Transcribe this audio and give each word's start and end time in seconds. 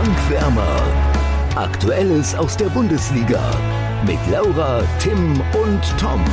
Bankwärmer. 0.00 0.82
Aktuelles 1.56 2.34
aus 2.34 2.56
der 2.56 2.70
Bundesliga 2.70 3.38
mit 4.06 4.18
Laura, 4.30 4.82
Tim 4.98 5.32
und 5.52 5.98
Tom. 5.98 6.24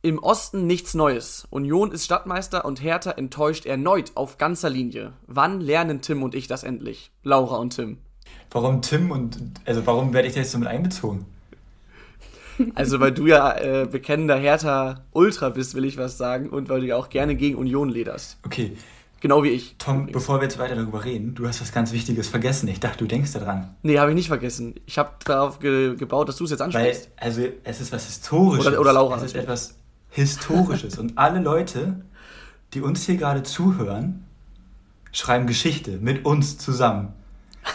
Im 0.00 0.18
Osten 0.18 0.66
nichts 0.66 0.94
Neues. 0.94 1.46
Union 1.50 1.92
ist 1.92 2.06
Stadtmeister 2.06 2.64
und 2.64 2.82
Hertha 2.82 3.10
enttäuscht 3.10 3.66
erneut 3.66 4.12
auf 4.14 4.38
ganzer 4.38 4.70
Linie. 4.70 5.12
Wann 5.26 5.60
lernen 5.60 6.00
Tim 6.00 6.22
und 6.22 6.34
ich 6.34 6.46
das 6.46 6.62
endlich? 6.62 7.12
Laura 7.22 7.56
und 7.56 7.76
Tim. 7.76 7.98
Warum 8.50 8.80
Tim 8.80 9.10
und 9.10 9.36
also 9.66 9.84
warum 9.84 10.14
werde 10.14 10.28
ich 10.28 10.32
da 10.32 10.40
jetzt 10.40 10.52
so 10.52 10.58
mit 10.58 10.68
einbezogen? 10.68 11.26
Also 12.74 13.00
weil 13.00 13.12
du 13.12 13.26
ja 13.26 13.56
äh, 13.56 13.86
bekennender 13.90 14.36
Hertha-Ultra 14.36 15.50
bist, 15.50 15.74
will 15.74 15.84
ich 15.84 15.96
was 15.96 16.18
sagen, 16.18 16.48
und 16.50 16.68
weil 16.68 16.80
du 16.80 16.86
ja 16.86 16.96
auch 16.96 17.08
gerne 17.08 17.34
gegen 17.34 17.56
Union 17.56 17.88
lederst. 17.88 18.38
Okay. 18.44 18.76
Genau 19.20 19.44
wie 19.44 19.50
ich. 19.50 19.76
Tom, 19.78 19.98
übrigens. 19.98 20.12
bevor 20.14 20.38
wir 20.40 20.44
jetzt 20.44 20.58
weiter 20.58 20.74
darüber 20.74 21.04
reden, 21.04 21.34
du 21.36 21.46
hast 21.46 21.60
was 21.60 21.70
ganz 21.72 21.92
Wichtiges 21.92 22.28
vergessen. 22.28 22.66
Ich 22.68 22.80
dachte, 22.80 22.98
du 22.98 23.06
denkst 23.06 23.32
daran. 23.32 23.74
Nee, 23.82 23.98
habe 24.00 24.10
ich 24.10 24.16
nicht 24.16 24.26
vergessen. 24.26 24.74
Ich 24.84 24.98
habe 24.98 25.10
darauf 25.24 25.60
ge 25.60 25.94
gebaut, 25.96 26.28
dass 26.28 26.36
du 26.36 26.44
es 26.44 26.50
jetzt 26.50 26.58
Weil, 26.60 26.66
ansprichst. 26.66 27.08
also, 27.16 27.42
es 27.62 27.80
ist 27.80 27.92
was 27.92 28.06
Historisches. 28.06 28.66
Oder- 28.66 28.80
oder 28.80 28.92
Laura 28.92 29.16
Es 29.18 29.22
ist 29.22 29.36
etwas 29.36 29.76
Historisches. 30.10 30.98
und 30.98 31.16
alle 31.18 31.40
Leute, 31.40 32.00
die 32.74 32.80
uns 32.80 33.06
hier 33.06 33.16
gerade 33.16 33.44
zuhören, 33.44 34.24
schreiben 35.12 35.46
Geschichte 35.46 35.98
mit 36.00 36.24
uns 36.24 36.58
zusammen. 36.58 37.12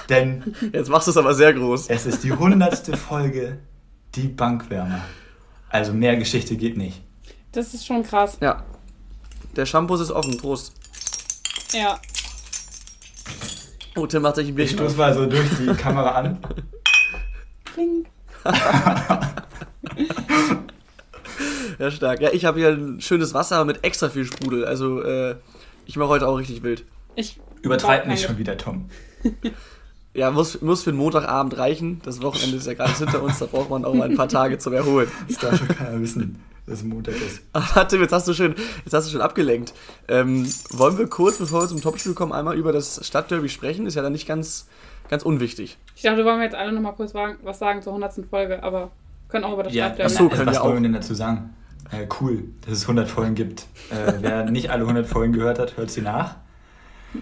Denn 0.09 0.53
Jetzt 0.73 0.89
machst 0.89 1.07
du 1.07 1.11
es 1.11 1.17
aber 1.17 1.33
sehr 1.33 1.53
groß. 1.53 1.87
es 1.87 2.05
ist 2.05 2.25
die 2.25 2.33
hundertste 2.33 2.97
Folge, 2.97 3.59
die 4.17 4.27
Bankwärmer. 4.27 5.01
Also 5.69 5.93
mehr 5.93 6.17
Geschichte 6.17 6.55
geht 6.57 6.77
nicht. 6.77 7.01
Das 7.51 7.73
ist 7.73 7.85
schon 7.85 8.03
krass. 8.03 8.37
Ja. 8.41 8.63
Der 9.55 9.65
Shampoo 9.65 9.95
ist 9.95 10.11
offen. 10.11 10.37
Prost. 10.37 10.73
Ja. 11.73 11.99
Oh, 13.95 14.05
Tim 14.05 14.21
macht 14.21 14.35
sich 14.35 14.45
ein 14.45 14.49
Ich 14.49 14.55
Bierchen 14.55 14.77
stoß 14.77 14.95
mal 14.97 15.13
so 15.13 15.25
durch 15.25 15.47
die 15.59 15.73
Kamera 15.73 16.11
an. 16.11 16.39
Kling. 17.65 18.05
Ja, 21.79 21.91
stark. 21.91 22.21
Ja, 22.21 22.31
ich 22.31 22.43
habe 22.45 22.59
hier 22.59 22.69
ein 22.69 23.01
schönes 23.01 23.35
Wasser 23.35 23.63
mit 23.63 23.83
extra 23.83 24.09
viel 24.09 24.25
Sprudel. 24.25 24.65
Also, 24.65 25.03
äh, 25.03 25.35
ich 25.85 25.95
mache 25.95 26.09
heute 26.09 26.27
auch 26.27 26.37
richtig 26.37 26.63
wild. 26.63 26.85
Ich 27.15 27.39
Übertreib 27.61 28.07
nicht 28.07 28.23
schon 28.23 28.37
wieder, 28.37 28.57
Tom. 28.57 28.89
Ja, 30.17 30.31
muss, 30.31 30.61
muss 30.61 30.81
für 30.83 30.91
den 30.91 30.97
Montagabend 30.97 31.57
reichen. 31.57 32.01
Das 32.03 32.21
Wochenende 32.23 32.57
ist 32.57 32.65
ja 32.67 32.73
gerade 32.73 32.91
hinter 32.93 33.21
uns, 33.21 33.37
da 33.39 33.45
braucht 33.45 33.69
man 33.69 33.85
auch 33.85 33.93
mal 33.93 34.09
ein 34.09 34.17
paar 34.17 34.27
Tage 34.27 34.57
zum 34.57 34.73
Erholen. 34.73 35.09
Das 35.27 35.37
darf 35.37 35.57
schon 35.59 35.67
keiner 35.67 36.01
wissen, 36.01 36.39
dass 36.65 36.79
es 36.79 36.83
Montag 36.83 37.15
ist. 37.15 37.41
Aber 37.53 37.87
Tim, 37.87 38.01
jetzt 38.01 38.11
hast 38.13 38.27
du 38.27 38.33
schön, 38.33 38.55
jetzt 38.83 38.93
hast 38.93 39.07
du 39.07 39.11
schon 39.11 39.21
abgelenkt. 39.21 39.73
Ähm, 40.07 40.51
wollen 40.71 40.97
wir 40.97 41.07
kurz, 41.07 41.37
bevor 41.37 41.61
wir 41.61 41.67
zum 41.67 41.81
Topspiel 41.81 42.15
kommen, 42.15 42.33
einmal 42.33 42.57
über 42.57 42.71
das 42.73 42.99
Stadtderby 43.05 43.47
sprechen? 43.47 43.85
Ist 43.85 43.93
ja 43.93 44.01
dann 44.01 44.11
nicht 44.13 44.27
ganz, 44.27 44.67
ganz 45.07 45.21
unwichtig. 45.21 45.77
Ich 45.95 46.01
dachte, 46.01 46.25
wollen 46.25 46.39
wir 46.39 46.45
jetzt 46.45 46.55
alle 46.55 46.71
nochmal 46.71 46.93
kurz 46.95 47.13
wagen- 47.13 47.37
was 47.43 47.59
sagen 47.59 47.83
zur 47.83 47.93
100. 47.93 48.25
Folge, 48.27 48.63
aber 48.63 48.89
können 49.29 49.43
auch 49.45 49.53
über 49.53 49.61
das 49.63 49.73
Ja, 49.75 49.85
Stadtderby. 49.93 50.13
Ach 50.13 50.17
so, 50.17 50.23
na, 50.23 50.29
können 50.35 50.47
was 50.47 50.55
wir 50.55 50.61
wollen 50.63 50.71
auch. 50.71 50.75
wir 50.77 50.81
denn 50.83 50.93
dazu 50.93 51.13
sagen? 51.13 51.53
Äh, 51.91 52.07
cool, 52.21 52.43
dass 52.65 52.73
es 52.73 52.81
100 52.85 53.07
Folgen 53.07 53.35
gibt. 53.35 53.67
Äh, 53.91 54.13
wer 54.21 54.49
nicht 54.49 54.71
alle 54.71 54.81
100 54.81 55.05
Folgen 55.05 55.31
gehört 55.33 55.59
hat, 55.59 55.77
hört 55.77 55.91
sie 55.91 56.01
nach. 56.01 56.37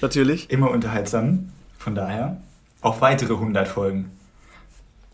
Natürlich. 0.00 0.50
Immer 0.50 0.70
unterhaltsam. 0.70 1.50
Von 1.78 1.94
daher 1.94 2.40
auch 2.82 3.00
weitere 3.00 3.34
100 3.34 3.68
Folgen. 3.68 4.10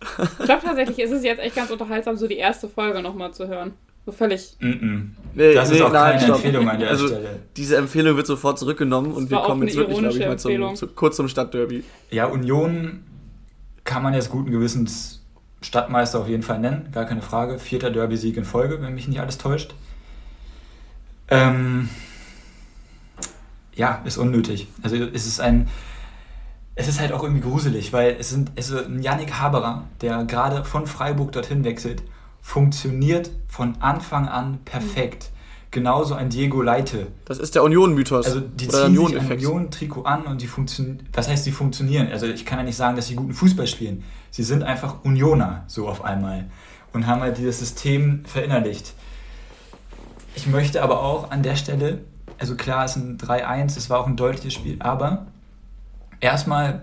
Ich 0.39 0.45
glaube 0.45 0.63
tatsächlich 0.63 0.99
ist 0.99 1.11
es 1.11 1.25
jetzt 1.25 1.41
echt 1.41 1.57
ganz 1.57 1.71
unterhaltsam, 1.71 2.17
so 2.17 2.29
die 2.29 2.37
erste 2.37 2.69
Folge 2.69 3.03
nochmal 3.03 3.33
zu 3.33 3.49
hören. 3.49 3.73
So 4.05 4.13
völlig. 4.13 4.55
Mm 4.61 4.67
-mm. 4.67 5.03
Nee, 5.35 5.55
Das 5.55 5.71
ist 5.71 5.79
nee, 5.79 5.83
auch 5.83 5.93
nein, 5.93 6.13
keine 6.13 6.23
stopp. 6.23 6.37
Empfehlung 6.37 6.69
an 6.69 6.79
der 6.79 6.91
Also, 6.91 7.09
Stelle. 7.09 7.41
Diese 7.57 7.77
Empfehlung 7.77 8.17
wird 8.17 8.27
sofort 8.27 8.59
zurückgenommen 8.59 9.13
und 9.13 9.31
wir 9.31 9.39
kommen 9.39 9.67
jetzt 9.67 9.77
wirklich, 9.77 9.99
glaube 9.99 10.17
ich, 10.17 10.27
mal 10.27 10.39
zum, 10.39 10.77
zu, 10.77 10.87
kurz 10.89 11.17
zum 11.17 11.29
Stadtderby. 11.29 11.83
Ja, 12.11 12.27
Union 12.27 13.03
kann 13.83 14.03
man 14.05 14.15
jetzt 14.15 14.31
guten 14.31 14.53
Gewissens 14.53 15.23
Stadtmeister 15.63 16.21
auf 16.21 16.29
jeden 16.29 16.43
Fall 16.45 16.61
nennen, 16.61 16.89
gar 16.93 17.07
keine 17.07 17.23
Frage. 17.23 17.59
Vierter 17.59 17.91
Derby-Sieg 17.91 18.37
in 18.37 18.45
Folge, 18.45 18.81
wenn 18.81 18.95
mich 18.95 19.09
nicht 19.09 19.21
alles 19.21 19.39
täuscht. 19.39 19.75
Ähm, 21.29 21.89
ja, 23.77 24.03
ist 24.05 24.17
unnötig. 24.17 24.67
Also 24.83 24.97
es 24.97 25.27
ist 25.27 25.41
ein, 25.41 25.69
es 26.75 26.89
ist 26.89 26.99
halt 26.99 27.13
auch 27.13 27.23
irgendwie 27.23 27.43
gruselig, 27.43 27.93
weil 27.93 28.17
es 28.19 28.31
sind, 28.31 28.51
es 28.57 28.71
ist 28.71 28.87
ein 28.87 29.03
Yannick 29.03 29.35
Haberer, 29.35 29.85
der 30.01 30.25
gerade 30.25 30.65
von 30.65 30.87
Freiburg 30.87 31.33
dorthin 31.33 31.63
wechselt, 31.65 32.03
funktioniert 32.43 33.31
von 33.49 33.77
Anfang 33.81 34.29
an 34.29 34.59
perfekt. 34.65 35.31
Genauso 35.73 36.15
ein 36.15 36.31
Diego 36.31 36.63
Leite, 36.63 37.09
Das 37.27 37.39
ist 37.39 37.55
der 37.55 37.63
Union-Mythos. 37.63 38.25
also 38.25 38.41
die 38.41 38.69
oder 38.69 38.89
der 38.89 38.95
ziehen 38.95 39.07
sich 39.09 39.17
ein. 39.19 39.33
Union-Trikot 39.33 40.03
an 40.05 40.23
und 40.23 40.41
die 40.41 40.47
funktionieren. 40.47 41.07
Was 41.13 41.29
heißt, 41.29 41.45
die 41.45 41.51
funktionieren? 41.53 42.09
Also 42.11 42.27
ich 42.27 42.47
kann 42.47 42.59
ja 42.59 42.65
nicht 42.65 42.77
sagen, 42.77 42.97
dass 42.97 43.09
sie 43.09 43.15
guten 43.15 43.35
Fußball 43.35 43.67
spielen. 43.67 44.03
Sie 44.31 44.43
sind 44.43 44.63
einfach 44.63 45.05
Unioner 45.05 45.65
so 45.67 45.87
auf 45.89 46.03
einmal 46.03 46.47
und 46.95 47.07
haben 47.07 47.21
halt 47.21 47.37
dieses 47.37 47.59
System 47.59 48.25
verinnerlicht. 48.25 48.95
Ich 50.35 50.47
möchte 50.47 50.83
aber 50.83 51.03
auch 51.03 51.31
an 51.31 51.43
der 51.43 51.57
Stelle, 51.57 52.01
also 52.39 52.55
klar, 52.57 52.85
es 52.85 52.97
ist 52.97 53.03
ein 53.03 53.19
3-1, 53.19 53.77
es 53.77 53.91
war 53.91 54.01
auch 54.01 54.07
ein 54.07 54.17
deutliches 54.17 54.55
Spiel, 54.55 54.77
aber 54.81 55.27
erstmal 56.21 56.83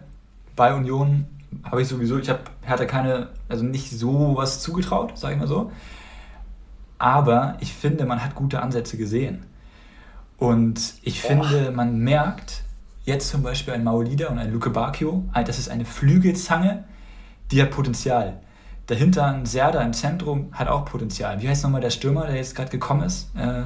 bei 0.55 0.73
Union 0.73 1.25
habe 1.63 1.81
ich 1.81 1.87
sowieso, 1.87 2.17
ich 2.17 2.29
habe 2.29 2.41
Hertha 2.61 2.85
keine, 2.85 3.29
also 3.49 3.63
nicht 3.63 3.91
so 3.91 4.35
was 4.35 4.61
zugetraut, 4.61 5.17
sage 5.17 5.35
ich 5.35 5.39
mal 5.39 5.47
so. 5.47 5.71
Aber 6.97 7.57
ich 7.59 7.73
finde, 7.73 8.05
man 8.05 8.23
hat 8.23 8.35
gute 8.35 8.61
Ansätze 8.61 8.97
gesehen. 8.97 9.45
Und 10.37 10.95
ich 11.03 11.21
finde, 11.21 11.71
man 11.71 11.99
merkt 11.99 12.63
jetzt 13.05 13.29
zum 13.29 13.43
Beispiel 13.43 13.73
ein 13.73 13.83
Maolida 13.83 14.29
und 14.29 14.39
ein 14.39 14.51
Luke 14.51 14.69
Bacchio, 14.69 15.23
das 15.45 15.59
ist 15.59 15.69
eine 15.69 15.85
Flügelzange, 15.85 16.85
die 17.51 17.61
hat 17.61 17.71
Potenzial. 17.71 18.39
Dahinter 18.87 19.25
ein 19.25 19.45
Serda 19.45 19.81
im 19.81 19.93
Zentrum 19.93 20.49
hat 20.53 20.67
auch 20.67 20.85
Potenzial. 20.85 21.41
Wie 21.41 21.47
heißt 21.47 21.63
nochmal 21.63 21.81
der 21.81 21.89
Stürmer, 21.89 22.25
der 22.25 22.35
jetzt 22.35 22.55
gerade 22.55 22.69
gekommen 22.69 23.03
ist? 23.03 23.29
Äh, 23.35 23.63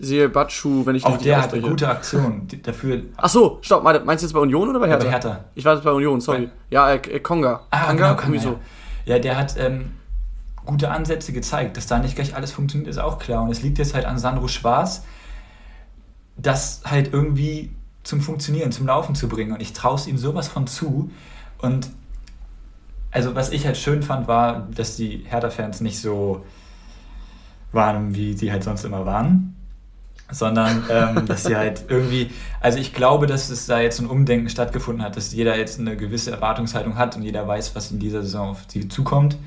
Siehe 0.00 0.28
Batschu, 0.28 0.86
wenn 0.86 0.94
ich 0.94 1.04
auch 1.04 1.18
der 1.18 1.42
hat 1.42 1.52
eine 1.52 1.60
gute 1.62 1.88
Aktion. 1.88 2.46
Dafür 2.62 3.02
Ach 3.16 3.28
so, 3.28 3.58
stopp, 3.62 3.82
meinst 3.82 4.22
du 4.22 4.26
jetzt 4.26 4.32
bei 4.32 4.38
Union 4.38 4.68
oder 4.68 4.78
bei 4.78 4.88
Hertha? 4.88 5.04
bei 5.04 5.10
Hertha. 5.10 5.44
Ich 5.56 5.64
war 5.64 5.74
jetzt 5.74 5.82
bei 5.82 5.90
Union, 5.90 6.20
sorry. 6.20 6.48
Ja, 6.70 6.92
äh, 6.92 7.18
Konga. 7.18 7.62
Ah, 7.70 7.86
Kanga, 7.86 8.12
genau, 8.12 8.40
so. 8.40 8.48
ja. 9.04 9.16
ja, 9.16 9.18
der 9.18 9.36
hat 9.36 9.56
ähm, 9.58 9.90
gute 10.64 10.92
Ansätze 10.92 11.32
gezeigt. 11.32 11.76
Dass 11.76 11.88
da 11.88 11.98
nicht 11.98 12.14
gleich 12.14 12.36
alles 12.36 12.52
funktioniert, 12.52 12.88
ist 12.88 12.98
auch 12.98 13.18
klar. 13.18 13.42
Und 13.42 13.50
es 13.50 13.62
liegt 13.62 13.78
jetzt 13.78 13.94
halt 13.94 14.04
an 14.04 14.18
Sandro 14.18 14.46
Schwarz, 14.46 15.02
das 16.36 16.82
halt 16.84 17.12
irgendwie 17.12 17.72
zum 18.04 18.20
Funktionieren, 18.20 18.70
zum 18.70 18.86
Laufen 18.86 19.16
zu 19.16 19.28
bringen. 19.28 19.52
Und 19.52 19.60
ich 19.60 19.72
traue 19.72 19.96
es 19.96 20.06
ihm 20.06 20.16
sowas 20.16 20.46
von 20.46 20.68
zu. 20.68 21.10
Und 21.60 21.90
also 23.10 23.34
was 23.34 23.50
ich 23.50 23.66
halt 23.66 23.76
schön 23.76 24.04
fand, 24.04 24.28
war, 24.28 24.68
dass 24.74 24.94
die 24.94 25.24
Hertha-Fans 25.26 25.80
nicht 25.80 26.00
so 26.00 26.44
waren, 27.72 28.14
wie 28.14 28.34
sie 28.34 28.52
halt 28.52 28.62
sonst 28.62 28.84
immer 28.84 29.04
waren. 29.04 29.56
Sondern 30.30 30.84
ähm, 30.90 31.26
dass 31.26 31.44
sie 31.44 31.56
halt 31.56 31.84
irgendwie, 31.88 32.30
also 32.60 32.78
ich 32.78 32.92
glaube, 32.92 33.26
dass 33.26 33.48
es 33.48 33.66
da 33.66 33.80
jetzt 33.80 33.98
ein 33.98 34.06
Umdenken 34.06 34.50
stattgefunden 34.50 35.02
hat, 35.02 35.16
dass 35.16 35.32
jeder 35.32 35.56
jetzt 35.56 35.80
eine 35.80 35.96
gewisse 35.96 36.30
Erwartungshaltung 36.30 36.96
hat 36.96 37.16
und 37.16 37.22
jeder 37.22 37.48
weiß, 37.48 37.74
was 37.74 37.90
in 37.90 37.98
dieser 37.98 38.22
Saison 38.22 38.50
auf 38.50 38.64
sie 38.68 38.88
zukommt. 38.88 39.38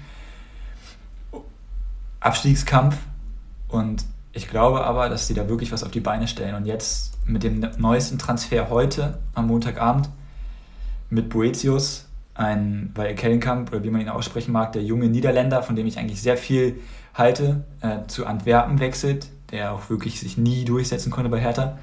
Abstiegskampf 2.19 2.97
und 3.67 4.05
ich 4.33 4.47
glaube 4.47 4.83
aber, 4.83 5.09
dass 5.09 5.27
sie 5.27 5.33
da 5.33 5.49
wirklich 5.49 5.71
was 5.71 5.83
auf 5.83 5.91
die 5.91 5.99
Beine 5.99 6.27
stellen. 6.27 6.55
Und 6.55 6.65
jetzt 6.65 7.17
mit 7.25 7.43
dem 7.43 7.65
neuesten 7.77 8.17
Transfer 8.17 8.69
heute 8.69 9.19
am 9.33 9.47
Montagabend 9.47 10.09
mit 11.09 11.29
Boetius, 11.29 12.05
ein 12.33 12.91
bei 12.93 13.13
Kellenkamp 13.13 13.71
oder 13.71 13.83
wie 13.83 13.89
man 13.89 14.01
ihn 14.01 14.09
aussprechen 14.09 14.53
mag, 14.53 14.71
der 14.71 14.83
junge 14.83 15.07
Niederländer, 15.07 15.61
von 15.63 15.75
dem 15.75 15.85
ich 15.85 15.99
eigentlich 15.99 16.21
sehr 16.21 16.37
viel 16.37 16.79
halte, 17.13 17.65
äh, 17.81 18.07
zu 18.07 18.25
Antwerpen 18.25 18.79
wechselt, 18.79 19.27
der 19.51 19.73
auch 19.73 19.89
wirklich 19.89 20.19
sich 20.19 20.37
nie 20.37 20.65
durchsetzen 20.65 21.11
konnte 21.11 21.29
bei 21.29 21.39
Hertha. 21.39 21.77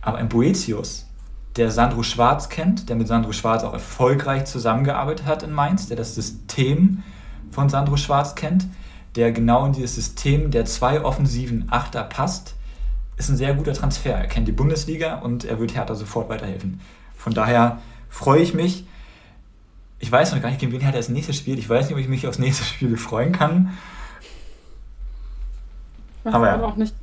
Aber 0.00 0.18
ein 0.18 0.28
Boetius, 0.28 1.06
der 1.56 1.70
Sandro 1.70 2.02
Schwarz 2.02 2.48
kennt, 2.48 2.88
der 2.88 2.96
mit 2.96 3.08
Sandro 3.08 3.32
Schwarz 3.32 3.64
auch 3.64 3.72
erfolgreich 3.72 4.44
zusammengearbeitet 4.44 5.26
hat 5.26 5.42
in 5.42 5.52
Mainz, 5.52 5.88
der 5.88 5.96
das 5.96 6.14
System 6.14 7.02
von 7.50 7.68
Sandro 7.68 7.96
Schwarz 7.96 8.34
kennt, 8.34 8.66
der 9.16 9.32
genau 9.32 9.66
in 9.66 9.72
dieses 9.72 9.94
System 9.94 10.50
der 10.50 10.64
zwei 10.64 11.02
offensiven 11.02 11.66
Achter 11.70 12.04
passt, 12.04 12.54
ist 13.16 13.28
ein 13.28 13.36
sehr 13.36 13.54
guter 13.54 13.72
Transfer. 13.72 14.14
Er 14.14 14.28
kennt 14.28 14.46
die 14.46 14.52
Bundesliga 14.52 15.16
und 15.16 15.44
er 15.44 15.58
wird 15.58 15.74
Hertha 15.74 15.94
sofort 15.94 16.28
weiterhelfen. 16.28 16.80
Von 17.16 17.34
daher 17.34 17.78
freue 18.08 18.40
ich 18.40 18.54
mich. 18.54 18.86
Ich 19.98 20.12
weiß 20.12 20.32
noch 20.32 20.40
gar 20.40 20.50
nicht, 20.50 20.60
gegen 20.60 20.70
wen 20.70 20.80
Hertha 20.80 20.98
das 20.98 21.08
nächste 21.08 21.32
spielt. 21.32 21.58
Ich 21.58 21.68
weiß 21.68 21.86
nicht, 21.86 21.94
ob 21.94 22.00
ich 22.00 22.08
mich 22.08 22.28
aufs 22.28 22.38
nächste 22.38 22.64
Spiel 22.64 22.96
freuen 22.96 23.32
kann. 23.32 23.76
Weiß 26.24 26.34
Aber 26.34 26.46
ja. 26.46 26.54
aber 26.54 26.66
auch 26.66 26.76
nicht 26.76 26.94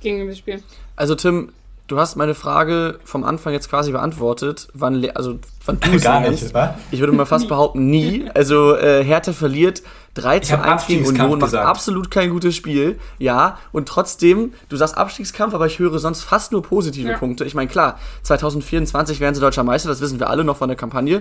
gegen 0.00 0.26
wir 0.26 0.34
spielen. 0.34 0.62
Also 0.96 1.14
Tim, 1.14 1.50
Du 1.86 1.98
hast 1.98 2.16
meine 2.16 2.34
Frage 2.34 2.98
vom 3.04 3.24
Anfang 3.24 3.52
jetzt 3.52 3.68
quasi 3.68 3.92
beantwortet, 3.92 4.68
wann, 4.72 5.06
also 5.14 5.38
wann 5.66 5.78
du 5.80 5.90
Gar 6.00 6.20
nicht, 6.20 6.40
nennst. 6.40 6.54
wa? 6.54 6.78
Ich 6.90 7.00
würde 7.00 7.12
mal 7.12 7.26
fast 7.26 7.46
behaupten, 7.48 7.90
nie. 7.90 8.24
Also 8.32 8.74
äh, 8.74 9.04
Hertha 9.04 9.34
verliert 9.34 9.82
3 10.14 10.38
zu 10.40 10.52
hab 10.54 10.64
1 10.66 10.86
gegen 10.86 11.04
Union, 11.06 11.38
macht 11.38 11.54
absolut 11.54 12.10
kein 12.10 12.30
gutes 12.30 12.56
Spiel. 12.56 12.98
Ja, 13.18 13.58
und 13.70 13.86
trotzdem, 13.86 14.54
du 14.70 14.76
sagst 14.76 14.96
Abstiegskampf, 14.96 15.52
aber 15.52 15.66
ich 15.66 15.78
höre 15.78 15.98
sonst 15.98 16.22
fast 16.22 16.52
nur 16.52 16.62
positive 16.62 17.10
Ja. 17.10 17.18
Punkte. 17.18 17.44
Ich 17.44 17.54
meine, 17.54 17.68
klar, 17.68 17.98
2024 18.22 19.20
werden 19.20 19.34
sie 19.34 19.42
deutscher 19.42 19.62
Meister, 19.64 19.90
das 19.90 20.00
wissen 20.00 20.18
wir 20.18 20.30
alle 20.30 20.42
noch 20.42 20.56
von 20.56 20.68
der 20.70 20.76
Kampagne. 20.78 21.20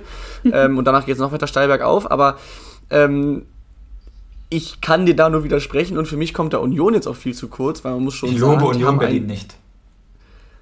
ähm, 0.50 0.78
und 0.78 0.86
danach 0.86 1.06
geht 1.06 1.16
es 1.16 1.20
noch 1.20 1.34
weiter 1.34 1.48
steil 1.48 1.68
bergauf, 1.68 2.10
aber 2.10 2.38
ähm, 2.90 3.46
ich 4.54 4.82
kann 4.82 5.08
dir 5.08 5.16
da 5.16 5.30
nur 5.30 5.44
widersprechen 5.44 5.98
und 5.98 6.08
für 6.08 6.16
mich 6.16 6.34
kommt 6.34 6.54
der 6.54 6.62
Union 6.62 6.94
jetzt 6.94 7.08
auch 7.08 7.16
viel 7.16 7.34
zu 7.34 7.48
kurz, 7.48 7.84
weil 7.84 7.94
man 7.94 8.04
muss 8.04 8.14
schon 8.14 8.30
Ich 8.30 8.40
sagen, 8.40 8.52
lobe 8.52 8.74
die 8.74 8.78
Union 8.78 8.88
haben 8.88 9.00
Berlin 9.00 9.24
ein, 9.24 9.28
nicht. 9.28 9.56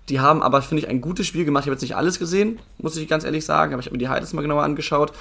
die 0.07 0.21
haben 0.21 0.41
aber, 0.41 0.61
finde 0.61 0.83
ich, 0.83 0.89
ein 0.89 1.01
gutes 1.01 1.27
Spiel 1.27 1.43
gemacht. 1.43 1.63
Ich 1.63 1.67
habe 1.67 1.73
jetzt 1.73 1.81
nicht 1.81 1.97
alles 1.97 2.17
gesehen, 2.17 2.59
muss 2.77 2.95
ich 2.95 3.07
ganz 3.09 3.25
ehrlich 3.25 3.43
sagen, 3.43 3.73
aber 3.73 3.81
ich 3.81 3.88
habe 3.88 3.95
mir 3.95 3.99
die 3.99 4.07
Highlights 4.07 4.31
mal 4.31 4.41
genauer 4.41 4.63
angeschaut. 4.63 5.11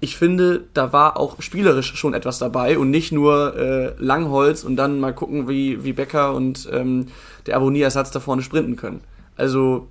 Ich 0.00 0.16
finde, 0.16 0.64
da 0.74 0.92
war 0.92 1.16
auch 1.16 1.40
spielerisch 1.40 1.94
schon 1.94 2.12
etwas 2.12 2.38
dabei 2.38 2.76
und 2.76 2.90
nicht 2.90 3.12
nur 3.12 3.56
äh, 3.56 3.94
Langholz 3.98 4.64
und 4.64 4.76
dann 4.76 4.98
mal 4.98 5.14
gucken, 5.14 5.48
wie, 5.48 5.84
wie 5.84 5.92
Becker 5.92 6.34
und 6.34 6.68
ähm, 6.72 7.06
der 7.46 7.56
Avonie-Ersatz 7.56 8.10
da 8.10 8.18
vorne 8.18 8.42
sprinten 8.42 8.74
können. 8.74 9.00
Also, 9.36 9.86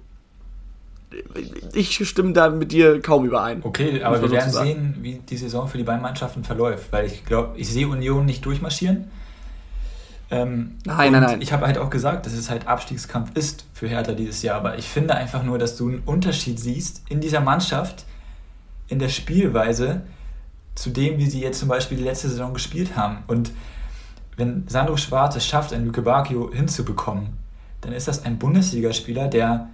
ich 1.74 2.08
stimme 2.08 2.34
da 2.34 2.50
mit 2.50 2.72
dir 2.72 3.02
kaum 3.02 3.26
überein. 3.26 3.62
Okay, 3.64 4.04
aber 4.04 4.22
wir 4.22 4.32
werden 4.32 4.52
sehen, 4.52 4.96
wie 5.02 5.16
die 5.16 5.38
Saison 5.38 5.68
für 5.68 5.78
die 5.78 5.84
beiden 5.84 6.02
Mannschaften 6.02 6.44
verläuft, 6.44 6.92
weil 6.92 7.06
ich 7.06 7.26
glaube, 7.26 7.58
ich 7.58 7.70
sehe 7.70 7.88
Union 7.88 8.26
nicht 8.26 8.46
durchmarschieren. 8.46 9.06
Ähm, 10.32 10.72
Nein, 10.86 11.12
nein, 11.12 11.22
nein. 11.22 11.42
Ich 11.42 11.54
habe 11.54 11.68
halt 11.68 11.78
auch 11.78 11.92
gesagt, 11.92 12.26
dass 12.26 12.34
es 12.34 12.50
halt 12.50 12.68
Abstiegskampf 12.68 13.36
ist 13.36 13.66
für 13.74 13.88
Hertha 13.88 14.14
dieses 14.14 14.42
Jahr, 14.42 14.58
aber 14.58 14.78
ich 14.78 14.88
finde 14.88 15.14
einfach 15.14 15.44
nur, 15.44 15.60
dass 15.60 15.78
du 15.78 15.88
einen 15.88 16.00
Unterschied 16.00 16.60
siehst 16.60 17.04
in 17.10 17.22
dieser 17.22 17.42
Mannschaft, 17.42 18.06
in 18.88 18.98
der 18.98 19.10
Spielweise 19.10 20.02
zu 20.74 20.90
dem, 20.90 21.20
wie 21.20 21.30
sie 21.30 21.42
jetzt 21.42 21.60
zum 21.60 21.70
Beispiel 21.70 21.98
die 21.98 22.04
letzte 22.04 22.30
Saison 22.30 22.54
gespielt 22.54 22.98
haben. 22.98 23.20
Und 23.28 23.52
wenn 24.36 24.68
Sandro 24.68 24.98
Schwarz 24.98 25.36
es 25.36 25.46
schafft, 25.46 25.74
einen 25.74 25.86
Luke 25.86 26.02
Bacchio 26.02 26.52
hinzubekommen, 26.52 27.30
dann 27.82 27.94
ist 27.94 28.08
das 28.08 28.26
ein 28.26 28.38
Bundesligaspieler, 28.40 29.28
der 29.28 29.70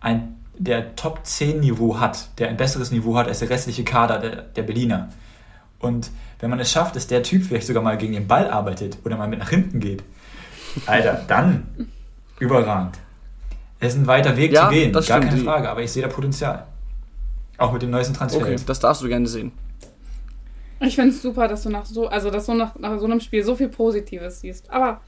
ein 0.00 0.36
der 0.64 0.94
Top 0.96 1.20
10 1.24 1.60
Niveau 1.60 1.98
hat, 1.98 2.28
der 2.38 2.48
ein 2.48 2.56
besseres 2.56 2.90
Niveau 2.90 3.16
hat 3.16 3.28
als 3.28 3.40
der 3.40 3.50
restliche 3.50 3.84
Kader 3.84 4.18
der, 4.18 4.42
der 4.42 4.62
Berliner. 4.62 5.08
Und 5.78 6.10
wenn 6.40 6.50
man 6.50 6.60
es 6.60 6.70
schafft, 6.70 6.94
dass 6.96 7.06
der 7.06 7.22
Typ 7.22 7.44
vielleicht 7.44 7.66
sogar 7.66 7.82
mal 7.82 7.96
gegen 7.98 8.12
den 8.12 8.26
Ball 8.28 8.48
arbeitet 8.50 8.98
oder 9.04 9.16
mal 9.16 9.28
mit 9.28 9.38
nach 9.40 9.50
hinten 9.50 9.80
geht, 9.80 10.02
Alter, 10.86 11.24
dann 11.26 11.66
überragend. 12.38 12.98
Es 13.80 13.94
ist 13.94 14.00
ein 14.00 14.06
weiter 14.06 14.36
Weg 14.36 14.52
Ja, 14.52 14.68
zu 14.68 14.74
gehen, 14.74 14.92
das 14.92 15.06
gar 15.06 15.18
stimmt. 15.18 15.32
keine 15.32 15.44
Frage, 15.44 15.68
aber 15.70 15.82
ich 15.82 15.90
sehe 15.90 16.02
da 16.02 16.08
Potenzial. 16.08 16.66
Auch 17.58 17.72
mit 17.72 17.82
dem 17.82 17.90
neuesten 17.90 18.14
Transfer. 18.14 18.40
Okay, 18.42 18.56
das 18.64 18.78
darfst 18.80 19.02
du 19.02 19.08
gerne 19.08 19.26
sehen. 19.26 19.52
Ich 20.80 20.94
finde 20.96 21.10
es 21.10 21.22
super, 21.22 21.46
dass 21.48 21.62
du 21.62 21.70
nach 21.70 21.84
so, 21.84 22.08
also 22.08 22.30
dass 22.30 22.46
du 22.46 22.54
nach, 22.54 22.76
nach 22.78 22.98
so 22.98 23.04
einem 23.04 23.20
Spiel 23.20 23.44
so 23.44 23.54
viel 23.54 23.68
Positives 23.68 24.40
siehst. 24.40 24.70
Aber 24.70 25.00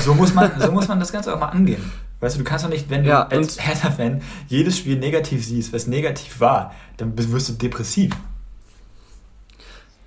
So 0.00 0.14
muss 0.14 0.32
man, 0.32 0.50
so 0.60 0.70
muss 0.72 0.88
man 0.88 1.00
das 1.00 1.12
Ganze 1.12 1.34
auch 1.34 1.38
mal 1.40 1.48
angehen. 1.48 1.82
Weißt 2.22 2.36
du, 2.36 2.38
du 2.38 2.44
kannst 2.44 2.64
doch 2.64 2.70
nicht, 2.70 2.88
wenn 2.88 3.02
du 3.02 3.10
Ja, 3.10 3.24
als 3.26 3.56
und- 3.56 3.66
Hertha-Fan 3.66 4.22
jedes 4.46 4.78
Spiel 4.78 4.96
negativ 4.96 5.44
siehst, 5.44 5.72
was 5.72 5.88
negativ 5.88 6.38
war, 6.40 6.72
dann 6.96 7.18
wirst 7.18 7.48
du 7.48 7.52
depressiv. 7.54 8.12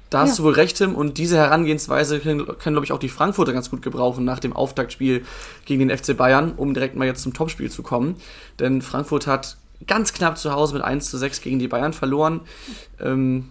Da 0.09 0.21
hast 0.21 0.29
Ja. 0.31 0.35
du 0.37 0.43
wohl 0.43 0.53
recht, 0.53 0.77
Tim. 0.77 0.95
Und 0.95 1.17
diese 1.17 1.35
Herangehensweise 1.35 2.19
können, 2.19 2.45
können 2.45 2.73
glaube 2.75 2.85
ich, 2.85 2.93
auch 2.93 2.99
die 2.99 3.09
Frankfurter 3.09 3.51
ganz 3.51 3.69
gut 3.69 3.81
gebrauchen 3.81 4.23
nach 4.23 4.39
dem 4.39 4.53
Auftaktspiel 4.53 5.25
gegen 5.65 5.85
den 5.85 5.89
FC 5.97 6.13
Bayern, 6.15 6.53
um 6.53 6.73
direkt 6.73 6.95
mal 6.95 7.05
jetzt 7.05 7.21
zum 7.21 7.33
Topspiel 7.33 7.69
zu 7.69 7.83
kommen. 7.83 8.15
Denn 8.59 8.81
Frankfurt 8.81 9.27
hat 9.27 9.57
ganz 9.85 10.13
knapp 10.13 10.37
zu 10.37 10.53
Hause 10.53 10.73
mit 10.75 10.83
1 10.83 11.09
zu 11.09 11.17
6 11.17 11.41
gegen 11.41 11.59
die 11.59 11.67
Bayern 11.67 11.91
verloren. 11.91 12.39
Ähm, 13.01 13.49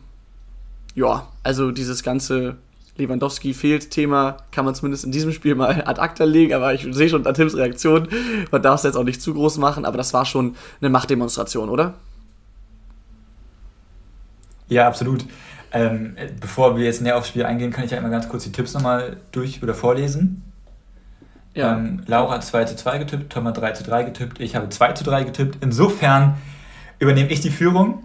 ja, 0.95 1.29
also 1.43 1.71
dieses 1.71 2.03
ganze 2.03 2.57
Lewandowski 2.97 3.55
fehlt 3.55 3.91
Thema 3.91 4.37
kann 4.53 4.65
man 4.65 4.75
zumindest 4.75 5.05
in 5.05 5.11
diesem 5.11 5.33
Spiel 5.33 5.55
mal 5.55 5.83
ad 5.85 6.01
acta 6.01 6.25
legen, 6.25 6.55
aber 6.55 6.75
ich 6.75 6.87
sehe 6.91 7.09
schon 7.09 7.27
an 7.27 7.35
Tims 7.35 7.57
Reaktion, 7.57 8.09
man 8.51 8.63
darf 8.63 8.77
es 8.77 8.85
jetzt 8.85 8.97
auch 8.97 9.05
nicht 9.05 9.21
zu 9.21 9.35
groß 9.35 9.59
machen, 9.59 9.85
aber 9.85 9.97
das 9.97 10.13
war 10.15 10.25
schon 10.25 10.55
eine 10.81 10.91
Machtdemonstration, 10.91 11.69
oder? 11.69 11.95
Ja, 14.69 14.87
absolut. 14.87 15.25
Ähm, 15.73 16.17
äh, 16.17 16.29
bevor 16.41 16.77
wir 16.77 16.85
jetzt 16.85 17.03
näher 17.03 17.17
aufs 17.17 17.29
Spiel 17.29 17.45
eingehen, 17.45 17.73
kann 17.73 17.85
ich 17.85 17.91
ja 17.91 17.97
einmal 17.97 18.13
ganz 18.13 18.29
kurz 18.29 18.45
die 18.45 18.53
Tipps 18.53 18.75
nochmal 18.75 19.17
durch 19.33 19.63
oder 19.63 19.75
vorlesen. 19.75 20.43
Ähm, 21.57 22.03
Laura 22.07 22.35
hat 22.35 22.45
2 22.45 22.65
zu 22.65 22.77
2 22.77 22.99
getippt, 22.99 23.33
Tom 23.33 23.45
hat 23.47 23.57
3 23.57 23.73
zu 23.73 23.85
3 23.85 24.05
getippt, 24.05 24.41
ich 24.41 24.57
habe 24.57 24.69
2 24.69 24.93
zu 24.93 25.05
3 25.05 25.25
getippt. 25.25 25.59
Insofern 25.61 26.37
übernehme 26.99 27.31
ich 27.31 27.41
die 27.41 27.51
Führung. 27.51 28.03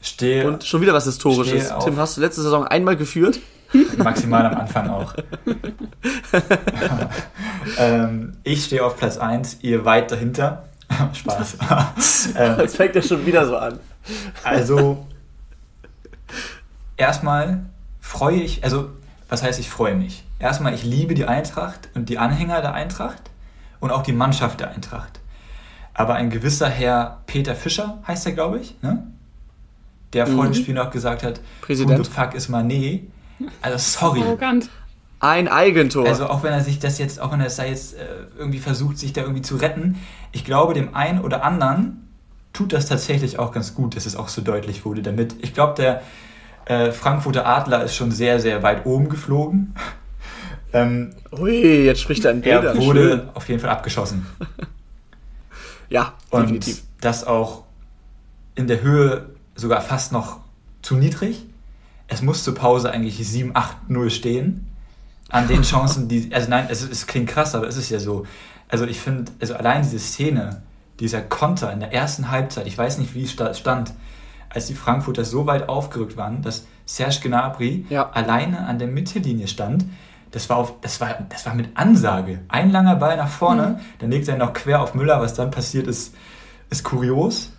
Stehe 0.00 0.48
Und 0.48 0.64
schon 0.64 0.80
wieder 0.80 0.94
was 0.94 1.04
Historisches. 1.04 1.72
Tim, 1.84 1.96
hast 1.98 2.16
du 2.16 2.20
letzte 2.20 2.42
Saison 2.42 2.66
einmal 2.66 2.96
geführt? 2.96 3.38
Maximal 3.96 4.44
am 4.46 4.54
Anfang 4.54 4.90
auch. 4.90 5.14
ähm, 7.78 8.36
ich 8.42 8.64
stehe 8.64 8.84
auf 8.84 8.96
Platz 8.96 9.18
1, 9.18 9.58
ihr 9.62 9.84
weit 9.84 10.10
dahinter. 10.10 10.64
Spaß. 11.12 11.56
ähm, 12.36 12.56
Jetzt 12.58 12.76
fängt 12.76 12.96
er 12.96 13.02
schon 13.02 13.24
wieder 13.24 13.46
so 13.46 13.56
an. 13.56 13.78
Also, 14.42 15.06
erstmal 16.96 17.60
freue 18.00 18.40
ich, 18.40 18.64
also, 18.64 18.90
was 19.28 19.42
heißt, 19.42 19.60
ich 19.60 19.70
freue 19.70 19.94
mich? 19.94 20.24
Erstmal, 20.38 20.74
ich 20.74 20.82
liebe 20.82 21.14
die 21.14 21.26
Eintracht 21.26 21.88
und 21.94 22.08
die 22.08 22.18
Anhänger 22.18 22.60
der 22.62 22.74
Eintracht 22.74 23.22
und 23.78 23.90
auch 23.90 24.02
die 24.02 24.12
Mannschaft 24.12 24.60
der 24.60 24.70
Eintracht. 24.70 25.20
Aber 25.94 26.14
ein 26.14 26.30
gewisser 26.30 26.68
Herr 26.68 27.18
Peter 27.26 27.54
Fischer, 27.54 27.98
heißt 28.06 28.26
er, 28.26 28.32
glaube 28.32 28.58
ich, 28.58 28.74
ne? 28.82 29.06
der 30.12 30.26
vor 30.26 30.44
dem 30.44 30.54
Spiel 30.54 30.74
noch 30.74 30.90
gesagt 30.90 31.22
hat, 31.22 31.40
Präsident. 31.60 31.98
who 31.98 32.04
the 32.04 32.10
fuck 32.10 32.34
is 32.34 32.48
Mané? 32.48 33.02
Also, 33.62 33.78
sorry. 33.78 34.22
arrogant. 34.22 34.68
Ein 35.20 35.48
Eigentor. 35.48 36.06
Also 36.06 36.28
auch 36.28 36.42
wenn 36.42 36.52
er 36.52 36.62
sich 36.62 36.78
das 36.78 36.98
jetzt, 36.98 37.20
auch 37.20 37.30
wenn 37.32 37.40
er 37.40 37.46
es 37.46 37.56
da 37.56 37.64
jetzt 37.64 37.94
äh, 37.94 37.98
irgendwie 38.38 38.58
versucht, 38.58 38.96
sich 38.98 39.12
da 39.12 39.20
irgendwie 39.20 39.42
zu 39.42 39.56
retten, 39.56 39.96
ich 40.32 40.44
glaube, 40.46 40.72
dem 40.72 40.94
einen 40.94 41.20
oder 41.20 41.44
anderen 41.44 42.08
tut 42.54 42.72
das 42.72 42.86
tatsächlich 42.86 43.38
auch 43.38 43.52
ganz 43.52 43.74
gut, 43.74 43.96
dass 43.96 44.06
es 44.06 44.16
auch 44.16 44.28
so 44.28 44.40
deutlich 44.40 44.84
wurde 44.86 45.02
damit. 45.02 45.36
Ich 45.42 45.52
glaube, 45.52 45.74
der 45.74 46.02
äh, 46.64 46.90
Frankfurter 46.90 47.46
Adler 47.46 47.84
ist 47.84 47.94
schon 47.94 48.10
sehr, 48.12 48.40
sehr 48.40 48.62
weit 48.62 48.86
oben 48.86 49.08
geflogen. 49.10 49.74
ähm, 50.72 51.10
Ui, 51.32 51.84
jetzt 51.84 52.00
spricht 52.00 52.24
er 52.24 52.30
in 52.30 52.42
er 52.42 52.60
Bildern. 52.62 52.78
wurde 52.78 53.08
Schön. 53.10 53.28
auf 53.34 53.48
jeden 53.48 53.60
Fall 53.60 53.70
abgeschossen. 53.70 54.26
Ja, 55.92 56.14
Und 56.30 56.42
definitiv. 56.42 56.82
das 57.00 57.26
auch 57.26 57.64
in 58.54 58.68
der 58.68 58.80
Höhe 58.80 59.30
sogar 59.56 59.80
fast 59.80 60.12
noch 60.12 60.38
zu 60.82 60.94
niedrig. 60.94 61.46
Es 62.12 62.22
muss 62.22 62.44
zur 62.44 62.54
Pause 62.54 62.90
eigentlich 62.90 63.18
7-8-0 63.20 64.10
stehen. 64.10 64.66
An 65.30 65.46
den 65.46 65.62
Chancen, 65.62 66.08
die. 66.08 66.28
Also 66.34 66.50
nein, 66.50 66.66
es, 66.68 66.82
es 66.82 67.06
klingt 67.06 67.28
krass, 67.28 67.54
aber 67.54 67.68
es 67.68 67.76
ist 67.76 67.88
ja 67.90 68.00
so. 68.00 68.26
Also 68.68 68.84
ich 68.84 69.00
finde, 69.00 69.30
also 69.40 69.54
allein 69.54 69.82
diese 69.82 69.98
Szene, 70.00 70.62
dieser 70.98 71.22
Konter 71.22 71.72
in 71.72 71.78
der 71.80 71.92
ersten 71.92 72.30
Halbzeit, 72.30 72.66
ich 72.66 72.76
weiß 72.76 72.98
nicht, 72.98 73.14
wie 73.14 73.22
es 73.22 73.30
sta- 73.32 73.54
stand, 73.54 73.92
als 74.48 74.66
die 74.66 74.74
Frankfurter 74.74 75.24
so 75.24 75.46
weit 75.46 75.68
aufgerückt 75.68 76.16
waren, 76.16 76.42
dass 76.42 76.66
Serge 76.84 77.20
Gnabry 77.22 77.86
Ja. 77.90 78.10
alleine 78.10 78.66
an 78.66 78.80
der 78.80 78.88
Mittellinie 78.88 79.46
stand. 79.46 79.84
Das 80.32 80.48
war, 80.50 80.56
auf, 80.58 80.74
das, 80.80 81.00
war, 81.00 81.16
das 81.28 81.46
war 81.46 81.54
mit 81.54 81.76
Ansage. 81.76 82.40
Ein 82.48 82.70
langer 82.70 82.96
Ball 82.96 83.16
nach 83.16 83.28
vorne, 83.28 83.80
dann 84.00 84.10
legt 84.10 84.26
er 84.28 84.36
noch 84.36 84.52
quer 84.52 84.80
auf 84.82 84.94
Müller. 84.94 85.20
Was 85.20 85.34
dann 85.34 85.50
passiert 85.52 85.86
ist, 85.86 86.14
ist 86.70 86.82
kurios. 86.84 87.52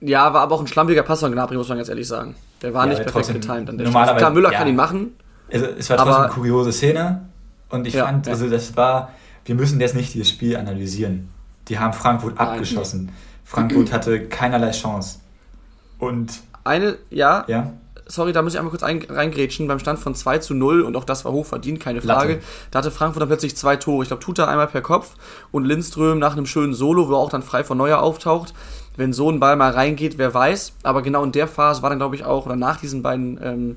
Ja, 0.00 0.32
war 0.32 0.40
aber 0.42 0.54
auch 0.54 0.60
ein 0.60 0.66
schlampiger 0.66 1.02
Pass 1.02 1.20
von 1.20 1.30
Gnabry, 1.32 1.56
muss 1.56 1.68
man 1.68 1.78
ganz 1.78 1.88
ehrlich 1.88 2.08
sagen. 2.08 2.34
Der 2.62 2.72
war 2.74 2.84
Ja, 2.86 2.90
nicht 2.90 3.02
perfekt 3.02 3.32
getimed 3.32 3.68
an 3.68 3.76
der 3.78 3.86
normalerweise-. 3.86 4.16
Klar, 4.18 4.30
Müller 4.30 4.52
ja. 4.52 4.58
kann 4.58 4.68
ihn 4.68 4.76
machen. 4.76 5.14
Also, 5.52 5.66
es 5.66 5.90
war 5.90 5.96
trotzdem 5.98 6.14
Aber- 6.14 6.24
eine 6.24 6.32
kuriose 6.32 6.72
Szene. 6.72 7.28
Und 7.68 7.86
ich 7.86 7.94
Ja, 7.94 8.06
fand, 8.06 8.26
also 8.28 8.48
das 8.48 8.76
war, 8.76 9.10
wir 9.44 9.54
müssen 9.54 9.78
jetzt 9.80 9.94
nicht 9.94 10.12
dieses 10.14 10.28
Spiel 10.30 10.56
analysieren. 10.56 11.28
Die 11.68 11.78
haben 11.78 11.92
Frankfurt 11.92 12.36
Nein. 12.36 12.48
abgeschossen. 12.48 13.12
Frankfurt 13.44 13.92
hatte 13.92 14.26
keinerlei 14.26 14.70
Chance. 14.72 15.18
Und 15.98 16.40
Eine, 16.64 16.96
ja, 17.10 17.44
ja, 17.46 17.72
sorry, 18.06 18.32
da 18.32 18.42
muss 18.42 18.54
ich 18.54 18.58
einmal 18.58 18.70
kurz 18.70 18.82
ein, 18.82 19.02
reingrätschen. 19.08 19.68
Beim 19.68 19.78
Stand 19.78 19.98
von 20.00 20.14
2 20.14 20.38
zu 20.38 20.54
0 20.54 20.82
und 20.82 20.96
auch 20.96 21.04
das 21.04 21.24
war 21.24 21.32
hochverdient, 21.32 21.78
keine 21.80 22.00
Frage. 22.02 22.34
Latte. 22.34 22.44
Da 22.72 22.78
hatte 22.80 22.90
Frankfurt 22.90 23.20
dann 23.22 23.28
plötzlich 23.28 23.56
zwei 23.56 23.76
Tore. 23.76 24.02
Ich 24.02 24.08
glaube, 24.08 24.22
Tuta 24.22 24.46
einmal 24.48 24.66
per 24.66 24.80
Kopf 24.82 25.14
und 25.52 25.64
Lindström 25.64 26.18
nach 26.18 26.32
einem 26.32 26.46
schönen 26.46 26.74
Solo, 26.74 27.08
wo 27.08 27.12
er 27.12 27.18
auch 27.18 27.30
dann 27.30 27.42
frei 27.42 27.62
von 27.64 27.78
Neuer 27.78 28.00
auftaucht. 28.00 28.52
Wenn 29.00 29.12
so 29.12 29.30
ein 29.30 29.40
Ball 29.40 29.56
mal 29.56 29.70
reingeht, 29.72 30.18
wer 30.18 30.32
weiß. 30.32 30.74
Aber 30.82 31.00
genau 31.02 31.24
in 31.24 31.32
der 31.32 31.48
Phase 31.48 31.82
war 31.82 31.90
dann, 31.90 31.98
glaube 31.98 32.14
ich, 32.14 32.24
auch, 32.24 32.46
oder 32.46 32.54
nach 32.54 32.78
diesen 32.78 33.02
beiden 33.02 33.40
ähm, 33.42 33.76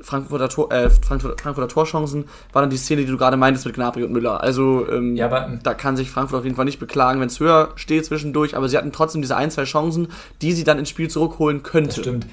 Frankfurter, 0.00 0.48
Tor, 0.48 0.72
äh, 0.72 0.90
Frankfurter, 0.90 1.40
Frankfurter 1.40 1.72
Torchancen, 1.72 2.24
war 2.52 2.62
dann 2.62 2.70
die 2.70 2.76
Szene, 2.76 3.02
die 3.02 3.10
du 3.10 3.16
gerade 3.16 3.36
meintest 3.36 3.64
mit 3.66 3.76
Gnabry 3.76 4.02
und 4.02 4.12
Müller. 4.12 4.42
Also, 4.42 4.86
ähm, 4.90 5.16
Ja, 5.16 5.28
da 5.62 5.74
kann 5.74 5.96
sich 5.96 6.10
Frankfurt 6.10 6.40
auf 6.40 6.44
jeden 6.44 6.56
Fall 6.56 6.64
nicht 6.64 6.80
beklagen, 6.80 7.20
wenn 7.20 7.28
es 7.28 7.40
höher 7.40 7.70
steht 7.76 8.04
zwischendurch. 8.04 8.56
Aber 8.56 8.68
sie 8.68 8.76
hatten 8.76 8.92
trotzdem 8.92 9.22
diese 9.22 9.36
ein, 9.36 9.50
zwei 9.50 9.64
Chancen, 9.64 10.08
die 10.42 10.52
sie 10.52 10.64
dann 10.64 10.78
ins 10.78 10.88
Spiel 10.88 11.08
zurückholen 11.08 11.62
könnte. 11.62 11.88
das 11.88 11.98
stimmt. 11.98 12.26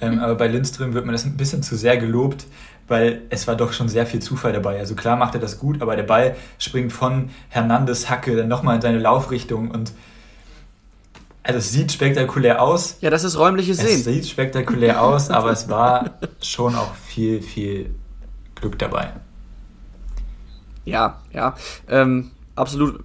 Ähm, 0.00 0.20
aber 0.20 0.36
bei 0.36 0.46
Lindström 0.46 0.94
wird 0.94 1.06
mir 1.06 1.12
das 1.12 1.24
ein 1.24 1.36
bisschen 1.36 1.62
zu 1.62 1.76
sehr 1.76 1.96
gelobt, 1.96 2.46
weil 2.86 3.22
es 3.30 3.46
war 3.48 3.56
doch 3.56 3.72
schon 3.72 3.88
sehr 3.88 4.06
viel 4.06 4.20
Zufall 4.20 4.52
dabei. 4.52 4.78
Also 4.78 4.94
klar 4.94 5.16
macht 5.16 5.34
er 5.34 5.40
das 5.40 5.58
gut, 5.58 5.82
aber 5.82 5.96
der 5.96 6.04
Ball 6.04 6.36
springt 6.58 6.92
von 6.92 7.30
Hernandez 7.48 8.08
Hacke 8.08 8.36
dann 8.36 8.48
nochmal 8.48 8.76
in 8.76 8.82
seine 8.82 8.98
Laufrichtung 8.98 9.70
und 9.70 9.92
also 11.48 11.58
es 11.58 11.72
sieht 11.72 11.90
spektakulär 11.90 12.62
aus. 12.62 12.98
Ja, 13.00 13.08
das 13.10 13.24
ist 13.24 13.38
räumliches 13.38 13.78
Sehen. 13.78 13.88
Es 13.88 14.04
sieht 14.04 14.26
spektakulär 14.28 15.02
aus, 15.02 15.30
aber 15.30 15.50
es 15.50 15.68
war 15.68 16.18
schon 16.42 16.74
auch 16.74 16.94
viel, 16.94 17.40
viel 17.42 17.94
Glück 18.54 18.78
dabei. 18.78 19.12
Ja, 20.84 21.20
ja. 21.32 21.54
Ähm, 21.88 22.30
absolut. 22.54 23.00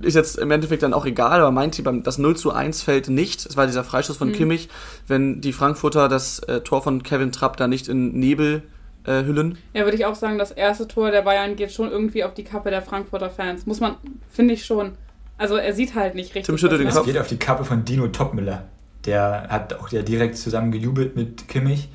Ist 0.00 0.14
jetzt 0.14 0.38
im 0.38 0.50
Endeffekt 0.50 0.82
dann 0.82 0.92
auch 0.94 1.06
egal, 1.06 1.40
aber 1.40 1.50
mein 1.50 1.72
Team, 1.72 2.02
das 2.02 2.18
0 2.18 2.36
zu 2.36 2.52
1 2.52 2.82
fällt 2.82 3.08
nicht. 3.08 3.46
Es 3.46 3.56
war 3.56 3.66
dieser 3.66 3.82
Freischuss 3.84 4.16
von 4.16 4.28
Mhm. 4.28 4.32
Kimmich, 4.34 4.68
wenn 5.06 5.40
die 5.40 5.52
Frankfurter 5.52 6.08
das 6.08 6.38
äh, 6.40 6.60
Tor 6.60 6.82
von 6.82 7.02
Kevin 7.02 7.32
Trapp 7.32 7.56
da 7.56 7.66
nicht 7.66 7.88
in 7.88 8.12
Nebel 8.18 8.62
äh, 9.04 9.24
hüllen. 9.24 9.58
Ja, 9.72 9.84
würde 9.84 9.96
ich 9.96 10.04
auch 10.06 10.14
sagen, 10.14 10.38
das 10.38 10.50
erste 10.52 10.86
Tor 10.86 11.10
der 11.10 11.22
Bayern 11.22 11.56
geht 11.56 11.72
schon 11.72 11.90
irgendwie 11.90 12.22
auf 12.24 12.34
die 12.34 12.44
Kappe 12.44 12.70
der 12.70 12.82
Frankfurter 12.82 13.30
Fans. 13.30 13.66
Muss 13.66 13.80
man, 13.80 13.96
finde 14.30 14.54
ich 14.54 14.64
schon. 14.64 14.92
Also 15.38 15.56
er 15.56 15.72
sieht 15.72 15.94
halt 15.94 16.14
nicht 16.14 16.28
richtig. 16.34 16.44
Tim 16.46 16.58
schüttelt 16.58 16.80
den 16.80 16.88
Es 16.88 16.94
er- 16.94 16.98
Kopf. 16.98 17.06
geht 17.06 17.18
auf 17.18 17.28
die 17.28 17.38
Kappe 17.38 17.64
von 17.64 17.84
Dino 17.84 18.08
Topmüller. 18.08 18.64
Der 19.06 19.46
hat 19.48 19.72
auch 19.74 19.88
ja 19.90 20.02
direkt 20.02 20.36
zusammen 20.36 20.70
gejubelt 20.72 21.16
mit 21.16 21.48
Kimmich. 21.48 21.88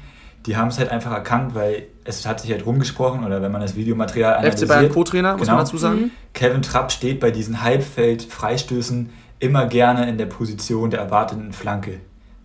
Die 0.46 0.58
haben 0.58 0.70
es 0.70 0.80
halt 0.80 0.90
einfach 0.90 1.12
erkannt, 1.12 1.54
weil 1.56 1.88
es 2.04 2.26
hat 2.26 2.40
sich 2.42 2.52
halt 2.52 2.66
rumgesprochen 2.66 3.24
oder 3.24 3.42
wenn 3.42 3.52
man 3.52 3.62
das 3.62 3.76
Videomaterial 3.76 4.34
FC 4.34 4.40
analysiert. 4.40 4.70
Bayern 4.70 4.90
Co-Trainer, 4.92 5.32
muss 5.34 5.42
Genau. 5.42 5.56
man 5.58 5.66
dazu 5.66 5.78
sagen. 5.78 5.96
Mhm. 6.02 6.12
Kevin 6.34 6.62
Trapp 6.62 6.92
steht 6.92 7.20
bei 7.20 7.32
diesen 7.32 7.62
Halbfeld-Freistößen 7.64 9.10
immer 9.40 9.66
gerne 9.68 10.08
in 10.10 10.18
der 10.18 10.26
Position 10.26 10.90
der 10.90 11.00
erwarteten 11.02 11.54
Flanke. 11.54 12.00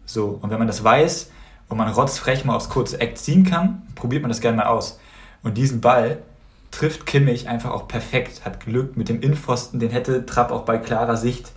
So, 0.06 0.38
und 0.40 0.50
wenn 0.50 0.58
man 0.58 0.66
das 0.66 0.82
weiß 0.82 1.30
und 1.68 1.76
man 1.78 1.88
rotzfrech 1.92 2.44
mal 2.44 2.54
aufs 2.56 2.68
kurze 2.68 3.00
Eck 3.00 3.18
ziehen 3.18 3.44
kann, 3.44 3.82
probiert 3.94 4.22
man 4.22 4.28
das 4.30 4.40
gerne 4.40 4.56
mal 4.58 4.66
aus. 4.66 4.98
Und 5.42 5.56
diesen 5.56 5.80
Ball 5.80 6.18
trifft 6.70 7.06
Kimmich 7.06 7.48
einfach 7.48 7.70
auch 7.70 7.88
perfekt, 7.88 8.44
hat 8.44 8.60
Glück 8.60 8.96
mit 8.96 9.08
dem 9.08 9.20
Innenpfosten, 9.20 9.80
den 9.80 9.90
hätte 9.90 10.26
Trapp 10.26 10.50
auch 10.50 10.62
bei 10.62 10.78
klarer 10.78 11.16
Sicht 11.16 11.50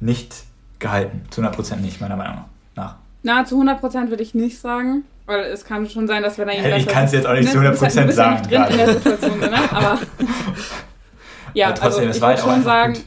nicht 0.00 0.34
gehalten. 0.78 1.22
Zu 1.30 1.42
100% 1.42 1.76
nicht, 1.76 2.00
meiner 2.00 2.16
Meinung 2.16 2.44
nach. 2.74 2.96
Na, 3.22 3.44
zu 3.44 3.60
100% 3.60 4.10
würde 4.10 4.22
ich 4.22 4.34
nicht 4.34 4.58
sagen. 4.60 5.04
Weil 5.26 5.40
es 5.46 5.64
kann 5.64 5.88
schon 5.90 6.06
sein, 6.06 6.22
dass 6.22 6.38
wenn 6.38 6.48
er 6.48 6.54
ihn 6.54 6.60
Hey, 6.62 6.78
ich 6.78 6.86
kann's 6.86 7.10
sieht- 7.10 7.18
jetzt 7.24 7.26
auch 7.28 7.34
nicht 7.34 7.50
zu 7.50 7.60
du 7.60 7.68
bist 7.70 7.82
100% 7.82 8.00
du 8.02 8.06
bist 8.06 8.18
ja 8.18 8.30
nicht 8.32 8.44
sagen 8.44 8.48
drin 8.48 8.62
in 8.70 8.76
der. 8.86 8.94
Situation, 8.94 9.40
ne? 9.40 9.58
Aber 9.72 9.98
ja, 11.54 11.66
Aber 11.66 11.74
trotzdem, 11.74 12.06
also 12.06 12.10
es 12.10 12.16
ich 12.16 12.22
würde 12.22 12.26
halt 12.28 12.38
schon 12.40 12.62
sagen, 12.62 12.92
gut. 12.94 13.04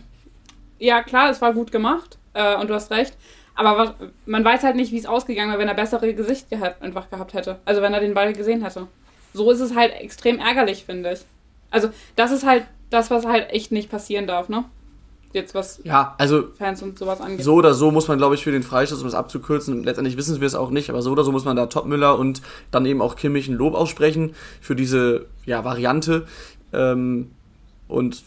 ja 0.79 1.03
klar, 1.03 1.29
es 1.29 1.41
war 1.41 1.53
gut 1.53 1.71
gemacht 1.71 2.17
äh, 2.33 2.55
und 2.55 2.69
du 2.69 2.73
hast 2.73 2.91
recht. 2.91 3.15
Aber 3.55 3.77
was, 3.77 3.93
man 4.25 4.43
weiß 4.43 4.63
halt 4.63 4.75
nicht, 4.75 4.91
wie 4.91 4.99
es 4.99 5.05
ausgegangen 5.05 5.51
wäre, 5.51 5.59
wenn 5.59 5.67
er 5.69 5.73
bessere 5.75 6.13
Gesicht 6.13 6.49
gehabt, 6.49 6.81
einfach 6.81 7.09
gehabt 7.09 7.33
hätte. 7.33 7.59
Also 7.65 7.81
wenn 7.81 7.93
er 7.93 7.99
den 8.01 8.13
Ball 8.13 8.33
gesehen 8.33 8.63
hätte. 8.63 8.87
So 9.33 9.51
ist 9.51 9.59
es 9.59 9.75
halt 9.75 9.93
extrem 9.93 10.39
ärgerlich, 10.39 10.83
finde 10.85 11.11
ich. 11.13 11.19
Also 11.71 11.89
das 12.15 12.31
ist 12.31 12.45
halt 12.45 12.65
das, 12.89 13.11
was 13.11 13.25
halt 13.25 13.49
echt 13.51 13.71
nicht 13.71 13.89
passieren 13.89 14.27
darf, 14.27 14.49
ne? 14.49 14.65
Jetzt 15.31 15.53
was 15.53 15.79
Ja, 15.83 16.15
also 16.17 16.47
Fans 16.57 16.81
und 16.81 16.97
sowas 16.97 17.21
angeht. 17.21 17.43
so 17.43 17.53
oder 17.53 17.75
so 17.75 17.91
muss 17.91 18.07
man, 18.07 18.17
glaube 18.17 18.33
ich, 18.33 18.43
für 18.43 18.51
den 18.51 18.63
Freistoß, 18.63 18.99
um 18.99 19.05
das 19.05 19.13
abzukürzen, 19.13 19.83
letztendlich 19.83 20.17
wissen 20.17 20.39
wir 20.39 20.47
es 20.47 20.55
auch 20.55 20.71
nicht, 20.71 20.89
aber 20.89 21.03
so 21.03 21.11
oder 21.11 21.23
so 21.23 21.31
muss 21.31 21.45
man 21.45 21.55
da 21.55 21.67
Topmüller 21.67 22.17
und 22.17 22.41
dann 22.71 22.85
eben 22.87 23.01
auch 23.01 23.15
Kimmich 23.15 23.47
ein 23.47 23.53
Lob 23.53 23.75
aussprechen 23.75 24.33
für 24.59 24.75
diese 24.75 25.27
ja, 25.45 25.63
Variante. 25.63 26.25
Ähm, 26.73 27.29
und 27.87 28.23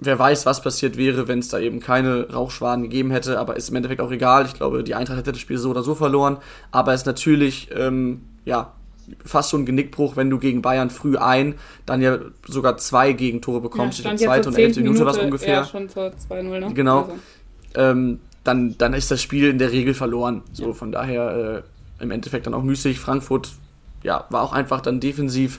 wer 0.00 0.18
weiß, 0.18 0.44
was 0.44 0.60
passiert 0.60 0.96
wäre, 0.96 1.28
wenn 1.28 1.38
es 1.38 1.48
da 1.48 1.60
eben 1.60 1.78
keine 1.78 2.32
Rauchschwaden 2.32 2.82
gegeben 2.82 3.12
hätte, 3.12 3.38
aber 3.38 3.56
ist 3.56 3.68
im 3.68 3.76
Endeffekt 3.76 4.00
auch 4.00 4.10
egal. 4.10 4.46
Ich 4.46 4.54
glaube, 4.54 4.82
die 4.82 4.96
Eintracht 4.96 5.18
hätte 5.18 5.32
das 5.32 5.40
Spiel 5.40 5.58
so 5.58 5.70
oder 5.70 5.84
so 5.84 5.94
verloren, 5.94 6.38
aber 6.72 6.94
es 6.94 7.02
ist 7.02 7.06
natürlich, 7.06 7.70
ähm, 7.72 8.22
ja, 8.44 8.72
fast 9.24 9.50
schon 9.50 9.62
ein 9.62 9.66
Genickbruch, 9.66 10.16
wenn 10.16 10.30
du 10.30 10.38
gegen 10.38 10.62
Bayern 10.62 10.90
früh 10.90 11.16
ein, 11.16 11.54
dann 11.86 12.02
ja 12.02 12.18
sogar 12.46 12.76
zwei 12.76 13.12
Gegentore 13.12 13.60
bekommst, 13.60 13.98
stand 13.98 14.18
die 14.18 14.24
jetzt 14.24 14.30
zweite 14.30 14.42
zur 14.42 14.52
und 14.52 14.58
elfte 14.58 14.74
10. 14.74 14.82
Minute 14.84 15.06
was 15.06 15.18
ungefähr 15.18 15.54
Ja, 15.54 15.64
schon 15.64 15.88
zur 15.88 16.12
2-0, 16.28 16.42
ne? 16.42 16.74
Genau. 16.74 17.02
Also. 17.02 17.14
ähm, 17.74 18.20
dann, 18.44 18.76
dann 18.78 18.92
ist 18.92 19.10
das 19.10 19.22
Spiel 19.22 19.48
in 19.48 19.58
der 19.58 19.72
Regel 19.72 19.94
verloren. 19.94 20.42
So, 20.52 20.74
von 20.74 20.92
daher 20.92 21.64
äh, 22.00 22.02
im 22.02 22.10
Endeffekt 22.10 22.46
dann 22.46 22.54
auch 22.54 22.62
müßig. 22.62 23.00
Frankfurt 23.00 23.52
ja, 24.02 24.26
war 24.28 24.42
auch 24.42 24.52
einfach 24.52 24.80
dann 24.82 25.00
defensiv 25.00 25.58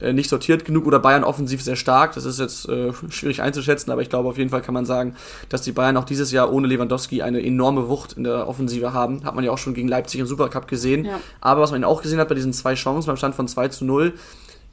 nicht 0.00 0.30
sortiert 0.30 0.64
genug 0.64 0.86
oder 0.86 0.98
Bayern 0.98 1.24
offensiv 1.24 1.62
sehr 1.62 1.76
stark. 1.76 2.14
Das 2.14 2.24
ist 2.24 2.38
jetzt 2.38 2.68
äh, 2.68 2.92
schwierig 3.10 3.42
einzuschätzen, 3.42 3.90
aber 3.90 4.02
ich 4.02 4.08
glaube 4.08 4.28
auf 4.28 4.38
jeden 4.38 4.50
Fall 4.50 4.62
kann 4.62 4.74
man 4.74 4.86
sagen, 4.86 5.14
dass 5.48 5.62
die 5.62 5.72
Bayern 5.72 5.96
auch 5.96 6.04
dieses 6.04 6.32
Jahr 6.32 6.52
ohne 6.52 6.66
Lewandowski 6.68 7.22
eine 7.22 7.44
enorme 7.44 7.88
Wucht 7.88 8.14
in 8.14 8.24
der 8.24 8.48
Offensive 8.48 8.92
haben. 8.92 9.24
Hat 9.24 9.34
man 9.34 9.44
ja 9.44 9.50
auch 9.50 9.58
schon 9.58 9.74
gegen 9.74 9.88
Leipzig 9.88 10.20
im 10.20 10.26
Supercup 10.26 10.68
gesehen. 10.68 11.04
Ja. 11.04 11.20
Aber 11.40 11.62
was 11.62 11.72
man 11.72 11.84
auch 11.84 12.02
gesehen 12.02 12.18
hat 12.18 12.28
bei 12.28 12.34
diesen 12.34 12.52
zwei 12.52 12.74
Chancen 12.74 13.08
beim 13.08 13.16
Stand 13.16 13.34
von 13.34 13.48
2 13.48 13.68
zu 13.68 13.84
0, 13.84 14.14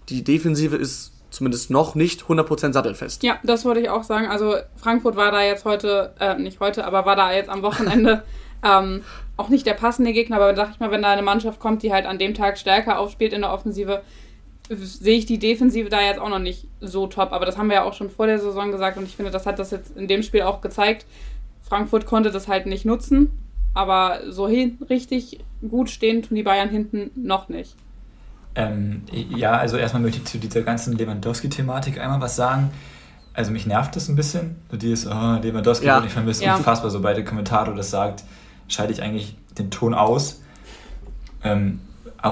die 0.10 0.24
Defensive 0.24 0.76
ist 0.76 1.12
zumindest 1.32 1.70
noch 1.70 1.96
nicht 1.96 2.24
100% 2.24 2.74
sattelfest. 2.74 3.24
Ja, 3.24 3.40
das 3.44 3.66
wollte 3.66 3.82
ich 3.82 3.90
auch 3.90 4.04
sagen. 4.04 4.28
Also 4.28 4.56
Frankfurt 4.78 5.16
war 5.16 5.32
da 5.32 5.44
jetzt 5.44 5.66
heute, 5.66 6.14
äh, 6.20 6.36
nicht 6.36 6.60
heute, 6.60 6.86
aber 6.86 7.06
war 7.06 7.16
da 7.16 7.34
jetzt 7.34 7.50
am 7.50 7.62
Wochenende 7.62 8.24
ähm, 8.64 9.04
auch 9.38 9.50
nicht 9.50 9.66
der 9.66 9.74
passende 9.74 10.14
Gegner. 10.14 10.38
Aber 10.38 10.56
sag 10.56 10.72
ich 10.72 10.80
mal, 10.80 10.92
wenn 10.92 11.02
da 11.02 11.10
eine 11.12 11.22
Mannschaft 11.22 11.60
kommt, 11.60 11.84
die 11.84 11.92
halt 11.92 12.06
an 12.06 12.20
dem 12.20 12.34
Tag 12.34 12.58
stärker 12.58 13.00
aufspielt 13.00 13.34
in 13.34 13.42
der 13.42 13.52
Offensive, 13.52 14.02
sehe 14.70 15.18
ich 15.18 15.26
die 15.26 15.40
Defensive 15.40 15.90
da 15.90 16.02
jetzt 16.02 16.20
auch 16.20 16.30
noch 16.30 16.40
nicht 16.40 16.68
so 16.82 17.08
top. 17.08 17.32
Aber 17.32 17.46
das 17.46 17.58
haben 17.58 17.68
wir 17.68 17.76
ja 17.76 17.84
auch 17.84 17.94
schon 17.94 18.10
vor 18.10 18.28
der 18.28 18.40
Saison 18.40 18.72
gesagt 18.72 18.98
und 18.98 19.04
ich 19.06 19.16
finde, 19.16 19.32
das 19.32 19.46
hat 19.46 19.60
das 19.60 19.72
jetzt 19.72 19.96
in 19.96 20.08
dem 20.08 20.24
Spiel 20.24 20.42
auch 20.42 20.62
gezeigt. 20.62 21.06
Frankfurt 21.62 22.06
konnte 22.06 22.32
das 22.32 22.48
halt 22.48 22.66
nicht 22.66 22.86
nutzen, 22.86 23.32
aber 23.74 24.20
so 24.30 24.48
hin, 24.48 24.78
richtig 24.90 25.40
gut 25.68 25.90
stehen 25.90 26.22
tun 26.24 26.36
die 26.36 26.44
Bayern 26.44 26.70
hinten 26.70 27.12
noch 27.16 27.50
nicht. 27.50 27.76
Ähm, 28.56 29.04
ja, 29.12 29.52
also 29.52 29.78
erstmal 29.78 30.02
möchte 30.02 30.20
ich 30.20 30.26
zu 30.26 30.38
dieser 30.38 30.62
ganzen 30.62 30.98
Lewandowski-Thematik 30.98 32.00
einmal 32.00 32.22
was 32.22 32.36
sagen. 32.36 32.72
Also 33.34 33.52
mich 33.52 33.66
nervt 33.66 33.96
das 33.96 34.08
ein 34.08 34.16
bisschen. 34.16 34.56
So 34.72 34.78
dieses, 34.78 35.06
oh, 35.08 35.40
Lewandowski 35.42 35.86
Ja. 35.88 35.96
wird 35.96 36.06
nicht 36.06 36.14
vermisst. 36.14 36.42
Ja. 36.42 36.56
Unfassbar, 36.56 36.90
sobald 36.90 37.18
der 37.18 37.26
Kommentator 37.26 37.76
das 37.76 37.90
sagt, 37.90 38.24
schalte 38.70 38.94
ich 38.94 39.02
eigentlich 39.02 39.36
den 39.58 39.72
Ton 39.72 39.94
aus. 39.94 40.42
Ähm, 41.44 41.82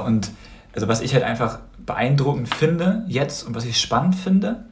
und 0.06 0.32
also 0.74 0.88
was 0.88 1.02
ich 1.02 1.14
halt 1.14 1.24
einfach 1.24 1.60
beeindruckend 1.86 2.54
finde 2.54 3.04
jetzt 3.08 3.44
und 3.44 3.56
was 3.56 3.66
ich 3.66 3.80
spannend 3.80 4.16
finde, 4.16 4.66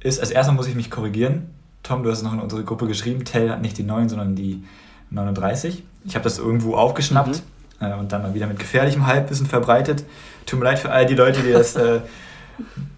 ist, 0.00 0.20
als 0.20 0.30
erstmal 0.30 0.56
muss 0.56 0.66
ich 0.68 0.74
mich 0.74 0.90
korrigieren. 0.90 1.50
Tom, 1.82 2.02
du 2.02 2.10
hast 2.10 2.18
es 2.18 2.24
noch 2.24 2.32
in 2.32 2.40
unsere 2.40 2.64
Gruppe 2.64 2.86
geschrieben, 2.86 3.24
Tell 3.24 3.50
hat 3.50 3.62
nicht 3.62 3.78
die 3.78 3.82
9, 3.82 4.08
sondern 4.08 4.34
die 4.36 4.64
39. 5.10 5.82
Ich 6.04 6.14
habe 6.14 6.24
das 6.24 6.38
irgendwo 6.38 6.74
aufgeschnappt 6.74 7.42
äh, 7.80 7.94
und 7.94 8.12
dann 8.12 8.22
mal 8.22 8.34
wieder 8.34 8.46
mit 8.46 8.58
gefährlichem 8.58 9.06
Halbwissen 9.06 9.46
verbreitet. 9.46 10.04
Tut 10.46 10.58
mir 10.58 10.66
leid 10.66 10.78
für 10.78 10.90
all 10.90 11.06
die 11.06 11.14
Leute, 11.14 11.42
die 11.42 11.52
das 11.52 11.76
äh, 11.76 12.00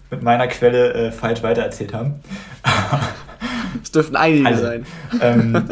mit 0.09 0.23
meiner 0.23 0.47
Quelle 0.47 0.93
äh, 0.93 1.11
falsch 1.11 1.41
weitererzählt 1.43 1.93
haben. 1.93 2.15
Es 3.81 3.91
dürften 3.91 4.15
einige 4.15 4.45
Also, 4.47 4.63
sein. 4.63 4.85
ähm, 5.21 5.69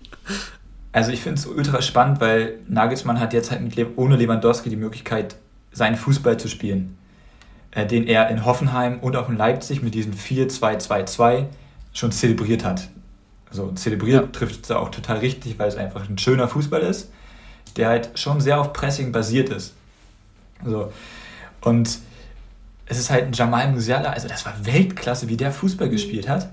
also 0.92 1.10
ich 1.10 1.20
finde 1.20 1.38
es 1.40 1.46
ultra 1.46 1.82
spannend, 1.82 2.20
weil 2.20 2.54
Nagelsmann 2.68 3.18
hat 3.20 3.32
jetzt 3.32 3.50
halt 3.50 3.62
mit 3.62 3.76
Le 3.76 3.86
ohne 3.96 4.16
Lewandowski 4.16 4.70
die 4.70 4.76
Möglichkeit, 4.76 5.36
seinen 5.76 5.96
Fußball 5.96 6.38
zu 6.38 6.48
spielen, 6.48 6.96
äh, 7.70 7.86
den 7.86 8.06
er 8.06 8.30
in 8.30 8.46
Hoffenheim 8.46 8.98
und 9.00 9.14
auch 9.14 9.28
in 9.28 9.36
Leipzig 9.36 9.82
mit 9.82 9.94
diesem 9.94 10.14
4-2-2-2 10.14 11.44
schon 11.92 12.12
zelebriert 12.12 12.64
hat. 12.64 12.88
Also 13.50 13.70
zelebriert 13.72 14.24
Ja. 14.24 14.32
trifft 14.32 14.64
es 14.64 14.70
auch 14.70 14.88
total 14.88 15.18
richtig, 15.18 15.58
weil 15.58 15.68
es 15.68 15.76
einfach 15.76 16.08
ein 16.08 16.16
schöner 16.16 16.48
Fußball 16.48 16.80
ist, 16.80 17.10
der 17.76 17.88
halt 17.88 18.18
schon 18.18 18.40
sehr 18.40 18.58
auf 18.58 18.72
Pressing 18.72 19.12
basiert 19.12 19.50
ist. 19.50 19.74
So. 20.64 20.90
Und 21.60 21.98
es 22.86 22.98
ist 22.98 23.10
halt 23.10 23.26
ein 23.26 23.32
Jamal 23.34 23.70
Musiala, 23.70 24.10
also 24.10 24.28
das 24.28 24.46
war 24.46 24.54
Weltklasse, 24.64 25.28
wie 25.28 25.36
der 25.36 25.52
Fußball 25.52 25.90
gespielt 25.90 26.26
hat. 26.26 26.48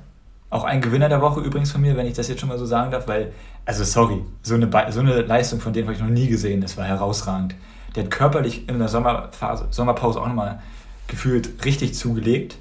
Auch 0.49 0.65
ein 0.65 0.81
Gewinner 0.81 1.07
der 1.07 1.21
Woche 1.21 1.39
übrigens 1.39 1.71
von 1.71 1.81
mir, 1.81 1.95
wenn 1.95 2.07
ich 2.07 2.13
das 2.13 2.27
jetzt 2.27 2.41
schon 2.41 2.49
mal 2.49 2.59
so 2.59 2.65
sagen 2.65 2.91
darf, 2.91 3.07
weil, 3.07 3.31
also 3.65 3.85
sorry, 3.85 4.21
so 4.41 4.55
eine, 4.55 4.69
so 4.91 4.99
eine 4.99 5.21
Leistung 5.21 5.61
von 5.61 5.71
dem 5.71 5.85
habe 5.85 5.93
ich 5.93 6.01
noch 6.01 6.09
nie 6.09 6.27
gesehen, 6.27 6.59
das 6.59 6.75
war 6.75 6.85
herausragend. 6.85 7.55
Der 7.95 8.03
hat 8.03 8.11
körperlich 8.11 8.67
in 8.67 8.79
der 8.79 8.87
Sommerphase, 8.87 9.67
Sommerpause 9.71 10.19
auch 10.19 10.27
nochmal 10.27 10.61
gefühlt 11.07 11.63
richtig 11.65 11.93
zugelegt. 11.93 12.57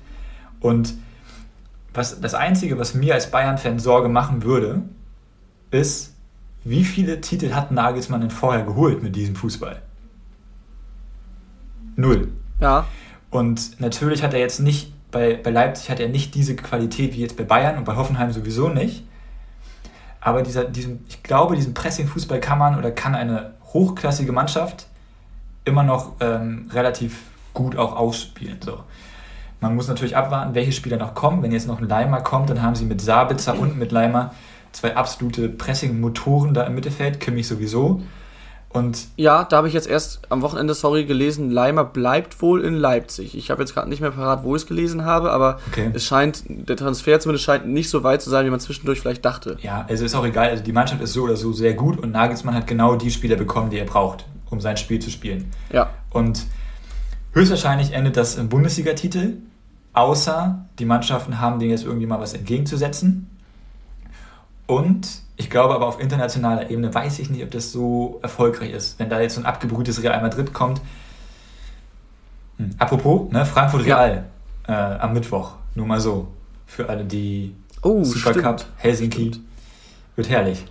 Und 0.61 0.95
was, 1.95 2.21
das 2.21 2.35
Einzige, 2.35 2.79
was 2.79 2.95
mir 2.95 3.15
als 3.15 3.31
Bayern-Fan 3.31 3.79
Sorge 3.79 4.09
machen 4.09 4.43
würde, 4.43 4.83
ist, 5.71 6.15
wie 6.65 6.85
viele 6.85 7.21
Titel 7.21 7.55
hat 7.55 7.73
Nagelsmann 7.73 8.21
denn 8.21 8.31
vorher 8.31 8.65
geholt 8.65 9.03
mit 9.03 9.17
diesem 9.17 9.35
Fußball? 9.35 9.83
Null. 11.97 12.29
Ja, 12.61 12.87
Und 13.31 13.81
natürlich 13.81 14.23
hat 14.23 14.35
er 14.35 14.41
jetzt 14.41 14.61
nicht, 14.61 14.93
bei, 15.11 15.35
bei 15.35 15.51
Leipzig 15.51 15.91
hat 15.91 16.01
er 16.01 16.09
nicht 16.09 16.35
diese 16.35 16.55
Qualität 16.55 17.15
wie 17.15 17.21
jetzt 17.21 17.37
bei 17.37 17.45
Bayern 17.45 17.79
und 17.79 17.85
bei 17.85 17.97
Hoffenheim 17.97 18.31
sowieso 18.31 18.69
nicht. 18.69 19.05
Aber 20.21 20.43
dieser, 20.43 20.65
diesen, 20.65 21.05
ich 21.09 21.23
glaube, 21.23 21.57
diesen 21.57 21.75
Pressing-Fußball 21.75 22.41
kann 22.41 22.59
man 22.59 22.79
oder 22.79 22.93
kann 22.93 23.15
eine 23.15 23.55
hochklassige 23.73 24.33
Mannschaft 24.33 24.87
immer 25.65 25.83
noch 25.83 26.13
ähm, 26.21 26.69
relativ 26.73 27.19
gut 27.55 27.77
auch 27.77 27.95
ausspielen. 27.97 28.59
So. 28.65 28.79
Man 29.61 29.75
muss 29.77 29.89
natürlich 29.89 30.17
abwarten, 30.17 30.55
welche 30.55 30.73
Spieler 30.73 30.97
noch 30.97 31.15
kommen. 31.15 31.43
Wenn 31.43 31.53
jetzt 31.53 31.69
noch 31.69 31.81
ein 31.81 31.89
Leimer 31.89 32.21
kommt, 32.21 32.51
dann 32.51 32.63
haben 32.63 32.75
sie 32.75 32.85
mit 32.85 33.01
Sabitzer 33.01 33.59
und 33.59 33.79
mit 33.79 33.93
Leimer 33.93 34.35
zwei 34.73 34.97
absolute 34.97 35.49
Pressing-Motoren 35.49 36.55
da 36.55 36.65
im 36.65 36.75
Mittelfeld, 36.75 37.21
Kimmich 37.21 37.47
sowieso. 37.47 38.01
Und 38.71 39.09
ja, 39.17 39.45
da 39.45 39.59
habe 39.59 39.69
ich 39.69 39.75
jetzt 39.75 39.87
erst 39.87 40.23
am 40.31 40.41
Wochenende, 40.41 40.73
sorry, 40.73 41.05
gelesen, 41.05 41.51
Leimer 41.51 41.85
bleibt 41.85 42.41
wohl 42.41 42.65
in 42.65 42.73
Leipzig. 42.73 43.37
Ich 43.37 43.51
habe 43.51 43.61
jetzt 43.61 43.75
gerade 43.75 43.87
nicht 43.91 44.01
mehr 44.01 44.13
parat, 44.13 44.45
wo 44.45 44.57
ich 44.57 44.63
es 44.63 44.67
gelesen 44.67 45.05
habe, 45.05 45.31
aber 45.31 45.59
Okay. 45.69 45.91
es 45.93 46.07
scheint, 46.07 46.45
der 46.49 46.77
Transfer 46.77 47.21
zumindest 47.21 47.45
scheint 47.45 47.67
nicht 47.69 47.91
so 47.91 48.03
weit 48.03 48.23
zu 48.23 48.31
sein, 48.31 48.47
wie 48.47 48.51
man 48.51 48.61
zwischendurch 48.61 49.01
vielleicht 49.01 49.27
dachte. 49.27 49.59
ja, 49.61 49.85
also 49.91 50.07
ist 50.07 50.15
auch 50.15 50.25
egal. 50.25 50.49
Also 50.49 50.65
die 50.65 50.73
Mannschaft 50.73 51.03
ist 51.03 51.13
so 51.13 51.25
oder 51.25 51.37
so 51.37 51.53
sehr 51.53 51.75
gut 51.75 51.99
und 51.99 52.13
Nagelsmann 52.13 52.55
hat 52.55 52.67
genau 52.67 52.97
die 52.97 53.11
Spieler 53.11 53.37
bekommen, 53.37 53.69
die 53.69 53.77
er 53.79 53.85
braucht, 53.85 54.25
um 54.53 54.61
sein 54.61 54.77
Spiel 54.77 55.01
zu 55.01 55.11
spielen. 55.11 55.51
Ja, 55.73 55.91
Und 56.11 56.45
höchstwahrscheinlich 57.33 57.93
endet 57.93 58.17
das 58.17 58.37
im 58.37 58.49
Bundesligatitel, 58.49 59.39
außer 59.95 60.65
die 60.79 60.85
Mannschaften 60.85 61.41
haben 61.41 61.59
denen 61.59 61.71
jetzt 61.73 61.85
irgendwie 61.85 62.07
mal 62.07 62.21
was 62.21 62.35
entgegenzusetzen. 62.35 63.29
Und 64.67 65.09
ich 65.37 65.51
glaube 65.51 65.75
aber 65.75 65.87
auf 65.87 66.01
internationaler 66.01 66.71
Ebene 66.71 66.95
weiß 66.95 67.19
ich 67.19 67.31
nicht, 67.31 67.43
ob 67.43 67.51
das 67.51 67.73
so 67.73 68.21
erfolgreich 68.23 68.71
ist. 68.71 68.99
Wenn 68.99 69.11
da 69.11 69.21
jetzt 69.21 69.35
so 69.35 69.41
ein 69.41 69.47
abgebrühtes 69.47 70.03
Real 70.03 70.21
Madrid 70.23 70.53
kommt. 70.53 70.81
Hm. 72.59 72.71
Apropos, 72.79 73.31
ne, 73.33 73.45
Frankfurt 73.45 73.87
Ja. 73.87 73.97
Real 73.97 74.25
äh, 74.69 74.73
am 74.73 75.13
Mittwoch. 75.15 75.55
Nur 75.75 75.87
mal 75.87 76.01
so. 76.01 76.29
Für 76.67 76.89
alle, 76.89 77.05
die 77.05 77.55
Oh, 77.83 78.05
Supercup, 78.05 78.61
stimmt. 78.61 78.67
Helsinki. 78.77 79.29
Stimmt. 79.29 79.41
Wird 80.17 80.29
herrlich. 80.29 80.65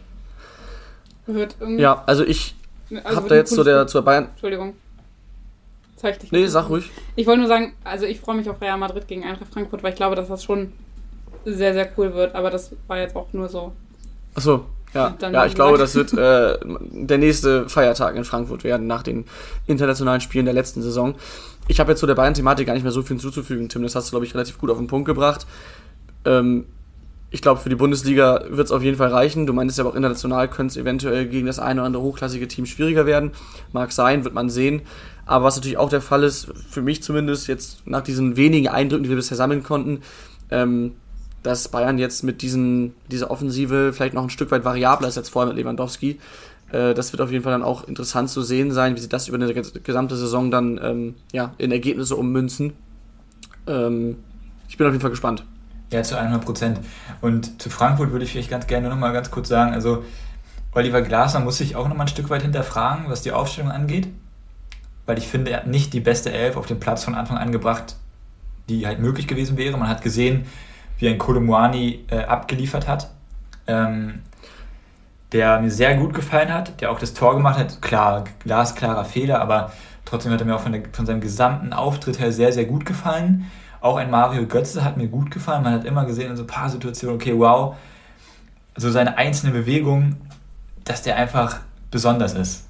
Wird 1.26 1.56
irgendwie, 1.60 1.82
ja, 1.84 2.04
also 2.06 2.24
ich 2.26 2.56
also 3.04 3.22
da 3.22 3.36
ein 3.36 3.40
jetzt 3.40 3.54
zu 3.54 3.64
der, 3.64 3.88
zur 3.88 4.02
Bayern. 4.02 4.30
Entschuldigung. 4.32 4.76
Zeig 5.96 6.20
dich. 6.20 6.32
Nee, 6.32 6.48
sag 6.48 6.70
ruhig. 6.70 6.90
Ich 7.16 7.28
wollte 7.28 7.42
nur 7.42 7.48
sagen, 7.48 7.74
also 7.84 8.06
ich 8.06 8.20
freue 8.20 8.36
mich 8.36 8.50
auf 8.50 8.60
Real 8.60 8.78
Madrid 8.78 9.08
gegen 9.08 9.24
Eintracht 9.24 9.54
Frankfurt, 9.54 9.84
weil 9.84 9.92
ich 9.92 9.98
glaube, 9.98 10.16
dass 10.16 10.28
das 10.28 10.44
schon 10.44 10.72
sehr, 11.46 11.74
sehr 11.74 11.90
cool 11.98 12.14
wird. 12.14 12.36
Aber 12.36 12.50
das 12.50 12.72
war 12.88 12.98
jetzt 12.98 13.16
auch 13.16 13.32
nur 13.34 13.50
so. 13.50 13.72
Achso, 14.34 14.66
ja. 14.94 15.16
Ja, 15.22 15.46
ich 15.46 15.56
glaube, 15.56 15.78
das 15.78 15.96
wird 15.96 16.14
äh, 16.14 16.58
der 16.64 17.18
nächste 17.18 17.70
Feiertag 17.70 18.16
in 18.16 18.26
Frankfurt 18.26 18.64
werden, 18.64 18.88
nach 18.88 19.04
den 19.04 19.26
internationalen 19.68 20.22
Spielen 20.22 20.46
der 20.46 20.54
letzten 20.54 20.82
Saison. 20.82 21.16
Ich 21.68 21.80
habe 21.80 21.92
jetzt 21.92 22.00
zu 22.00 22.08
der 22.08 22.16
Bayern-Thematik 22.16 22.68
gar 22.68 22.74
nicht 22.74 22.84
mehr 22.84 22.92
so 22.92 23.02
viel 23.02 23.18
hinzuzufügen, 23.18 23.70
Tim. 23.70 23.84
Das 23.84 23.96
hast 23.96 24.08
du, 24.08 24.12
glaube 24.12 24.26
ich, 24.26 24.34
relativ 24.34 24.58
gut 24.58 24.70
auf 24.70 24.78
den 24.78 24.88
Punkt 24.88 25.06
gebracht. 25.06 25.46
Ähm, 26.26 26.66
ich 27.34 27.42
glaube, 27.42 27.62
für 27.62 27.70
die 27.70 27.76
Bundesliga 27.76 28.44
wird 28.50 28.68
es 28.68 28.72
auf 28.74 28.84
jeden 28.84 28.98
Fall 28.98 29.08
reichen. 29.08 29.48
Du 29.48 29.54
meintest 29.54 29.80
ja 29.80 29.86
auch 29.86 29.96
international 29.96 30.50
könnte 30.50 30.74
es 30.74 30.78
eventuell 30.78 31.28
gegen 31.28 31.48
das 31.48 31.60
eine 31.60 31.80
oder 31.80 31.88
andere 31.88 32.04
hochklassige 32.04 32.48
Team 32.48 32.66
schwieriger 32.66 33.06
werden. 33.06 33.32
Mag 33.72 33.94
sein, 33.94 34.26
wird 34.26 34.34
man 34.34 34.50
sehen. 34.50 34.82
Aber 35.26 35.46
was 35.46 35.56
natürlich 35.56 35.78
auch 35.78 35.90
der 35.90 36.02
Fall 36.02 36.24
ist, 36.24 36.52
für 36.70 36.82
mich 36.82 37.02
zumindest 37.02 37.48
jetzt 37.48 37.88
nach 37.88 38.02
diesen 38.02 38.36
wenigen 38.36 38.68
Eindrücken, 38.68 39.04
die 39.04 39.10
wir 39.10 39.16
bisher 39.16 39.38
sammeln 39.38 39.64
konnten, 39.64 40.02
ähm, 40.50 40.92
dass 41.42 41.70
Bayern 41.70 41.98
jetzt 41.98 42.24
mit 42.24 42.42
diesen, 42.42 42.94
dieser 43.10 43.32
Offensive 43.32 43.94
vielleicht 43.94 44.14
noch 44.14 44.24
ein 44.24 44.30
Stück 44.30 44.52
weit 44.52 44.66
variabler 44.66 45.08
ist 45.08 45.18
als 45.18 45.30
vorher 45.30 45.54
mit 45.54 45.58
Lewandowski. 45.58 46.20
Äh, 46.74 46.94
das 46.94 47.14
wird 47.14 47.22
auf 47.22 47.32
jeden 47.32 47.44
Fall 47.44 47.54
dann 47.54 47.64
auch 47.64 47.88
interessant 47.88 48.30
zu 48.30 48.42
sehen 48.42 48.74
sein, 48.74 48.98
wie 48.98 49.00
sie 49.00 49.10
das 49.10 49.30
über 49.30 49.38
eine 49.38 49.48
ges- 49.48 49.80
gesamte 49.80 50.18
Saison 50.18 50.52
dann 50.52 50.80
ähm, 50.84 51.16
ja, 51.32 51.54
in 51.58 51.72
Ergebnisse 51.72 52.18
ummünzen. 52.18 52.74
Ähm, 53.68 54.18
ich 54.68 54.78
bin 54.78 54.86
auf 54.86 54.92
jeden 54.92 55.02
Fall 55.02 55.12
gespannt. 55.12 55.46
Ja, 55.92 56.04
zu 56.04 56.18
100 56.18 56.44
Prozent. 56.44 56.80
Und 57.20 57.62
zu 57.62 57.70
Frankfurt 57.70 58.12
würde 58.12 58.24
ich 58.24 58.32
vielleicht 58.32 58.50
ganz 58.50 58.68
gerne 58.68 58.90
noch 58.90 58.98
mal 58.98 59.12
ganz 59.12 59.30
kurz 59.30 59.50
sagen, 59.50 59.74
also 59.74 60.04
Oliver 60.74 61.02
Glasner 61.02 61.42
muss 61.42 61.58
sich 61.58 61.76
auch 61.76 61.88
noch 61.90 61.96
mal 61.96 62.06
ein 62.06 62.08
Stück 62.08 62.30
weit 62.30 62.44
hinterfragen, 62.44 63.06
was 63.10 63.22
die 63.22 63.34
Aufstellung 63.34 63.72
angeht. 63.72 64.08
Weil 65.06 65.18
ich 65.18 65.28
finde, 65.28 65.52
er 65.52 65.58
hat 65.58 65.68
nicht 65.68 65.94
die 65.94 66.00
beste 66.00 66.32
Elf 66.32 66.56
auf 66.56 66.66
den 66.66 66.80
Platz 66.80 67.04
von 67.04 67.16
Anfang 67.16 67.38
an 67.38 67.52
gebracht, 67.52 67.96
die 68.70 68.88
halt 68.88 69.00
möglich 69.00 69.28
gewesen 69.28 69.58
wäre. 69.58 69.78
Man 69.78 69.90
hat 69.90 70.02
gesehen, 70.02 70.46
wie 70.98 71.10
ein 71.10 71.18
Kolomuani 71.18 72.06
äh, 72.10 72.24
abgeliefert 72.24 72.88
hat, 72.88 73.10
ähm, 73.68 74.22
der 75.34 75.60
mir 75.60 75.72
sehr 75.72 75.96
gut 75.98 76.14
gefallen 76.14 76.54
hat, 76.54 76.80
der 76.80 76.92
auch 76.92 77.00
das 77.00 77.14
Tor 77.14 77.36
gemacht 77.36 77.60
hat. 77.60 77.82
Klar, 77.82 78.24
glasklarer 78.40 79.04
Fehler, 79.04 79.42
aber 79.42 79.74
trotzdem 80.06 80.32
hat 80.32 80.40
er 80.40 80.46
mir 80.46 80.56
auch 80.56 80.62
von, 80.62 80.72
der, 80.72 80.84
von 80.94 81.06
seinem 81.06 81.20
gesamten 81.20 81.74
Auftritt 81.74 82.20
her 82.20 82.32
sehr, 82.32 82.54
sehr 82.54 82.66
gut 82.66 82.86
gefallen. 82.86 83.52
Auch 83.82 83.98
ein 83.98 84.12
Mario 84.12 84.46
Götze 84.46 84.84
hat 84.84 84.98
mir 84.98 85.08
gut 85.08 85.32
gefallen. 85.32 85.64
Man 85.64 85.74
hat 85.74 85.86
immer 85.86 86.06
gesehen 86.06 86.30
in 86.30 86.38
so 86.38 86.44
ein 86.44 86.48
paar 86.48 86.70
Situationen, 86.70 87.16
okay, 87.16 87.34
wow, 87.38 87.76
so 88.78 88.90
seine 88.90 89.18
einzelne 89.18 89.52
Bewegung, 89.52 90.16
dass 90.84 91.02
der 91.02 91.18
einfach 91.18 91.60
besonders 91.90 92.34
ist. 92.34 92.66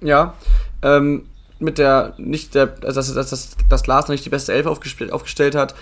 Ja, 0.00 0.34
ähm, 0.82 1.26
mit 1.58 1.78
der, 1.78 2.14
nicht 2.18 2.54
der, 2.54 2.74
also 2.82 3.00
dass, 3.00 3.14
dass, 3.14 3.30
dass, 3.30 3.56
dass 3.68 3.82
Glasner 3.82 4.12
nicht 4.12 4.24
die 4.24 4.30
beste 4.30 4.52
Elf 4.52 4.66
aufgestellt, 4.66 5.54
hat, 5.54 5.74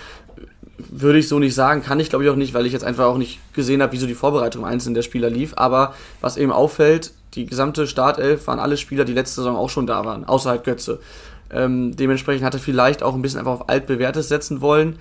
würde 0.78 1.18
ich 1.18 1.28
so 1.28 1.38
nicht 1.38 1.54
sagen, 1.54 1.82
kann 1.82 2.00
ich 2.00 2.08
glaube 2.08 2.24
ich 2.24 2.30
auch 2.30 2.36
nicht, 2.36 2.54
weil 2.54 2.66
ich 2.66 2.72
jetzt 2.72 2.84
einfach 2.84 3.04
auch 3.04 3.18
nicht 3.18 3.40
gesehen 3.54 3.82
habe, 3.82 3.92
wie 3.92 3.98
so 3.98 4.06
die 4.06 4.14
Vorbereitung 4.14 4.64
einzeln 4.64 4.94
der 4.94 5.02
Spieler 5.02 5.30
lief. 5.30 5.54
Aber 5.56 5.94
was 6.20 6.36
eben 6.36 6.52
auffällt, 6.52 7.12
die 7.34 7.46
gesamte 7.46 7.86
Startelf 7.86 8.46
waren 8.46 8.58
alle 8.58 8.76
Spieler, 8.76 9.04
die 9.04 9.12
letzte 9.12 9.36
Saison 9.36 9.56
auch 9.56 9.70
schon 9.70 9.86
da 9.86 10.04
waren, 10.04 10.24
außer 10.24 10.50
halt 10.50 10.64
Götze. 10.64 11.00
Ähm, 11.52 11.96
dementsprechend 11.96 12.44
hat 12.44 12.54
er 12.54 12.60
vielleicht 12.60 13.02
auch 13.02 13.14
ein 13.14 13.22
bisschen 13.22 13.40
einfach 13.40 13.52
auf 13.52 13.68
altbewährtes 13.68 14.28
setzen 14.28 14.60
wollen, 14.60 14.98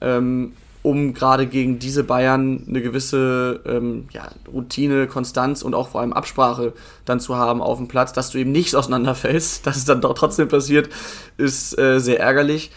ähm, 0.00 0.52
um 0.82 1.12
gerade 1.12 1.46
gegen 1.46 1.78
diese 1.78 2.04
Bayern 2.04 2.64
eine 2.66 2.80
gewisse 2.80 3.60
ähm, 3.66 4.08
ja, 4.12 4.30
Routine, 4.50 5.06
Konstanz 5.06 5.60
und 5.62 5.74
auch 5.74 5.88
vor 5.88 6.00
allem 6.00 6.14
Absprache 6.14 6.72
dann 7.04 7.20
zu 7.20 7.36
haben 7.36 7.60
auf 7.60 7.76
dem 7.76 7.88
Platz, 7.88 8.12
dass 8.12 8.30
du 8.30 8.38
eben 8.38 8.52
nicht 8.52 8.74
auseinanderfällst, 8.76 9.66
dass 9.66 9.76
es 9.76 9.84
dann 9.84 10.00
doch 10.00 10.14
trotzdem 10.14 10.48
passiert, 10.48 10.88
ist 11.36 11.78
äh, 11.78 12.00
sehr 12.00 12.20
ärgerlich. 12.20 12.70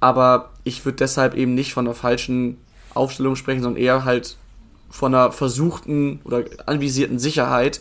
Aber 0.00 0.50
ich 0.62 0.84
würde 0.84 0.96
deshalb 0.96 1.34
eben 1.34 1.54
nicht 1.54 1.74
von 1.74 1.86
einer 1.86 1.94
falschen 1.94 2.58
Aufstellung 2.94 3.34
sprechen, 3.34 3.62
sondern 3.62 3.82
eher 3.82 4.04
halt 4.04 4.36
von 4.90 5.14
einer 5.14 5.32
versuchten 5.32 6.20
oder 6.24 6.44
anvisierten 6.66 7.18
Sicherheit, 7.18 7.80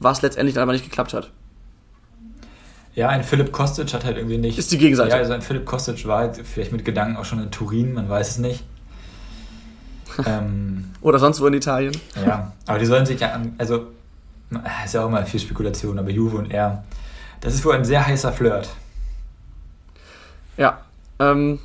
was 0.00 0.22
letztendlich 0.22 0.54
dann 0.54 0.64
aber 0.64 0.72
nicht 0.72 0.84
geklappt 0.84 1.14
hat. 1.14 1.30
Ja, 2.94 3.08
ein 3.08 3.24
Philipp 3.24 3.50
Kostic 3.52 3.92
hat 3.92 4.04
halt 4.04 4.16
irgendwie 4.16 4.38
nicht. 4.38 4.56
Ist 4.58 4.70
die 4.70 4.78
Gegenseite. 4.78 5.10
Ja, 5.10 5.16
also 5.16 5.32
ein 5.32 5.42
Philipp 5.42 5.64
Kostic 5.66 6.06
war 6.06 6.18
halt 6.18 6.36
vielleicht 6.44 6.70
mit 6.72 6.84
Gedanken 6.84 7.16
auch 7.16 7.24
schon 7.24 7.42
in 7.42 7.50
Turin, 7.50 7.94
man 7.94 8.08
weiß 8.08 8.30
es 8.30 8.38
nicht. 8.38 8.64
ähm, 10.26 10.90
Oder 11.00 11.18
sonst 11.18 11.40
wo 11.40 11.46
in 11.46 11.54
Italien. 11.54 11.96
ja, 12.24 12.52
aber 12.66 12.78
die 12.78 12.86
sollen 12.86 13.04
sich 13.04 13.18
ja, 13.20 13.32
an- 13.32 13.54
also, 13.58 13.88
ist 14.84 14.94
ja 14.94 15.02
auch 15.02 15.08
immer 15.08 15.24
viel 15.26 15.40
Spekulation, 15.40 15.98
aber 15.98 16.10
Juve 16.10 16.36
und 16.36 16.52
er, 16.52 16.84
das 17.40 17.54
ist 17.54 17.64
wohl 17.64 17.74
ein 17.74 17.84
sehr 17.84 18.06
heißer 18.06 18.32
Flirt. 18.32 18.68
Ja. 20.56 20.78
Ähm, 21.18 21.58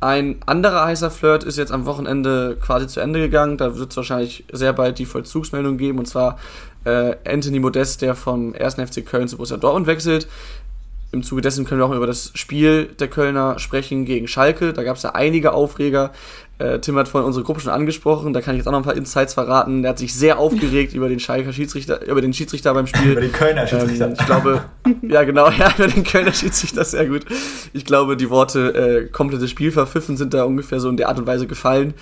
ein 0.00 0.36
anderer 0.46 0.86
heißer 0.86 1.10
Flirt 1.10 1.44
ist 1.44 1.58
jetzt 1.58 1.70
am 1.70 1.84
Wochenende 1.86 2.56
quasi 2.60 2.86
zu 2.88 3.00
Ende 3.00 3.20
gegangen. 3.20 3.56
Da 3.56 3.76
wird 3.76 3.90
es 3.90 3.96
wahrscheinlich 3.96 4.44
sehr 4.50 4.72
bald 4.72 4.98
die 4.98 5.06
Vollzugsmeldung 5.06 5.76
geben. 5.78 5.98
Und 5.98 6.06
zwar 6.06 6.38
äh, 6.84 7.14
Anthony 7.24 7.60
Modest, 7.60 8.02
der 8.02 8.16
vom 8.16 8.52
1. 8.58 8.74
FC 8.74 9.06
Köln 9.06 9.28
zu 9.28 9.36
Borussia 9.36 9.58
Dortmund 9.58 9.86
wechselt. 9.86 10.26
Im 11.12 11.22
Zuge 11.22 11.42
dessen 11.42 11.66
können 11.66 11.78
wir 11.78 11.84
auch 11.84 11.94
über 11.94 12.06
das 12.06 12.32
Spiel 12.34 12.86
der 12.86 13.06
Kölner 13.06 13.58
sprechen 13.58 14.06
gegen 14.06 14.26
Schalke. 14.26 14.72
Da 14.72 14.82
gab 14.82 14.96
es 14.96 15.02
ja 15.02 15.10
einige 15.10 15.52
Aufreger. 15.52 16.10
Äh, 16.58 16.78
Tim 16.78 16.96
hat 16.96 17.06
vorhin 17.06 17.26
unsere 17.26 17.44
Gruppe 17.44 17.60
schon 17.60 17.70
angesprochen. 17.70 18.32
Da 18.32 18.40
kann 18.40 18.54
ich 18.54 18.60
jetzt 18.60 18.66
auch 18.66 18.72
noch 18.72 18.78
ein 18.78 18.84
paar 18.84 18.96
Insights 18.96 19.34
verraten. 19.34 19.82
Der 19.82 19.90
hat 19.90 19.98
sich 19.98 20.14
sehr 20.14 20.38
aufgeregt 20.38 20.94
über 20.94 21.10
den 21.10 21.20
Schalker 21.20 21.52
Schiedsrichter, 21.52 22.06
über 22.06 22.22
den 22.22 22.32
Schiedsrichter 22.32 22.72
beim 22.72 22.86
Spiel. 22.86 23.12
Über 23.12 23.20
den 23.20 23.30
Kölner 23.30 23.66
Schiedsrichter. 23.66 24.06
Ähm, 24.06 24.14
ich 24.18 24.24
glaube, 24.24 24.64
ja 25.02 25.22
genau, 25.24 25.50
ja, 25.58 25.70
über 25.76 25.86
den 25.86 26.02
Kölner 26.02 26.32
Schiedsrichter 26.32 26.82
sehr 26.82 27.06
gut. 27.06 27.26
Ich 27.74 27.84
glaube, 27.84 28.16
die 28.16 28.30
Worte 28.30 29.04
äh, 29.04 29.08
komplettes 29.08 29.50
Spiel 29.50 29.70
verpfiffen 29.70 30.16
sind 30.16 30.32
da 30.32 30.44
ungefähr 30.44 30.80
so 30.80 30.88
in 30.88 30.96
der 30.96 31.10
Art 31.10 31.18
und 31.18 31.26
Weise 31.26 31.46
gefallen. 31.46 31.92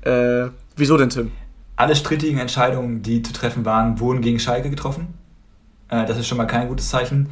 Äh, 0.00 0.46
wieso 0.76 0.96
denn, 0.96 1.10
Tim? 1.10 1.30
Alle 1.76 1.94
strittigen 1.94 2.40
Entscheidungen, 2.40 3.02
die 3.02 3.22
zu 3.22 3.32
treffen 3.32 3.64
waren, 3.64 4.00
wurden 4.00 4.22
gegen 4.22 4.40
Schalke 4.40 4.70
getroffen. 4.70 5.14
Äh, 5.88 6.04
das 6.06 6.18
ist 6.18 6.26
schon 6.26 6.38
mal 6.38 6.46
kein 6.46 6.66
gutes 6.66 6.88
Zeichen. 6.88 7.28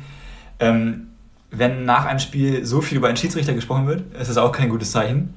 Ähm, 0.61 1.09
wenn 1.59 1.85
nach 1.85 2.07
einem 2.07 2.19
Spiel 2.19 2.65
so 2.65 2.81
viel 2.81 2.99
über 2.99 3.09
einen 3.09 3.17
Schiedsrichter 3.17 3.55
gesprochen 3.55 3.87
wird, 3.87 4.15
ist 4.15 4.29
das 4.29 4.37
auch 4.37 4.53
kein 4.53 4.69
gutes 4.69 4.93
Zeichen. 4.93 5.35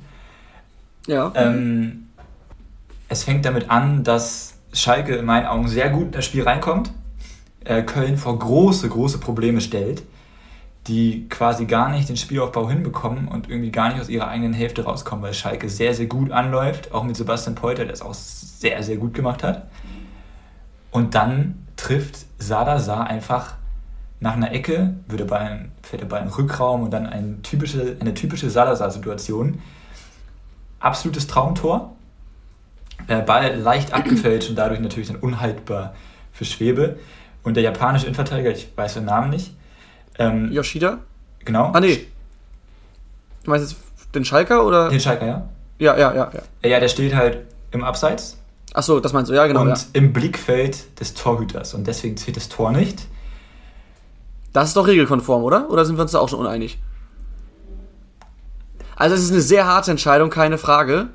Ja. 1.08 1.32
Ähm, 1.36 2.08
es 3.10 3.24
fängt 3.24 3.46
damit 3.46 3.70
an, 3.70 4.04
dass 4.04 4.56
Schalke 4.74 5.16
in 5.16 5.26
meinen 5.26 5.46
Augen 5.46 5.68
sehr 5.68 5.90
gut 5.90 6.08
in 6.08 6.12
das 6.12 6.26
Spiel 6.26 6.44
reinkommt, 6.44 6.92
äh, 7.64 7.82
Köln 7.84 8.18
vor 8.18 8.38
große, 8.38 8.90
große 8.90 9.20
Probleme 9.20 9.62
stellt, 9.62 10.04
die 10.88 11.28
quasi 11.30 11.66
gar 11.66 11.90
nicht 11.90 12.10
den 12.10 12.18
Spielaufbau 12.18 12.70
hinbekommen 12.70 13.28
und 13.28 13.50
irgendwie 13.50 13.72
gar 13.72 13.90
nicht 13.90 14.02
aus 14.02 14.10
ihrer 14.10 14.28
eigenen 14.28 14.54
Hälfte 14.54 14.84
rauskommen, 14.84 15.24
weil 15.24 15.34
Schalke 15.34 15.70
sehr, 15.70 15.94
sehr 15.94 16.08
gut 16.08 16.32
anläuft, 16.32 16.94
auch 16.94 17.04
mit 17.04 17.16
Sebastian 17.16 17.56
Polter, 17.56 17.86
der 17.86 17.94
es 17.94 18.02
auch 18.02 18.14
sehr, 18.14 18.84
sehr 18.84 18.98
gut 18.98 19.14
gemacht 19.14 19.44
hat. 19.44 19.70
Und 20.92 21.16
dann 21.16 21.68
trifft 21.76 22.18
Sadasar 22.40 23.08
einfach 23.08 23.57
nach 24.20 24.34
einer 24.34 24.52
Ecke, 24.52 24.96
wird 25.08 25.20
der 25.20 25.26
Ball, 25.26 25.70
fährt 25.84 26.02
der 26.02 26.08
Ball 26.08 26.22
den 26.22 26.30
Rückraum 26.32 26.84
und 26.84 26.92
dann 26.92 27.06
eine 27.06 27.42
typische, 27.44 27.98
eine 28.00 28.14
typische 28.14 28.50
Salazar-Situation. 28.50 29.62
Absolutes 30.80 31.28
Traumtor. 31.28 31.96
Der 33.08 33.20
Ball 33.22 33.56
leicht 33.58 33.94
abgefälscht 33.94 34.50
und 34.50 34.56
dadurch 34.56 34.80
natürlich 34.80 35.08
dann 35.08 35.18
unhaltbar 35.18 35.94
für 36.32 36.46
Schwebe. 36.46 36.98
Und 37.44 37.54
der 37.56 37.64
japanische 37.64 38.06
Innenverteidiger, 38.08 38.52
ich 38.52 38.70
weiß 38.76 38.96
den 38.96 39.06
Namen 39.06 39.30
nicht, 39.30 39.54
ähm, 40.20 40.52
Yoshida? 40.52 40.98
genau, 41.46 41.72
Ah, 41.74 41.80
nee. 41.80 42.08
Du 43.44 43.52
meinst 43.52 43.72
jetzt 43.72 43.82
den 44.16 44.26
Schalker 44.26 44.66
oder? 44.66 44.90
den 44.90 45.00
Schalker, 45.00 45.26
ja. 45.28 45.50
Ja, 45.80 45.96
ja, 45.98 46.14
ja, 46.14 46.32
ja. 46.64 46.70
Ja, 46.70 46.80
der 46.80 46.88
steht 46.88 47.14
halt 47.16 47.38
im 47.72 47.84
Abseits 47.84 48.38
Achso, 48.74 49.00
das 49.00 49.14
meinst 49.14 49.30
du, 49.32 49.36
ja, 49.36 49.48
genau. 49.48 49.62
und 49.62 49.70
Ja. 49.70 49.78
im 49.94 50.12
Blickfeld 50.12 51.00
des 51.00 51.14
Torhüters. 51.14 51.74
Und 51.74 51.88
deswegen 51.88 52.18
zählt 52.18 52.36
das 52.36 52.50
Tor 52.50 52.72
nicht. 52.72 53.08
Das 54.58 54.70
ist 54.70 54.76
doch 54.76 54.88
regelkonform, 54.88 55.44
oder? 55.44 55.70
Oder 55.70 55.86
sind 55.86 55.98
wir 55.98 56.02
uns 56.02 56.14
da 56.14 56.20
auch 56.20 56.30
schon 56.30 56.40
uneinig? 56.40 56.80
Also 58.96 59.14
es 59.14 59.22
ist 59.22 59.32
eine 59.32 59.42
sehr 59.42 59.68
harte 59.68 59.92
Entscheidung, 59.92 60.32
keine 60.32 60.58
Frage. 60.58 61.10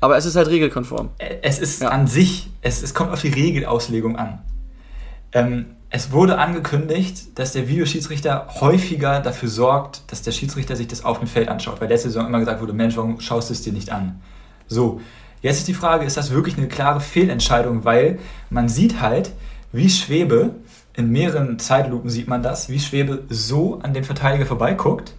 Aber 0.00 0.16
es 0.16 0.24
ist 0.24 0.34
halt 0.34 0.48
regelkonform. 0.48 1.10
Es 1.42 1.58
ist 1.58 1.82
ja. 1.82 1.90
an 1.90 2.06
sich, 2.06 2.48
es, 2.62 2.82
es 2.82 2.94
kommt 2.94 3.12
auf 3.12 3.20
die 3.20 3.28
Regelauslegung 3.28 4.16
an. 4.16 4.38
Ähm, 5.32 5.66
es 5.90 6.10
wurde 6.10 6.38
angekündigt, 6.38 7.38
dass 7.38 7.52
der 7.52 7.68
Videoschiedsrichter 7.68 8.46
häufiger 8.62 9.20
dafür 9.20 9.50
sorgt, 9.50 10.10
dass 10.10 10.22
der 10.22 10.32
Schiedsrichter 10.32 10.74
sich 10.74 10.88
das 10.88 11.04
auf 11.04 11.18
dem 11.18 11.28
Feld 11.28 11.50
anschaut, 11.50 11.82
weil 11.82 11.90
letzte 11.90 12.08
Saison 12.08 12.26
immer 12.26 12.38
gesagt 12.38 12.62
wurde, 12.62 12.72
Mensch, 12.72 12.96
warum 12.96 13.20
schaust 13.20 13.50
du 13.50 13.52
es 13.52 13.60
dir 13.60 13.74
nicht 13.74 13.90
an? 13.90 14.22
So, 14.68 15.02
jetzt 15.42 15.58
ist 15.58 15.68
die 15.68 15.74
Frage, 15.74 16.06
ist 16.06 16.16
das 16.16 16.30
wirklich 16.30 16.56
eine 16.56 16.68
klare 16.68 17.02
Fehlentscheidung, 17.02 17.84
weil 17.84 18.20
man 18.48 18.70
sieht 18.70 19.02
halt, 19.02 19.32
wie 19.70 19.90
Schwebe, 19.90 20.54
in 20.94 21.10
mehreren 21.10 21.58
Zeitlupen 21.58 22.08
sieht 22.08 22.28
man 22.28 22.42
das, 22.42 22.68
wie 22.68 22.78
Schwebe 22.78 23.24
so 23.28 23.80
an 23.80 23.94
dem 23.94 24.04
Verteidiger 24.04 24.46
vorbeiguckt. 24.46 25.14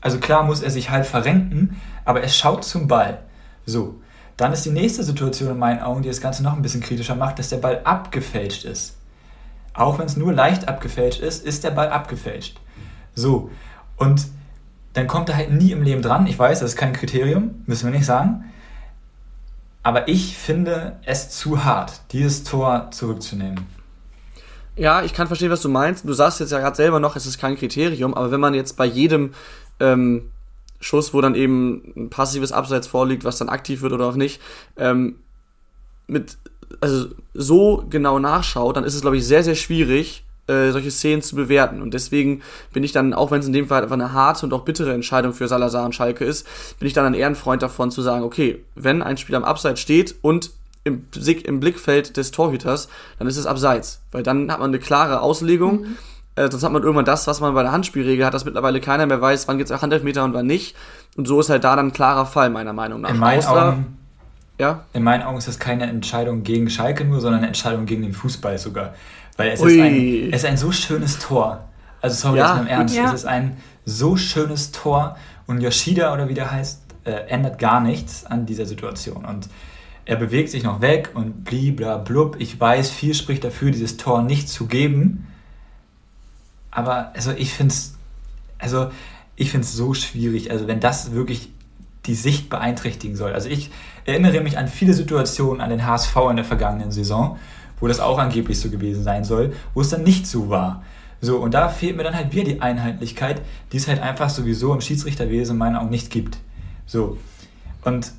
Also 0.00 0.18
klar 0.18 0.44
muss 0.44 0.62
er 0.62 0.70
sich 0.70 0.90
halt 0.90 1.04
verrenken, 1.04 1.80
aber 2.04 2.22
er 2.22 2.28
schaut 2.28 2.64
zum 2.64 2.88
Ball. 2.88 3.18
So, 3.66 3.96
dann 4.36 4.52
ist 4.52 4.64
die 4.64 4.70
nächste 4.70 5.02
Situation 5.02 5.50
in 5.50 5.58
meinen 5.58 5.80
Augen, 5.80 6.02
die 6.02 6.08
das 6.08 6.20
Ganze 6.20 6.42
noch 6.42 6.54
ein 6.54 6.62
bisschen 6.62 6.80
kritischer 6.80 7.16
macht, 7.16 7.38
dass 7.38 7.50
der 7.50 7.58
Ball 7.58 7.80
abgefälscht 7.84 8.64
ist. 8.64 8.96
Auch 9.74 9.98
wenn 9.98 10.06
es 10.06 10.16
nur 10.16 10.32
leicht 10.32 10.68
abgefälscht 10.68 11.20
ist, 11.20 11.44
ist 11.44 11.64
der 11.64 11.70
Ball 11.72 11.90
abgefälscht. 11.90 12.58
So, 13.14 13.50
und 13.96 14.26
dann 14.92 15.06
kommt 15.06 15.28
er 15.28 15.36
halt 15.36 15.52
nie 15.52 15.72
im 15.72 15.82
Leben 15.82 16.02
dran. 16.02 16.26
Ich 16.26 16.38
weiß, 16.38 16.60
das 16.60 16.70
ist 16.70 16.76
kein 16.76 16.92
Kriterium, 16.92 17.62
müssen 17.66 17.90
wir 17.90 17.96
nicht 17.96 18.06
sagen. 18.06 18.44
Aber 19.82 20.08
ich 20.08 20.36
finde 20.36 20.98
es 21.04 21.30
zu 21.30 21.64
hart, 21.64 22.00
dieses 22.12 22.44
Tor 22.44 22.90
zurückzunehmen. 22.90 23.66
Ja, 24.76 25.02
ich 25.02 25.12
kann 25.12 25.26
verstehen, 25.26 25.50
was 25.50 25.62
du 25.62 25.68
meinst. 25.68 26.08
Du 26.08 26.12
sagst 26.12 26.40
jetzt 26.40 26.52
ja 26.52 26.58
gerade 26.58 26.76
selber 26.76 27.00
noch, 27.00 27.16
es 27.16 27.26
ist 27.26 27.38
kein 27.38 27.56
Kriterium, 27.56 28.14
aber 28.14 28.30
wenn 28.30 28.40
man 28.40 28.54
jetzt 28.54 28.76
bei 28.76 28.86
jedem 28.86 29.34
ähm, 29.78 30.30
Schuss, 30.80 31.12
wo 31.12 31.20
dann 31.20 31.34
eben 31.34 31.92
ein 31.96 32.10
passives 32.10 32.52
Abseits 32.52 32.86
vorliegt, 32.86 33.24
was 33.24 33.38
dann 33.38 33.48
aktiv 33.48 33.82
wird 33.82 33.92
oder 33.92 34.06
auch 34.06 34.16
nicht, 34.16 34.40
ähm, 34.76 35.16
mit 36.06 36.38
also 36.80 37.08
so 37.34 37.84
genau 37.90 38.18
nachschaut, 38.18 38.76
dann 38.76 38.84
ist 38.84 38.94
es, 38.94 39.02
glaube 39.02 39.16
ich, 39.16 39.26
sehr, 39.26 39.42
sehr 39.42 39.54
schwierig, 39.54 40.24
äh, 40.46 40.70
solche 40.70 40.90
Szenen 40.90 41.22
zu 41.22 41.36
bewerten. 41.36 41.82
Und 41.82 41.94
deswegen 41.94 42.42
bin 42.72 42.84
ich 42.84 42.92
dann, 42.92 43.12
auch 43.12 43.30
wenn 43.30 43.40
es 43.40 43.46
in 43.46 43.52
dem 43.52 43.68
Fall 43.68 43.82
einfach 43.82 43.94
eine 43.94 44.12
harte 44.12 44.46
und 44.46 44.52
auch 44.52 44.64
bittere 44.64 44.92
Entscheidung 44.92 45.32
für 45.32 45.48
Salazar 45.48 45.84
und 45.84 45.94
Schalke 45.94 46.24
ist, 46.24 46.46
bin 46.78 46.86
ich 46.86 46.94
dann 46.94 47.06
ein 47.06 47.14
Ehrenfreund 47.14 47.62
davon 47.62 47.90
zu 47.90 48.02
sagen, 48.02 48.24
okay, 48.24 48.64
wenn 48.74 49.02
ein 49.02 49.16
Spieler 49.16 49.38
am 49.38 49.44
Abseits 49.44 49.80
steht 49.80 50.14
und 50.22 50.50
im, 50.84 51.06
im 51.44 51.60
Blickfeld 51.60 52.16
des 52.16 52.30
Torhüters, 52.30 52.88
dann 53.18 53.28
ist 53.28 53.36
es 53.36 53.46
Abseits. 53.46 54.02
Weil 54.12 54.22
dann 54.22 54.50
hat 54.50 54.60
man 54.60 54.70
eine 54.70 54.78
klare 54.78 55.20
Auslegung. 55.20 55.82
Mhm. 55.82 55.96
Äh, 56.36 56.50
sonst 56.50 56.62
hat 56.62 56.72
man 56.72 56.82
irgendwann 56.82 57.04
das, 57.04 57.26
was 57.26 57.40
man 57.40 57.54
bei 57.54 57.62
der 57.62 57.72
Handspielregel 57.72 58.24
hat, 58.24 58.34
dass 58.34 58.44
mittlerweile 58.44 58.80
keiner 58.80 59.06
mehr 59.06 59.20
weiß, 59.20 59.48
wann 59.48 59.58
geht 59.58 59.70
es 59.70 59.82
Handelfmeter 59.82 60.24
und 60.24 60.32
wann 60.32 60.46
nicht. 60.46 60.76
Und 61.16 61.26
so 61.26 61.40
ist 61.40 61.50
halt 61.50 61.64
da 61.64 61.76
dann 61.76 61.88
ein 61.88 61.92
klarer 61.92 62.26
Fall, 62.26 62.50
meiner 62.50 62.72
Meinung 62.72 63.00
nach. 63.00 63.10
In 63.10 63.18
meinen 63.18 63.44
Augen 63.44 63.98
ja? 64.60 64.84
In 64.92 65.02
meinen 65.02 65.22
Augen 65.22 65.38
ist 65.38 65.48
das 65.48 65.58
keine 65.58 65.86
Entscheidung 65.86 66.42
gegen 66.42 66.68
Schalke 66.68 67.04
nur, 67.06 67.20
sondern 67.20 67.38
eine 67.38 67.48
Entscheidung 67.48 67.86
gegen 67.86 68.02
den 68.02 68.12
Fußball 68.12 68.58
sogar. 68.58 68.94
Weil 69.38 69.48
es, 69.52 69.60
ist 69.62 69.80
ein, 69.80 70.28
es 70.32 70.42
ist 70.42 70.44
ein 70.44 70.56
so 70.58 70.70
schönes 70.70 71.18
Tor. 71.18 71.64
Also 72.02 72.28
sorry, 72.28 72.38
ja, 72.38 72.54
jetzt 72.54 72.60
im 72.60 72.66
Ernst. 72.66 72.94
Ja. 72.94 73.06
Es 73.06 73.12
ist 73.14 73.24
ein 73.24 73.56
so 73.86 74.16
schönes 74.16 74.70
Tor 74.70 75.16
und 75.46 75.62
Yoshida 75.62 76.12
oder 76.12 76.28
wie 76.28 76.34
der 76.34 76.50
heißt, 76.50 76.82
äh, 77.04 77.10
ändert 77.28 77.58
gar 77.58 77.80
nichts 77.80 78.26
an 78.26 78.44
dieser 78.44 78.66
Situation. 78.66 79.24
Und 79.24 79.48
er 80.10 80.16
bewegt 80.16 80.50
sich 80.50 80.64
noch 80.64 80.80
weg 80.80 81.10
und 81.14 81.44
blibla 81.44 81.96
blub. 81.96 82.34
Ich 82.40 82.58
weiß, 82.58 82.90
viel 82.90 83.14
spricht 83.14 83.44
dafür, 83.44 83.70
dieses 83.70 83.96
Tor 83.96 84.22
nicht 84.22 84.48
zu 84.48 84.66
geben. 84.66 85.28
Aber 86.72 87.12
also 87.14 87.30
ich 87.30 87.54
finde 87.54 87.72
es 87.72 87.94
also 88.58 88.90
ich 89.36 89.52
finde 89.52 89.64
es 89.66 89.72
so 89.72 89.94
schwierig. 89.94 90.50
Also 90.50 90.66
wenn 90.66 90.80
das 90.80 91.12
wirklich 91.12 91.52
die 92.06 92.16
Sicht 92.16 92.50
beeinträchtigen 92.50 93.14
soll. 93.14 93.34
Also 93.34 93.48
ich 93.48 93.70
erinnere 94.04 94.40
mich 94.40 94.58
an 94.58 94.66
viele 94.66 94.94
Situationen 94.94 95.60
an 95.60 95.70
den 95.70 95.86
HSV 95.86 96.16
in 96.30 96.36
der 96.36 96.44
vergangenen 96.44 96.90
Saison, 96.90 97.38
wo 97.78 97.86
das 97.86 98.00
auch 98.00 98.18
angeblich 98.18 98.58
so 98.58 98.68
gewesen 98.68 99.04
sein 99.04 99.22
soll, 99.22 99.52
wo 99.74 99.80
es 99.80 99.90
dann 99.90 100.02
nicht 100.02 100.26
so 100.26 100.50
war. 100.50 100.82
So, 101.20 101.36
und 101.36 101.54
da 101.54 101.68
fehlt 101.68 101.96
mir 101.96 102.02
dann 102.02 102.16
halt 102.16 102.32
wieder 102.32 102.46
die 102.46 102.60
Einheitlichkeit, 102.60 103.42
die 103.70 103.76
es 103.76 103.86
halt 103.86 104.02
einfach 104.02 104.28
sowieso 104.28 104.74
im 104.74 104.80
Schiedsrichterwesen 104.80 105.54
in 105.54 105.58
meinen 105.58 105.76
Augen 105.76 105.90
nicht 105.90 106.10
gibt. 106.10 106.38
So. 106.86 107.16
Und 107.84 108.12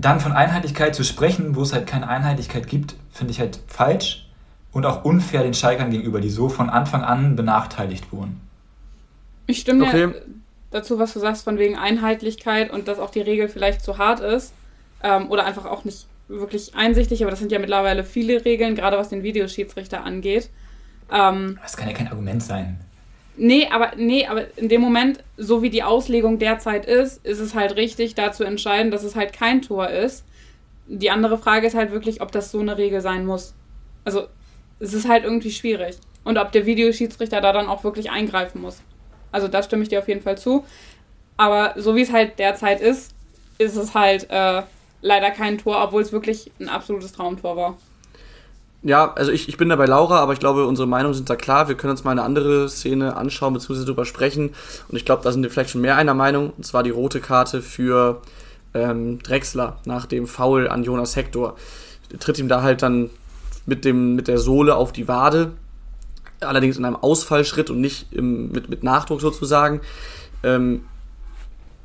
dann 0.00 0.20
von 0.20 0.32
Einheitlichkeit 0.32 0.94
zu 0.94 1.04
sprechen, 1.04 1.56
wo 1.56 1.62
es 1.62 1.72
halt 1.72 1.86
keine 1.86 2.08
Einheitlichkeit 2.08 2.66
gibt, 2.66 2.94
finde 3.10 3.32
ich 3.32 3.40
halt 3.40 3.60
falsch 3.66 4.28
und 4.72 4.86
auch 4.86 5.04
unfair 5.04 5.42
den 5.42 5.54
Schalkern 5.54 5.90
gegenüber, 5.90 6.20
die 6.20 6.30
so 6.30 6.48
von 6.48 6.70
Anfang 6.70 7.02
an 7.02 7.36
benachteiligt 7.36 8.12
wurden. 8.12 8.40
Ich 9.46 9.60
stimme 9.60 9.84
okay. 9.86 10.00
ja 10.00 10.12
dazu, 10.70 10.98
was 10.98 11.14
du 11.14 11.20
sagst, 11.20 11.44
von 11.44 11.58
wegen 11.58 11.76
Einheitlichkeit 11.76 12.70
und 12.70 12.88
dass 12.88 12.98
auch 12.98 13.10
die 13.10 13.20
Regel 13.20 13.48
vielleicht 13.48 13.82
zu 13.82 13.98
hart 13.98 14.20
ist 14.20 14.52
ähm, 15.02 15.30
oder 15.30 15.44
einfach 15.44 15.64
auch 15.64 15.84
nicht 15.84 16.06
wirklich 16.28 16.74
einsichtig, 16.74 17.22
aber 17.22 17.30
das 17.30 17.40
sind 17.40 17.50
ja 17.50 17.58
mittlerweile 17.58 18.04
viele 18.04 18.44
Regeln, 18.44 18.74
gerade 18.74 18.98
was 18.98 19.08
den 19.08 19.22
Videoschiedsrichter 19.22 20.04
angeht. 20.04 20.50
Ähm, 21.10 21.58
das 21.62 21.76
kann 21.76 21.88
ja 21.88 21.94
kein 21.94 22.08
Argument 22.08 22.42
sein. 22.42 22.78
Nee, 23.38 23.68
aber 23.70 23.92
nee, 23.96 24.26
aber 24.26 24.46
in 24.58 24.68
dem 24.68 24.80
Moment, 24.80 25.22
so 25.36 25.62
wie 25.62 25.70
die 25.70 25.84
Auslegung 25.84 26.38
derzeit 26.38 26.86
ist, 26.86 27.24
ist 27.24 27.38
es 27.38 27.54
halt 27.54 27.76
richtig, 27.76 28.14
da 28.14 28.32
zu 28.32 28.44
entscheiden, 28.44 28.90
dass 28.90 29.04
es 29.04 29.14
halt 29.14 29.32
kein 29.32 29.62
Tor 29.62 29.88
ist. 29.88 30.24
Die 30.88 31.10
andere 31.10 31.38
Frage 31.38 31.66
ist 31.66 31.76
halt 31.76 31.92
wirklich, 31.92 32.20
ob 32.20 32.32
das 32.32 32.50
so 32.50 32.58
eine 32.58 32.76
Regel 32.76 33.00
sein 33.00 33.24
muss. 33.24 33.54
Also, 34.04 34.26
es 34.80 34.92
ist 34.92 35.08
halt 35.08 35.24
irgendwie 35.24 35.52
schwierig. 35.52 35.98
Und 36.24 36.36
ob 36.36 36.52
der 36.52 36.66
Videoschiedsrichter 36.66 37.40
da 37.40 37.52
dann 37.52 37.68
auch 37.68 37.84
wirklich 37.84 38.10
eingreifen 38.10 38.60
muss. 38.60 38.82
Also 39.32 39.48
da 39.48 39.62
stimme 39.62 39.82
ich 39.82 39.88
dir 39.88 40.00
auf 40.00 40.08
jeden 40.08 40.22
Fall 40.22 40.38
zu. 40.38 40.64
Aber 41.36 41.74
so 41.76 41.94
wie 41.94 42.02
es 42.02 42.12
halt 42.12 42.38
derzeit 42.38 42.80
ist, 42.80 43.14
ist 43.58 43.76
es 43.76 43.94
halt 43.94 44.28
äh, 44.30 44.62
leider 45.00 45.30
kein 45.30 45.58
Tor, 45.58 45.82
obwohl 45.82 46.02
es 46.02 46.12
wirklich 46.12 46.50
ein 46.60 46.68
absolutes 46.68 47.12
Traumtor 47.12 47.56
war. 47.56 47.78
Ja, 48.82 49.12
also 49.14 49.32
ich, 49.32 49.48
ich 49.48 49.56
bin 49.56 49.68
da 49.68 49.76
bei 49.76 49.86
Laura, 49.86 50.20
aber 50.20 50.32
ich 50.32 50.38
glaube, 50.38 50.66
unsere 50.66 50.86
Meinungen 50.86 51.14
sind 51.14 51.28
da 51.28 51.36
klar. 51.36 51.68
Wir 51.68 51.74
können 51.74 51.90
uns 51.90 52.04
mal 52.04 52.12
eine 52.12 52.22
andere 52.22 52.68
Szene 52.68 53.16
anschauen 53.16 53.54
bzw. 53.54 53.84
darüber 53.84 54.04
sprechen. 54.04 54.50
Und 54.88 54.96
ich 54.96 55.04
glaube, 55.04 55.22
da 55.24 55.32
sind 55.32 55.42
wir 55.42 55.50
vielleicht 55.50 55.70
schon 55.70 55.80
mehr 55.80 55.96
einer 55.96 56.14
Meinung. 56.14 56.52
Und 56.56 56.64
zwar 56.64 56.82
die 56.82 56.90
rote 56.90 57.20
Karte 57.20 57.60
für 57.60 58.22
ähm, 58.74 59.20
Drexler 59.22 59.78
nach 59.84 60.06
dem 60.06 60.26
Foul 60.26 60.68
an 60.68 60.84
Jonas 60.84 61.16
Hector. 61.16 61.56
Tritt 62.20 62.38
ihm 62.38 62.48
da 62.48 62.62
halt 62.62 62.82
dann 62.82 63.10
mit, 63.66 63.84
dem, 63.84 64.14
mit 64.14 64.28
der 64.28 64.38
Sohle 64.38 64.76
auf 64.76 64.92
die 64.92 65.08
Wade 65.08 65.52
allerdings 66.40 66.76
in 66.76 66.84
einem 66.84 66.96
Ausfallschritt 66.96 67.70
und 67.70 67.80
nicht 67.80 68.12
im, 68.12 68.50
mit, 68.50 68.68
mit 68.68 68.82
Nachdruck 68.82 69.20
sozusagen. 69.20 69.80
Ähm, 70.42 70.84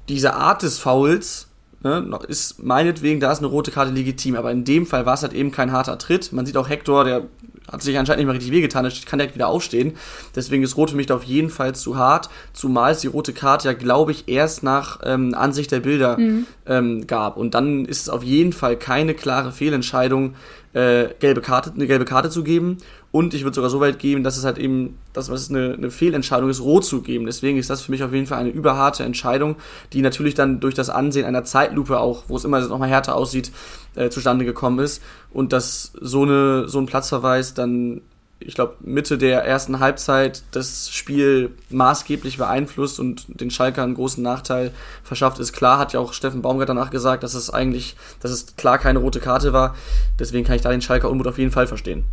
diese 0.09 0.33
Art 0.33 0.63
des 0.63 0.79
Fouls 0.79 1.47
ne, 1.83 2.19
ist 2.27 2.63
meinetwegen, 2.63 3.19
da 3.19 3.31
ist 3.31 3.39
eine 3.39 3.47
rote 3.47 3.71
Karte 3.71 3.91
legitim, 3.91 4.35
aber 4.35 4.51
in 4.51 4.63
dem 4.63 4.85
Fall 4.85 5.05
war 5.05 5.13
es 5.13 5.23
halt 5.23 5.33
eben 5.33 5.51
kein 5.51 5.71
harter 5.71 5.97
Tritt. 5.97 6.33
Man 6.33 6.45
sieht 6.45 6.57
auch 6.57 6.69
Hector, 6.69 7.03
der 7.03 7.23
hat 7.71 7.81
sich 7.81 7.97
anscheinend 7.97 8.19
nicht 8.19 8.25
mehr 8.25 8.35
richtig 8.35 8.51
wehgetan, 8.51 8.83
der 8.83 8.93
kann 9.05 9.19
direkt 9.19 9.35
wieder 9.35 9.47
aufstehen. 9.47 9.93
Deswegen 10.35 10.63
ist 10.63 10.77
rot 10.77 10.91
für 10.91 10.95
mich 10.95 11.07
da 11.07 11.15
auf 11.15 11.23
jeden 11.23 11.49
Fall 11.49 11.75
zu 11.75 11.97
hart, 11.97 12.29
zumal 12.51 12.91
es 12.91 13.01
die 13.01 13.07
rote 13.07 13.33
Karte 13.33 13.67
ja, 13.67 13.73
glaube 13.73 14.11
ich, 14.11 14.27
erst 14.27 14.63
nach 14.63 14.99
ähm, 15.03 15.33
Ansicht 15.33 15.71
der 15.71 15.79
Bilder 15.79 16.17
mhm. 16.17 16.45
ähm, 16.65 17.07
gab. 17.07 17.37
Und 17.37 17.53
dann 17.53 17.85
ist 17.85 18.01
es 18.01 18.09
auf 18.09 18.23
jeden 18.23 18.53
Fall 18.53 18.77
keine 18.77 19.13
klare 19.13 19.51
Fehlentscheidung, 19.51 20.35
äh, 20.73 21.09
gelbe 21.19 21.41
Karte, 21.41 21.71
eine 21.73 21.87
gelbe 21.87 22.05
Karte 22.05 22.29
zu 22.29 22.43
geben. 22.43 22.77
Und 23.13 23.35
ich 23.35 23.43
würde 23.43 23.53
sogar 23.53 23.69
so 23.69 23.79
weit 23.79 23.99
geben, 23.99 24.23
dass 24.23 24.37
es 24.37 24.43
halt 24.43 24.57
eben, 24.57 24.97
dass 25.13 25.29
es 25.29 25.51
eine, 25.51 25.75
eine 25.75 25.91
Fehlentscheidung 25.91 26.49
ist, 26.49 26.61
rot 26.61 26.83
zu 26.83 27.03
geben. 27.03 27.27
Deswegen 27.27 27.59
ist 27.59 27.69
das 27.69 27.83
für 27.83 27.91
mich 27.91 28.01
auf 28.01 28.11
jeden 28.11 28.25
Fall 28.25 28.39
eine 28.39 28.49
überharte 28.49 29.03
Entscheidung, 29.03 29.55
die 29.93 30.01
natürlich 30.01 30.33
dann 30.33 30.59
durch 30.59 30.73
das 30.73 30.89
Ansehen 30.89 31.25
einer 31.25 31.43
Zeitlupe 31.43 31.99
auch, 31.99 32.23
wo 32.27 32.37
es 32.37 32.43
immer 32.43 32.59
nochmal 32.61 32.89
härter 32.89 33.15
aussieht, 33.15 33.51
äh, 33.93 34.09
zustande 34.09 34.45
gekommen 34.45 34.79
ist. 34.79 34.99
Und 35.31 35.53
dass 35.53 35.93
so, 36.01 36.23
eine, 36.23 36.67
so 36.67 36.79
ein 36.79 36.87
Platzverweis 36.87 37.53
dann, 37.53 38.01
ich 38.39 38.55
glaube, 38.55 38.77
Mitte 38.79 39.19
der 39.19 39.45
ersten 39.45 39.79
Halbzeit 39.79 40.41
das 40.49 40.89
Spiel 40.89 41.51
maßgeblich 41.69 42.39
beeinflusst 42.39 42.99
und 42.99 43.39
den 43.39 43.51
Schalker 43.51 43.83
einen 43.83 43.93
großen 43.93 44.23
Nachteil 44.23 44.71
verschafft, 45.03 45.37
ist 45.37 45.53
klar. 45.53 45.77
Hat 45.77 45.93
ja 45.93 45.99
auch 45.99 46.13
Steffen 46.13 46.41
Baumgart 46.41 46.69
danach 46.69 46.89
gesagt, 46.89 47.21
dass 47.21 47.35
es 47.35 47.51
eigentlich, 47.51 47.95
dass 48.21 48.31
es 48.31 48.55
klar 48.55 48.79
keine 48.79 48.97
rote 48.97 49.19
Karte 49.19 49.53
war. 49.53 49.75
Deswegen 50.17 50.47
kann 50.47 50.55
ich 50.55 50.63
da 50.63 50.71
den 50.71 50.81
Schalker 50.81 51.11
Unmut 51.11 51.27
auf 51.27 51.37
jeden 51.37 51.51
Fall 51.51 51.67
verstehen. 51.67 52.05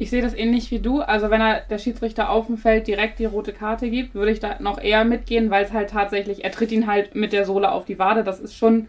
Ich 0.00 0.08
sehe 0.08 0.22
das 0.22 0.32
ähnlich 0.32 0.70
wie 0.70 0.78
du. 0.78 1.02
Also 1.02 1.28
wenn 1.28 1.42
er 1.42 1.60
der 1.60 1.76
Schiedsrichter 1.76 2.30
auf 2.30 2.46
dem 2.46 2.56
Feld 2.56 2.86
direkt 2.86 3.18
die 3.18 3.26
rote 3.26 3.52
Karte 3.52 3.90
gibt, 3.90 4.14
würde 4.14 4.32
ich 4.32 4.40
da 4.40 4.56
noch 4.58 4.80
eher 4.80 5.04
mitgehen, 5.04 5.50
weil 5.50 5.62
es 5.62 5.74
halt 5.74 5.90
tatsächlich, 5.90 6.42
er 6.42 6.50
tritt 6.50 6.72
ihn 6.72 6.86
halt 6.86 7.14
mit 7.14 7.34
der 7.34 7.44
Sohle 7.44 7.70
auf 7.70 7.84
die 7.84 7.98
Wade. 7.98 8.24
Das 8.24 8.40
ist 8.40 8.56
schon 8.56 8.88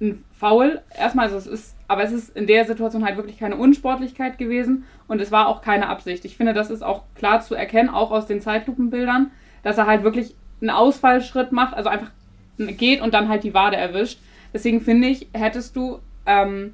ein 0.00 0.24
Foul. 0.32 0.80
Erstmal, 0.98 1.26
also 1.26 1.36
es 1.36 1.46
ist, 1.46 1.76
aber 1.88 2.04
es 2.04 2.12
ist 2.12 2.34
in 2.34 2.46
der 2.46 2.64
Situation 2.64 3.04
halt 3.04 3.18
wirklich 3.18 3.38
keine 3.38 3.56
Unsportlichkeit 3.56 4.38
gewesen 4.38 4.84
und 5.08 5.20
es 5.20 5.30
war 5.30 5.46
auch 5.46 5.60
keine 5.60 5.90
Absicht. 5.90 6.24
Ich 6.24 6.38
finde, 6.38 6.54
das 6.54 6.70
ist 6.70 6.80
auch 6.80 7.02
klar 7.16 7.42
zu 7.42 7.54
erkennen, 7.54 7.90
auch 7.90 8.10
aus 8.10 8.24
den 8.24 8.40
Zeitlupenbildern, 8.40 9.32
dass 9.62 9.76
er 9.76 9.86
halt 9.86 10.04
wirklich 10.04 10.34
einen 10.62 10.70
Ausfallschritt 10.70 11.52
macht, 11.52 11.74
also 11.74 11.90
einfach 11.90 12.12
geht 12.56 13.02
und 13.02 13.12
dann 13.12 13.28
halt 13.28 13.44
die 13.44 13.52
Wade 13.52 13.76
erwischt. 13.76 14.18
Deswegen 14.54 14.80
finde 14.80 15.08
ich, 15.08 15.28
hättest 15.34 15.76
du 15.76 15.98
ähm, 16.24 16.72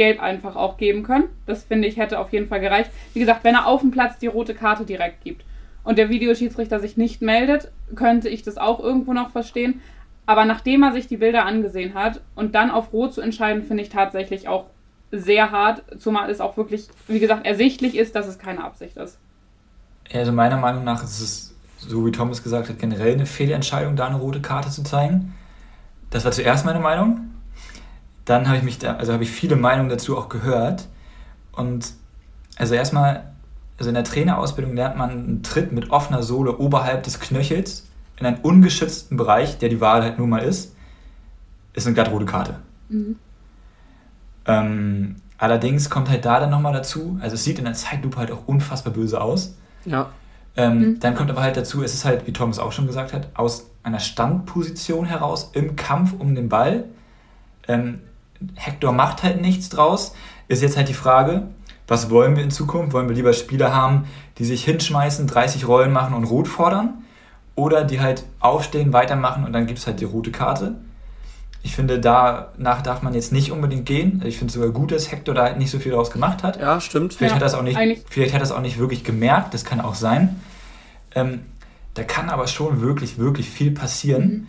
Gelb 0.00 0.22
einfach 0.22 0.56
auch 0.56 0.78
geben 0.78 1.02
können. 1.02 1.24
Das 1.44 1.64
finde 1.64 1.86
ich 1.86 1.98
hätte 1.98 2.18
auf 2.18 2.32
jeden 2.32 2.48
Fall 2.48 2.60
gereicht. 2.60 2.90
Wie 3.12 3.20
gesagt, 3.20 3.44
wenn 3.44 3.54
er 3.54 3.66
auf 3.66 3.82
dem 3.82 3.90
Platz 3.90 4.16
die 4.16 4.28
rote 4.28 4.54
Karte 4.54 4.86
direkt 4.86 5.22
gibt. 5.24 5.44
und 5.84 5.98
der 5.98 6.08
Videoschiedsrichter 6.08 6.80
sich 6.80 6.96
nicht 6.96 7.20
meldet, 7.20 7.70
könnte 7.94 8.30
ich 8.30 8.42
das 8.42 8.56
auch 8.56 8.80
irgendwo 8.80 9.12
noch 9.12 9.30
verstehen. 9.30 9.82
Aber 10.24 10.46
nachdem 10.46 10.82
er 10.82 10.92
sich 10.92 11.06
die 11.06 11.18
Bilder 11.18 11.44
angesehen 11.44 11.92
hat 11.92 12.22
und 12.34 12.54
dann 12.54 12.70
auf 12.70 12.94
Rot 12.94 13.12
zu 13.12 13.20
entscheiden, 13.20 13.62
finde 13.62 13.82
ich 13.82 13.90
tatsächlich 13.90 14.48
auch 14.48 14.66
sehr 15.12 15.50
hart, 15.50 15.82
zumal 15.98 16.30
es 16.30 16.40
auch 16.40 16.56
wirklich, 16.56 16.88
wie 17.08 17.20
gesagt, 17.20 17.46
ersichtlich 17.46 17.94
ist, 17.94 18.14
dass 18.14 18.26
es 18.26 18.38
keine 18.38 18.64
Absicht 18.64 18.96
ist. 18.96 19.18
Also 20.12 20.32
meiner 20.32 20.56
Meinung 20.56 20.84
nach 20.84 21.04
ist 21.04 21.20
es, 21.20 21.54
so 21.76 22.06
wie 22.06 22.12
Thomas 22.12 22.42
gesagt 22.42 22.70
hat, 22.70 22.78
generell 22.78 23.12
eine 23.12 23.26
Fehlentscheidung, 23.26 23.96
da 23.96 24.06
eine 24.06 24.16
rote 24.16 24.40
Karte 24.40 24.70
zu 24.70 24.82
zeigen. 24.82 25.34
Das 26.10 26.24
war 26.24 26.32
zuerst 26.32 26.64
meine 26.64 26.80
Meinung. 26.80 27.29
Dann 28.24 28.46
habe 28.46 28.58
ich 28.58 28.62
mich 28.62 28.78
da, 28.78 28.96
also 28.96 29.12
habe 29.12 29.24
ich 29.24 29.30
viele 29.30 29.56
Meinungen 29.56 29.88
dazu 29.88 30.16
auch 30.16 30.28
gehört. 30.28 30.88
Und 31.52 31.92
also 32.56 32.74
erstmal, 32.74 33.32
also 33.78 33.88
in 33.88 33.94
der 33.94 34.04
Trainerausbildung 34.04 34.74
lernt 34.74 34.96
man 34.96 35.10
einen 35.10 35.42
Tritt 35.42 35.72
mit 35.72 35.90
offener 35.90 36.22
Sohle 36.22 36.58
oberhalb 36.58 37.02
des 37.02 37.18
Knöchels 37.18 37.86
in 38.18 38.26
einen 38.26 38.38
ungeschützten 38.38 39.16
Bereich, 39.16 39.58
der 39.58 39.70
die 39.70 39.80
Wahl 39.80 40.02
halt 40.02 40.18
nun 40.18 40.28
mal 40.28 40.42
ist, 40.42 40.74
ist 41.72 41.86
eine 41.86 41.94
glatt 41.94 42.10
rote 42.10 42.26
Karte. 42.26 42.56
Mhm. 42.88 43.16
Ähm, 44.46 45.16
allerdings 45.38 45.88
kommt 45.88 46.10
halt 46.10 46.24
da 46.24 46.40
dann 46.40 46.50
nochmal 46.50 46.72
dazu, 46.72 47.18
also 47.22 47.34
es 47.34 47.44
sieht 47.44 47.58
in 47.58 47.64
der 47.64 47.74
Zeitlupe 47.74 48.18
halt 48.18 48.30
auch 48.30 48.46
unfassbar 48.46 48.92
böse 48.92 49.20
aus. 49.20 49.54
Ja. 49.86 50.10
Ähm, 50.56 50.78
mhm. 50.78 51.00
Dann 51.00 51.14
kommt 51.14 51.30
aber 51.30 51.42
halt 51.42 51.56
dazu, 51.56 51.82
es 51.82 51.94
ist 51.94 52.04
halt, 52.04 52.26
wie 52.26 52.32
Thomas 52.32 52.58
auch 52.58 52.72
schon 52.72 52.86
gesagt 52.86 53.12
hat, 53.12 53.28
aus 53.34 53.70
einer 53.82 54.00
Standposition 54.00 55.06
heraus 55.06 55.50
im 55.54 55.76
Kampf 55.76 56.12
um 56.18 56.34
den 56.34 56.48
Ball. 56.48 56.84
Ähm, 57.68 58.00
Hector 58.54 58.92
macht 58.92 59.22
halt 59.22 59.40
nichts 59.40 59.68
draus. 59.68 60.14
Ist 60.48 60.62
jetzt 60.62 60.76
halt 60.76 60.88
die 60.88 60.94
Frage, 60.94 61.48
was 61.86 62.10
wollen 62.10 62.36
wir 62.36 62.42
in 62.42 62.50
Zukunft? 62.50 62.92
Wollen 62.92 63.08
wir 63.08 63.16
lieber 63.16 63.32
Spieler 63.32 63.74
haben, 63.74 64.04
die 64.38 64.44
sich 64.44 64.64
hinschmeißen, 64.64 65.26
30 65.26 65.66
Rollen 65.66 65.92
machen 65.92 66.14
und 66.14 66.24
rot 66.24 66.48
fordern? 66.48 67.04
Oder 67.54 67.84
die 67.84 68.00
halt 68.00 68.24
aufstehen, 68.38 68.92
weitermachen 68.92 69.44
und 69.44 69.52
dann 69.52 69.66
gibt 69.66 69.78
es 69.78 69.86
halt 69.86 70.00
die 70.00 70.04
rote 70.04 70.30
Karte? 70.30 70.76
Ich 71.62 71.74
finde, 71.74 72.00
danach 72.00 72.80
darf 72.80 73.02
man 73.02 73.12
jetzt 73.12 73.32
nicht 73.32 73.52
unbedingt 73.52 73.84
gehen. 73.84 74.22
Ich 74.24 74.38
finde 74.38 74.46
es 74.46 74.54
sogar 74.54 74.70
gut, 74.70 74.92
dass 74.92 75.12
Hector 75.12 75.34
da 75.34 75.42
halt 75.42 75.58
nicht 75.58 75.70
so 75.70 75.78
viel 75.78 75.92
daraus 75.92 76.10
gemacht 76.10 76.42
hat. 76.42 76.58
Ja, 76.58 76.80
stimmt. 76.80 77.12
Vielleicht, 77.12 77.34
ja, 77.38 77.44
hat, 77.44 77.52
er 77.52 77.58
auch 77.58 77.62
nicht, 77.62 78.04
vielleicht 78.08 78.34
hat 78.34 78.40
es 78.40 78.50
auch 78.50 78.62
nicht 78.62 78.78
wirklich 78.78 79.04
gemerkt, 79.04 79.52
das 79.52 79.64
kann 79.64 79.80
auch 79.80 79.94
sein. 79.94 80.40
Ähm, 81.14 81.40
da 81.94 82.02
kann 82.02 82.30
aber 82.30 82.46
schon 82.46 82.80
wirklich, 82.80 83.18
wirklich 83.18 83.50
viel 83.50 83.72
passieren. 83.72 84.24
Mhm. 84.24 84.46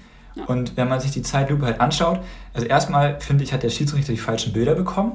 Und 0.47 0.77
wenn 0.77 0.87
man 0.87 0.99
sich 0.99 1.11
die 1.11 1.21
Zeitlupe 1.21 1.65
halt 1.65 1.81
anschaut, 1.81 2.19
also 2.53 2.65
erstmal 2.65 3.19
finde 3.19 3.43
ich, 3.43 3.53
hat 3.53 3.63
der 3.63 3.69
Schiedsrichter 3.69 4.13
die 4.13 4.17
falschen 4.17 4.53
Bilder 4.53 4.75
bekommen. 4.75 5.13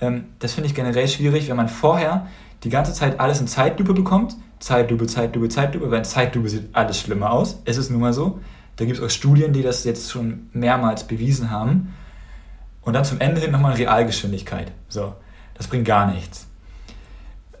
Ähm, 0.00 0.26
das 0.38 0.52
finde 0.52 0.68
ich 0.68 0.74
generell 0.74 1.08
schwierig, 1.08 1.48
wenn 1.48 1.56
man 1.56 1.68
vorher 1.68 2.26
die 2.62 2.70
ganze 2.70 2.92
Zeit 2.92 3.18
alles 3.18 3.40
in 3.40 3.48
Zeitlupe 3.48 3.94
bekommt. 3.94 4.36
Zeitlupe, 4.60 5.06
Zeitlupe, 5.06 5.48
Zeitlupe, 5.48 5.90
weil 5.90 5.98
in 5.98 6.04
Zeitlupe 6.04 6.48
sieht 6.48 6.74
alles 6.74 7.00
schlimmer 7.00 7.32
aus. 7.32 7.60
Es 7.64 7.76
ist 7.76 7.90
nun 7.90 8.00
mal 8.00 8.12
so. 8.12 8.40
Da 8.76 8.84
gibt 8.84 8.98
es 8.98 9.04
auch 9.04 9.10
Studien, 9.10 9.52
die 9.52 9.62
das 9.62 9.84
jetzt 9.84 10.10
schon 10.10 10.48
mehrmals 10.52 11.04
bewiesen 11.04 11.50
haben. 11.50 11.94
Und 12.82 12.94
dann 12.94 13.04
zum 13.04 13.20
Ende 13.20 13.40
hin 13.40 13.50
nochmal 13.50 13.74
Realgeschwindigkeit. 13.74 14.72
So, 14.88 15.14
das 15.54 15.66
bringt 15.66 15.86
gar 15.86 16.10
nichts. 16.12 16.46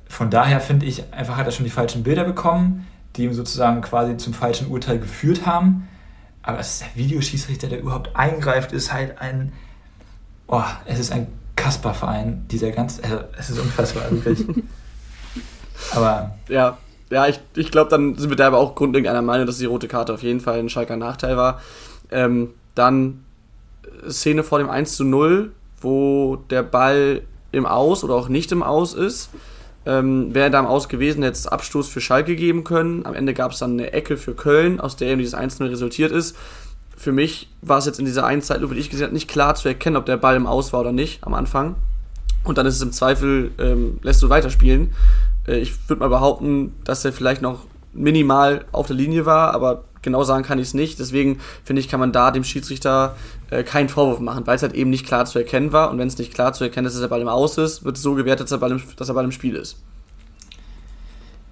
Von 0.08 0.30
daher 0.30 0.60
finde 0.60 0.86
ich, 0.86 1.12
einfach 1.12 1.36
hat 1.36 1.46
er 1.46 1.52
schon 1.52 1.64
die 1.64 1.70
falschen 1.70 2.02
Bilder 2.02 2.24
bekommen, 2.24 2.86
die 3.16 3.24
ihm 3.24 3.34
sozusagen 3.34 3.80
quasi 3.80 4.16
zum 4.16 4.34
falschen 4.34 4.68
Urteil 4.68 4.98
geführt 4.98 5.46
haben. 5.46 5.88
Aber 6.42 6.58
es 6.58 6.74
ist 6.74 6.80
der 6.82 6.96
Videoschießrichter, 6.96 7.68
der 7.68 7.80
überhaupt 7.80 8.16
eingreift, 8.16 8.72
ist 8.72 8.92
halt 8.92 9.20
ein. 9.20 9.52
Oh, 10.46 10.62
es 10.86 10.98
ist 10.98 11.12
ein 11.12 11.28
Kasper-Verein, 11.56 12.46
dieser 12.48 12.70
ganz. 12.70 13.00
Also, 13.02 13.20
es 13.38 13.50
ist 13.50 13.58
unfassbar, 13.58 14.10
wirklich. 14.10 14.46
aber. 15.92 16.36
Ja, 16.48 16.78
ja, 17.10 17.26
ich, 17.26 17.40
ich 17.56 17.70
glaube, 17.70 17.90
dann 17.90 18.14
sind 18.16 18.30
wir 18.30 18.36
da 18.36 18.46
aber 18.46 18.58
auch 18.58 18.74
grundlegend 18.74 19.10
einer 19.10 19.22
Meinung, 19.22 19.46
dass 19.46 19.58
die 19.58 19.64
rote 19.66 19.88
Karte 19.88 20.14
auf 20.14 20.22
jeden 20.22 20.40
Fall 20.40 20.58
ein 20.60 20.68
Schalker 20.68 20.96
Nachteil 20.96 21.36
war. 21.36 21.60
Ähm, 22.10 22.50
dann 22.74 23.24
Szene 24.08 24.44
vor 24.44 24.58
dem 24.58 24.70
1 24.70 24.96
zu 24.96 25.04
0, 25.04 25.52
wo 25.80 26.36
der 26.36 26.62
Ball 26.62 27.22
im 27.52 27.66
Aus 27.66 28.04
oder 28.04 28.14
auch 28.14 28.28
nicht 28.28 28.52
im 28.52 28.62
Aus 28.62 28.94
ist. 28.94 29.30
Ähm, 29.86 30.34
wäre 30.34 30.50
da 30.50 30.60
im 30.60 30.66
Aus 30.66 30.88
gewesen, 30.88 31.22
hätte 31.22 31.38
es 31.38 31.46
Abstoß 31.46 31.88
für 31.88 32.00
Schalke 32.00 32.36
geben 32.36 32.64
können. 32.64 33.06
Am 33.06 33.14
Ende 33.14 33.32
gab 33.32 33.52
es 33.52 33.58
dann 33.58 33.72
eine 33.72 33.92
Ecke 33.92 34.16
für 34.16 34.34
Köln, 34.34 34.78
aus 34.78 34.96
der 34.96 35.08
eben 35.08 35.20
dieses 35.20 35.34
1-0 35.34 35.70
resultiert 35.70 36.12
ist. 36.12 36.36
Für 36.96 37.12
mich 37.12 37.48
war 37.62 37.78
es 37.78 37.86
jetzt 37.86 37.98
in 37.98 38.04
dieser 38.04 38.26
einen 38.26 38.42
Zeitlupe, 38.42 38.74
die 38.74 38.80
ich 38.80 38.90
gesehen 38.90 39.06
habe, 39.06 39.14
nicht 39.14 39.28
klar 39.28 39.54
zu 39.54 39.68
erkennen, 39.68 39.96
ob 39.96 40.04
der 40.04 40.18
Ball 40.18 40.36
im 40.36 40.46
Aus 40.46 40.74
war 40.74 40.80
oder 40.80 40.92
nicht 40.92 41.24
am 41.24 41.32
Anfang. 41.32 41.76
Und 42.44 42.58
dann 42.58 42.66
ist 42.66 42.76
es 42.76 42.82
im 42.82 42.92
Zweifel, 42.92 43.52
ähm, 43.58 43.98
lässt 44.02 44.22
du 44.22 44.28
weiterspielen. 44.28 44.92
Äh, 45.46 45.58
ich 45.58 45.88
würde 45.88 46.00
mal 46.00 46.08
behaupten, 46.08 46.74
dass 46.84 47.04
er 47.04 47.12
vielleicht 47.12 47.40
noch 47.40 47.64
minimal 47.92 48.66
auf 48.72 48.86
der 48.86 48.96
Linie 48.96 49.24
war, 49.26 49.54
aber 49.54 49.84
genau 50.02 50.24
sagen 50.24 50.44
kann 50.44 50.58
ich 50.58 50.68
es 50.68 50.74
nicht. 50.74 50.98
Deswegen 50.98 51.40
finde 51.64 51.80
ich, 51.80 51.88
kann 51.88 52.00
man 52.00 52.12
da 52.12 52.30
dem 52.30 52.44
Schiedsrichter 52.44 53.16
äh, 53.50 53.62
keinen 53.62 53.88
Vorwurf 53.88 54.20
machen, 54.20 54.46
weil 54.46 54.56
es 54.56 54.62
halt 54.62 54.74
eben 54.74 54.90
nicht 54.90 55.06
klar 55.06 55.24
zu 55.24 55.38
erkennen 55.38 55.72
war. 55.72 55.90
Und 55.90 55.98
wenn 55.98 56.08
es 56.08 56.18
nicht 56.18 56.34
klar 56.34 56.52
zu 56.52 56.64
erkennen 56.64 56.86
ist, 56.86 56.94
dass 56.94 57.00
der 57.00 57.08
Ball 57.08 57.20
im 57.20 57.28
Aus 57.28 57.58
ist, 57.58 57.84
wird 57.84 57.96
es 57.96 58.02
so 58.02 58.14
gewertet, 58.14 58.44
dass 58.44 58.50
der 58.50 58.58
Ball 58.58 58.72
im, 58.72 58.82
dass 58.96 59.06
der 59.06 59.14
Ball 59.14 59.24
im 59.24 59.32
Spiel 59.32 59.56
ist. 59.56 59.76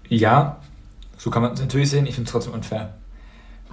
Ja, 0.09 0.59
so 1.17 1.31
kann 1.31 1.43
man 1.43 1.53
es 1.53 1.61
natürlich 1.61 1.91
sehen. 1.91 2.07
Ich 2.07 2.15
finde 2.15 2.29
es 2.29 2.33
trotzdem 2.33 2.55
unfair. 2.55 2.95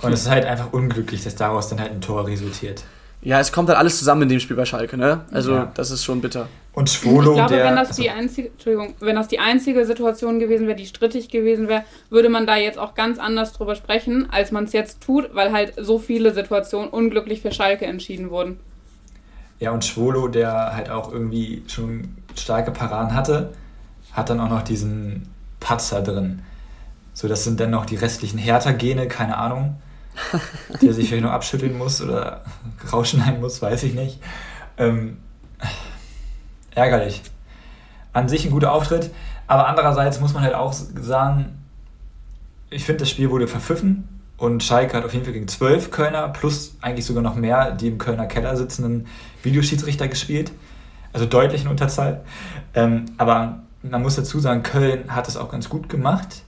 Und 0.02 0.12
es 0.12 0.22
ist 0.22 0.30
halt 0.30 0.46
einfach 0.46 0.74
unglücklich, 0.74 1.24
dass 1.24 1.36
daraus 1.36 1.70
dann 1.70 1.80
halt 1.80 1.92
ein 1.92 2.02
Tor 2.02 2.28
resultiert. 2.28 2.84
Ja, 3.26 3.40
es 3.40 3.52
kommt 3.52 3.70
halt 3.70 3.80
alles 3.80 3.98
zusammen 3.98 4.22
in 4.22 4.30
dem 4.30 4.40
Spiel 4.40 4.56
bei 4.56 4.66
Schalke, 4.66 4.98
ne? 4.98 5.26
Also 5.32 5.56
ja. 5.56 5.72
das 5.74 5.90
ist 5.90 6.06
schon 6.06 6.22
bitter. 6.22 6.48
Und 6.74 6.92
Schwolo, 6.92 7.32
ich 7.32 7.36
glaube, 7.38 7.56
der, 7.56 7.66
wenn 7.66 7.76
das 7.76 7.88
also, 7.90 8.04
die 8.04 8.12
einzige, 8.12 8.50
Entschuldigung, 8.50 8.94
wenn 9.00 9.16
das 9.16 9.28
die 9.28 9.40
einzige 9.40 9.84
Situation 9.84 10.38
gewesen 10.38 10.68
wäre, 10.68 10.78
die 10.78 10.86
strittig 10.86 11.30
gewesen 11.30 11.68
wäre, 11.68 11.86
würde 12.12 12.30
man 12.30 12.46
da 12.46 12.56
jetzt 12.56 12.78
auch 12.78 12.94
ganz 12.94 13.18
anders 13.18 13.52
drüber 13.54 13.74
sprechen, 13.74 14.28
als 14.30 14.52
man 14.52 14.66
es 14.66 14.74
jetzt 14.74 15.02
tut, 15.02 15.34
weil 15.34 15.52
halt 15.52 15.74
so 15.76 15.98
viele 15.98 16.36
Situationen 16.36 16.88
unglücklich 16.88 17.42
für 17.42 17.52
Schalke 17.52 17.86
entschieden 17.86 18.30
wurden. 18.30 18.60
Ja, 19.60 19.72
und 19.72 19.84
Schwolo, 19.84 20.28
der 20.28 20.76
halt 20.76 20.92
auch 20.92 21.12
irgendwie 21.12 21.64
schon 21.66 22.10
starke 22.36 22.70
Paraden 22.70 23.16
hatte, 23.16 23.54
hat 24.14 24.30
dann 24.30 24.40
auch 24.40 24.50
noch 24.50 24.62
diesen 24.62 25.30
Patzer 25.60 26.04
drin. 26.04 26.44
So, 27.14 27.28
das 27.28 27.44
sind 27.44 27.60
dann 27.60 27.72
noch 27.72 27.88
die 27.88 27.96
restlichen 27.96 28.38
Hertha-Gene, 28.38 29.08
keine 29.08 29.38
Ahnung 29.38 29.78
der 30.82 30.94
sich 30.94 31.08
vielleicht 31.08 31.24
noch 31.24 31.32
abschütteln 31.32 31.78
muss 31.78 32.02
oder 32.02 32.44
rausschneiden 32.92 33.42
muss, 33.42 33.62
weiß 33.62 33.84
ich 33.84 33.94
nicht. 33.94 34.20
Ähm, 34.78 35.18
ärgerlich. 36.74 37.22
An 38.14 38.30
sich 38.30 38.46
ein 38.46 38.52
guter 38.52 38.72
Auftritt, 38.72 39.12
aber 39.48 39.68
andererseits 39.68 40.20
muss 40.20 40.34
man 40.34 40.44
halt 40.44 40.56
auch 40.56 40.74
sagen, 40.74 41.64
ich 42.70 42.84
finde, 42.84 43.00
das 43.00 43.10
Spiel 43.10 43.30
wurde 43.30 43.48
verpfiffen 43.48 44.08
und 44.38 44.64
Schalke 44.64 44.98
hat 44.98 45.06
auf 45.06 45.14
jeden 45.14 45.26
Fall 45.26 45.34
gegen 45.34 45.48
zwölf 45.48 45.92
Kölner 45.92 46.30
plus 46.30 46.76
eigentlich 46.82 47.06
sogar 47.06 47.24
noch 47.24 47.36
mehr 47.36 47.72
die 47.72 47.88
im 47.88 47.98
Kölner 47.98 48.26
Keller 48.26 48.58
sitzenden 48.58 49.08
Videoschiedsrichter 49.44 50.08
gespielt. 50.08 50.52
Also 51.14 51.26
deutlich 51.26 51.64
in 51.64 51.70
Unterzahl. 51.70 52.26
Ähm, 52.74 53.06
aber 53.18 53.62
man 53.82 54.02
muss 54.02 54.16
dazu 54.16 54.40
sagen, 54.40 54.64
Köln 54.64 55.16
hat 55.16 55.30
es 55.30 55.38
auch 55.38 55.50
ganz 55.50 55.70
gut 55.70 55.88
gemacht. 55.88 56.44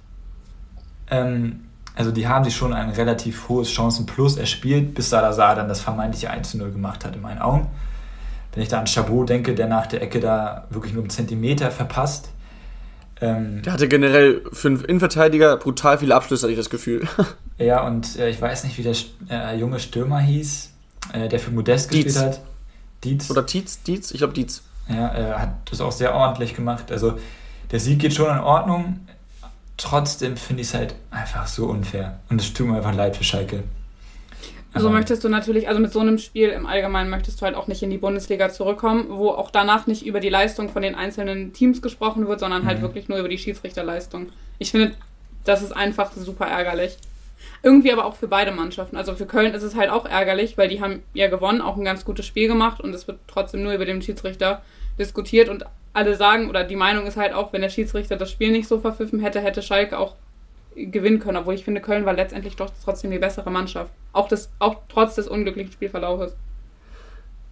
Ähm, 1.10 1.67
also 1.98 2.12
die 2.12 2.28
haben 2.28 2.46
sich 2.46 2.56
schon 2.56 2.74
ein 2.74 2.92
relativ 2.92 3.50
hohes 3.50 3.72
Chancenplus 3.72 4.38
erspielt, 4.38 4.94
bis 4.94 5.10
Salazar 5.10 5.56
dann 5.56 5.68
das 5.68 5.82
vermeintliche 5.82 6.32
1-0 6.32 6.72
gemacht 6.72 7.04
hat 7.04 7.16
in 7.16 7.22
meinen 7.24 7.40
Augen. 7.40 7.68
Wenn 8.54 8.62
ich 8.62 8.70
da 8.70 8.80
an 8.80 8.86
Chabot 8.86 9.28
denke, 9.28 9.56
der 9.56 9.68
nach 9.68 9.88
der 9.88 10.04
Ecke 10.04 10.20
da 10.20 10.68
wirklich 10.70 10.94
nur 10.94 11.02
einen 11.02 11.10
Zentimeter 11.10 11.72
verpasst. 11.72 12.30
Ähm, 13.20 13.64
der 13.64 13.74
hatte 13.74 13.88
generell 13.88 14.44
einen 14.64 14.86
Innenverteidiger 14.86 15.58
brutal 15.58 15.98
viele 15.98 16.14
Abschlüsse, 16.14 16.44
hatte 16.44 16.52
ich 16.52 16.60
das 16.60 16.70
Gefühl. 16.70 17.08
ja, 17.58 17.82
und 17.82 18.18
äh, 18.20 18.30
ich 18.30 18.40
weiß 18.40 18.64
nicht, 18.66 18.78
wie 18.78 18.84
der 18.84 18.96
äh, 19.32 19.58
junge 19.58 19.80
Stürmer 19.80 20.20
hieß, 20.20 20.72
äh, 21.14 21.28
der 21.28 21.40
für 21.40 21.50
Modest 21.50 21.92
Dietz. 21.92 22.06
gespielt 22.06 22.26
hat. 22.26 22.42
Dietz. 23.04 23.32
Oder 23.32 23.42
Dietz? 23.42 23.82
Dietz? 23.82 24.12
Ich 24.12 24.20
glaube 24.20 24.34
Dietz. 24.34 24.62
Ja, 24.88 25.08
er 25.08 25.42
hat 25.42 25.72
das 25.72 25.82
auch 25.82 25.92
sehr 25.92 26.14
ordentlich 26.14 26.56
gemacht. 26.56 26.92
Also 26.92 27.18
der 27.72 27.80
Sieg 27.80 28.00
geht 28.00 28.14
schon 28.14 28.32
in 28.32 28.40
Ordnung 28.40 29.00
trotzdem 29.78 30.38
finde 30.38 30.62
ich 30.62 30.70
es 30.70 30.74
halt 30.74 30.96
einfach 31.12 31.48
so 31.48 31.68
unfair. 31.68 32.20
Und 32.30 32.42
es 32.42 32.54
tut 32.54 32.68
mir 32.68 32.78
einfach 32.78 32.96
leid 32.96 33.16
für 33.16 33.24
Schalke. 33.24 33.64
So 34.76 34.90
möchtest 34.90 35.24
du 35.24 35.30
natürlich, 35.30 35.68
also 35.68 35.80
mit 35.80 35.92
so 35.92 36.00
einem 36.02 36.18
Spiel 36.18 36.50
im 36.50 36.66
Allgemeinen 36.66 37.10
möchtest 37.10 37.42
du 37.42 37.46
halt 37.46 37.56
auch 37.56 37.68
nicht 37.68 37.82
in 37.82 37.90
die 37.90 37.98
Bundesliga 37.98 38.50
zurückkommen, 38.50 39.06
wo 39.10 39.30
auch 39.30 39.50
danach 39.50 39.88
nicht 39.88 40.06
über 40.06 40.20
die 40.20 40.30
Leistung 40.30 40.70
von 40.70 40.82
den 40.82 40.94
einzelnen 40.94 41.54
Teams 41.54 41.82
gesprochen 41.82 42.28
wird, 42.28 42.40
sondern 42.40 42.66
halt 42.66 42.80
mhm. 42.80 42.84
wirklich 42.84 43.10
nur 43.10 43.18
über 43.18 43.30
die 43.30 43.38
Schiedsrichterleistung. 43.38 44.30
Ich 44.60 44.72
finde, 44.72 44.94
das 45.46 45.62
ist 45.62 45.72
einfach 45.72 46.12
super 46.12 46.46
ärgerlich. 46.46 46.98
Irgendwie 47.64 47.92
aber 47.92 48.06
auch 48.06 48.16
für 48.16 48.28
beide 48.28 48.52
Mannschaften. 48.52 48.98
Also 48.98 49.16
für 49.16 49.26
Köln 49.26 49.54
ist 49.54 49.64
es 49.64 49.76
halt 49.76 49.90
auch 49.90 50.06
ärgerlich, 50.06 50.58
weil 50.58 50.68
die 50.68 50.82
haben 50.82 51.02
ja 51.14 51.28
gewonnen, 51.28 51.62
auch 51.62 51.78
ein 51.78 51.86
ganz 51.86 52.06
gutes 52.06 52.26
Spiel 52.26 52.48
gemacht 52.48 52.82
und 52.82 52.94
es 52.94 53.08
wird 53.08 53.20
trotzdem 53.28 53.64
nur 53.64 53.74
über 53.74 53.86
den 53.86 54.02
Schiedsrichter 54.02 54.62
diskutiert 54.98 55.50
und 55.50 55.66
alle 55.94 56.16
sagen, 56.16 56.50
oder 56.50 56.64
die 56.64 56.76
Meinung 56.76 57.08
ist 57.08 57.18
halt 57.18 57.34
auch, 57.34 57.54
wenn 57.54 57.62
der 57.62 57.70
Schiedsrichter 57.70 58.18
das 58.18 58.32
Spiel 58.32 58.52
nicht 58.52 58.68
so 58.68 58.80
verpfiffen 58.80 59.20
hätte, 59.20 59.42
hätte 59.42 59.62
Schalke 59.62 59.98
auch 59.98 60.16
gewinnen 60.76 61.20
können. 61.20 61.38
Obwohl 61.38 61.56
ich 61.56 61.64
finde, 61.64 61.82
Köln 61.82 62.06
war 62.06 62.14
letztendlich 62.14 62.56
doch 62.56 62.70
trotzdem 62.84 63.12
die 63.12 63.20
bessere 63.20 63.50
Mannschaft. 63.50 63.92
Auch, 64.14 64.28
das, 64.28 64.50
auch 64.60 64.76
trotz 64.90 65.16
des 65.16 65.28
unglücklichen 65.28 65.72
Spielverlaufes. 65.72 66.36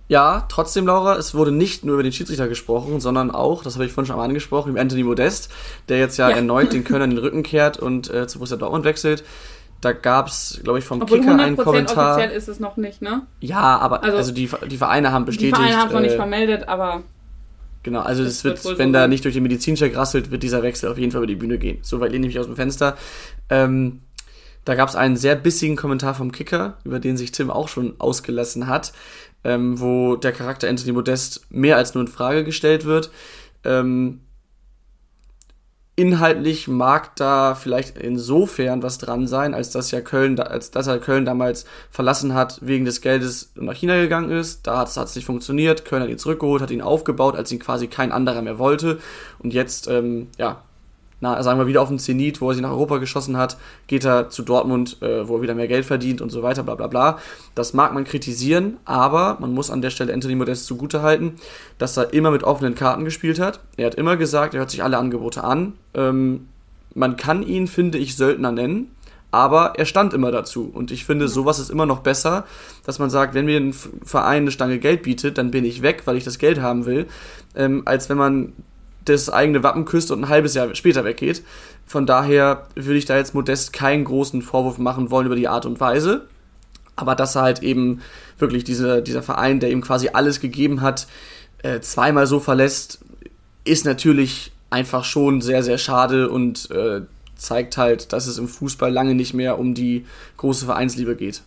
Ja, 0.08 0.46
trotzdem, 0.50 0.86
Laura, 0.86 1.18
es 1.18 1.34
wurde 1.34 1.52
nicht 1.52 1.84
nur 1.84 1.96
über 1.96 2.04
den 2.04 2.12
Schiedsrichter 2.12 2.48
gesprochen, 2.48 3.00
sondern 3.00 3.32
auch, 3.32 3.64
das 3.64 3.74
habe 3.74 3.86
ich 3.86 3.92
vorhin 3.92 4.06
schon 4.08 4.18
mal 4.18 4.26
angesprochen, 4.26 4.70
über 4.70 4.82
Anthony 4.82 5.04
Modest, 5.04 5.52
der 5.90 5.98
jetzt 5.98 6.18
ja, 6.18 6.30
ja. 6.30 6.36
erneut 6.36 6.74
den 6.74 6.84
Kölner 6.84 7.06
in 7.06 7.12
den 7.12 7.20
Rücken 7.20 7.42
kehrt 7.42 7.78
und 7.78 8.14
äh, 8.14 8.28
zu 8.28 8.38
Borussia 8.38 8.58
Dortmund 8.58 8.86
wechselt. 8.86 9.24
Da 9.82 9.94
gab 9.94 10.28
es, 10.28 10.62
glaube 10.64 10.80
ich, 10.80 10.86
vom 10.86 11.02
Obwohl 11.02 11.20
Kicker 11.20 11.38
einen 11.40 11.58
Kommentar. 11.58 12.16
offiziell 12.16 12.36
ist 12.36 12.48
es 12.48 12.60
noch 12.60 12.78
nicht, 12.78 13.02
ne? 13.02 13.24
Ja, 13.40 13.78
aber 13.80 14.04
also, 14.04 14.18
also 14.18 14.32
die, 14.32 14.50
die 14.70 14.78
Vereine 14.78 15.12
haben 15.12 15.26
bestätigt. 15.26 15.58
Die 15.58 15.60
Vereine 15.60 15.78
haben 15.78 15.88
es 15.88 15.94
noch 15.94 16.02
nicht 16.02 16.14
äh, 16.14 16.18
vermeldet, 16.18 16.68
aber. 16.68 17.04
Genau, 17.86 18.02
also 18.02 18.24
das, 18.24 18.44
wird, 18.44 18.66
wird 18.66 18.80
wenn 18.80 18.92
da 18.92 19.08
nicht 19.08 19.24
durch 19.24 19.36
den 19.36 19.44
Medizincheck 19.44 19.96
rasselt, 19.96 20.32
wird 20.32 20.44
dieser 20.44 20.62
Wechsel 20.62 20.92
auf 20.92 20.98
jeden 20.98 21.12
Fall 21.12 21.22
über 21.22 21.28
die 21.28 21.36
Bühne 21.36 21.58
gehen. 21.58 21.78
Soweit 21.82 22.12
lehne 22.12 22.28
ich 22.28 22.34
mich 22.34 22.40
aus 22.40 22.48
dem 22.48 22.58
Fenster. 22.58 22.98
Ähm, 23.50 24.02
da 24.66 24.76
gab 24.76 24.90
es 24.90 24.96
einen 24.96 25.16
sehr 25.16 25.36
bissigen 25.36 25.76
Kommentar 25.76 26.16
vom 26.16 26.32
Kicker, 26.32 26.80
über 26.84 27.00
den 27.00 27.16
sich 27.16 27.32
Tim 27.32 27.52
auch 27.52 27.70
schon 27.70 27.94
ausgelassen 28.00 28.68
hat 28.68 28.92
ähm, 29.46 29.80
wo 29.80 30.16
der 30.16 30.34
Charakter 30.34 30.68
Anthony 30.68 30.92
Modest 30.92 31.46
mehr 31.50 31.78
als 31.78 31.94
nur 31.94 32.04
in 32.04 32.10
Frage 32.10 32.44
gestellt 32.44 32.84
wird. 32.84 33.12
Ähm, 33.64 34.22
inhaltlich 35.96 36.68
mag 36.68 37.16
da 37.16 37.56
vielleicht 37.56 37.98
insofern 37.98 38.84
was 38.84 38.98
dran 38.98 39.28
sein, 39.28 39.54
als 39.54 39.70
dass 39.70 39.92
ja 39.92 40.02
Köln, 40.02 40.38
als 40.40 40.72
dass 40.72 40.88
er 40.88 41.00
Köln 41.00 41.24
damals 41.24 41.66
verlassen 41.90 42.34
hat, 42.34 42.60
wegen 42.62 42.84
des 42.84 43.00
Geldes 43.00 43.52
nach 43.56 43.76
China 43.76 43.96
gegangen 44.02 44.30
ist. 44.30 44.68
Da 44.68 44.80
hat 44.80 44.90
es 44.90 45.16
nicht 45.16 45.26
funktioniert. 45.26 45.86
Köln 45.86 46.04
hat 46.04 46.10
ihn 46.10 46.18
zurückgeholt, 46.18 46.62
hat 46.62 46.72
ihn 46.72 46.82
aufgebaut, 46.82 47.36
als 47.36 47.52
ihn 47.52 47.60
quasi 47.60 47.88
kein 47.88 48.12
anderer 48.12 48.42
mehr 48.42 48.60
wollte. 48.60 49.00
Und 49.40 49.54
jetzt, 49.54 49.88
ähm, 49.88 50.28
ja, 50.38 50.64
na, 51.22 51.42
sagen 51.42 51.60
wir 51.60 51.68
wieder 51.68 51.82
auf 51.82 51.90
den 51.90 52.00
Zenit, 52.00 52.42
wo 52.42 52.50
er 52.50 52.56
sich 52.56 52.62
nach 52.62 52.72
Europa 52.72 52.98
geschossen 52.98 53.38
hat, 53.38 53.58
geht 53.88 54.04
er 54.04 54.30
zu 54.30 54.44
Dortmund, 54.44 55.02
äh, 55.02 55.28
wo 55.28 55.38
er 55.38 55.42
wieder 55.42 55.56
mehr 55.56 55.68
Geld 55.68 55.86
verdient 55.86 56.22
und 56.22 56.30
so 56.30 56.44
weiter, 56.44 56.64
bla 56.64 56.76
bla 56.76 56.88
bla. 56.88 57.20
Das 57.56 57.74
mag 57.74 57.94
man 57.94 58.04
kritisieren, 58.04 58.78
aber 58.86 59.38
man 59.40 59.54
muss 59.54 59.72
an 59.72 59.82
der 59.82 59.90
Stelle 59.90 60.14
Anthony 60.14 60.36
Modest 60.36 60.66
zugutehalten, 60.66 61.34
dass 61.78 61.98
er 61.98 62.14
immer 62.14 62.32
mit 62.32 62.44
offenen 62.44 62.76
Karten 62.76 63.06
gespielt 63.06 63.40
hat. 63.40 63.60
Er 63.78 63.88
hat 63.88 63.96
immer 63.96 64.18
gesagt, 64.18 64.54
er 64.54 64.60
hört 64.60 64.72
sich 64.72 64.84
alle 64.84 64.98
Angebote 64.98 65.44
an. 65.44 65.74
Ähm, 65.94 66.48
man 66.94 67.16
kann 67.18 67.44
ihn, 67.44 67.68
finde 67.68 67.98
ich, 67.98 68.16
Söldner 68.16 68.52
nennen, 68.52 68.92
aber 69.32 69.74
er 69.78 69.86
stand 69.86 70.14
immer 70.14 70.32
dazu. 70.32 70.72
Und 70.74 70.92
ich 70.92 71.06
finde, 71.06 71.28
sowas 71.28 71.60
ist 71.60 71.70
immer 71.70 71.86
noch 71.86 72.00
besser, 72.00 72.46
dass 72.86 73.00
man 73.00 73.10
sagt, 73.10 73.34
wenn 73.34 73.46
mir 73.46 73.58
ein 73.60 73.74
Verein 73.74 74.44
eine 74.44 74.52
Stange 74.52 74.80
Geld 74.80 75.04
bietet, 75.04 75.38
dann 75.38 75.52
bin 75.52 75.66
ich 75.66 75.82
weg, 75.82 76.04
weil 76.06 76.16
ich 76.16 76.24
das 76.24 76.40
Geld 76.40 76.62
haben 76.62 76.86
will, 76.86 77.08
ähm, 77.56 77.84
als 77.86 78.10
wenn 78.10 78.18
man 78.18 78.54
das 79.06 79.30
eigene 79.30 79.64
Wappen 79.64 79.86
küsst 79.86 80.12
und 80.12 80.22
ein 80.24 80.30
halbes 80.30 80.54
Jahr 80.54 80.74
später 80.76 81.06
weggeht. 81.06 81.44
Von 81.86 82.06
daher 82.06 82.68
würde 82.76 82.98
ich 82.98 83.06
da 83.06 83.16
jetzt 83.18 83.34
Modest 83.34 83.74
keinen 83.74 84.04
großen 84.04 84.42
Vorwurf 84.42 84.78
machen 84.78 85.12
wollen 85.12 85.28
über 85.28 85.36
die 85.36 85.48
Art 85.48 85.66
und 85.66 85.80
Weise. 85.80 86.28
Aber 86.96 87.16
dass 87.16 87.36
er 87.36 87.44
halt 87.44 87.62
eben 87.62 88.02
wirklich 88.40 88.64
diese, 88.64 89.02
dieser 89.02 89.22
Verein, 89.22 89.60
der 89.60 89.70
ihm 89.70 89.82
quasi 89.82 90.10
alles 90.14 90.40
gegeben 90.40 90.82
hat, 90.82 91.08
äh, 91.62 91.80
zweimal 91.82 92.26
so 92.28 92.40
verlässt, 92.40 93.00
ist 93.64 93.86
natürlich 93.86 94.52
einfach 94.70 95.04
schon 95.04 95.42
sehr, 95.42 95.64
sehr 95.64 95.78
schade 95.78 96.30
und 96.30 96.70
äh, 96.72 97.02
zeigt 97.36 97.78
halt, 97.78 98.14
dass 98.14 98.28
es 98.28 98.38
im 98.38 98.48
Fußball 98.48 98.92
lange 98.92 99.16
nicht 99.16 99.34
mehr 99.34 99.60
um 99.60 99.74
die 99.74 100.06
große 100.38 100.66
Vereinsliebe 100.66 101.16
geht. 101.16 101.42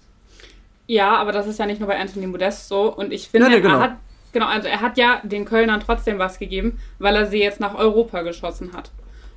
Ja, 0.87 1.17
aber 1.17 1.33
das 1.33 1.47
ist 1.47 1.59
ja 1.59 1.67
nicht 1.67 1.81
nur 1.81 1.89
bei 1.89 1.99
Anthony 1.99 2.27
Modest 2.27 2.69
so. 2.69 2.95
Und 2.95 3.13
ich 3.13 3.29
finde, 3.29 3.49
ja, 3.49 3.57
nee, 3.57 3.61
genau. 3.61 3.77
er 3.77 3.81
hat 3.81 3.97
Genau, 4.33 4.47
also 4.47 4.69
er 4.69 4.81
hat 4.81 4.99
ja 4.99 5.21
den 5.23 5.45
Kölnern 5.45 5.81
trotzdem 5.81 6.19
was 6.19 6.39
gegeben, 6.39 6.79
weil 6.99 7.17
er 7.17 7.27
sie 7.27 7.39
jetzt 7.39 7.61
nach 7.61 7.75
Europa 7.75 8.23
geschossen 8.23 8.73
hat. 8.73 8.91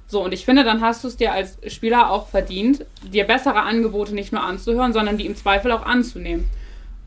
So, 0.07 0.23
und 0.23 0.33
ich 0.33 0.43
finde, 0.43 0.65
dann 0.65 0.81
hast 0.81 1.03
du 1.03 1.07
es 1.07 1.15
dir 1.15 1.31
als 1.31 1.57
Spieler 1.67 2.11
auch 2.11 2.27
verdient, 2.27 2.85
dir 3.01 3.23
bessere 3.23 3.61
Angebote 3.61 4.13
nicht 4.13 4.33
nur 4.33 4.43
anzuhören, 4.43 4.91
sondern 4.91 5.17
die 5.17 5.25
im 5.25 5.37
Zweifel 5.37 5.71
auch 5.71 5.85
anzunehmen. 5.85 6.49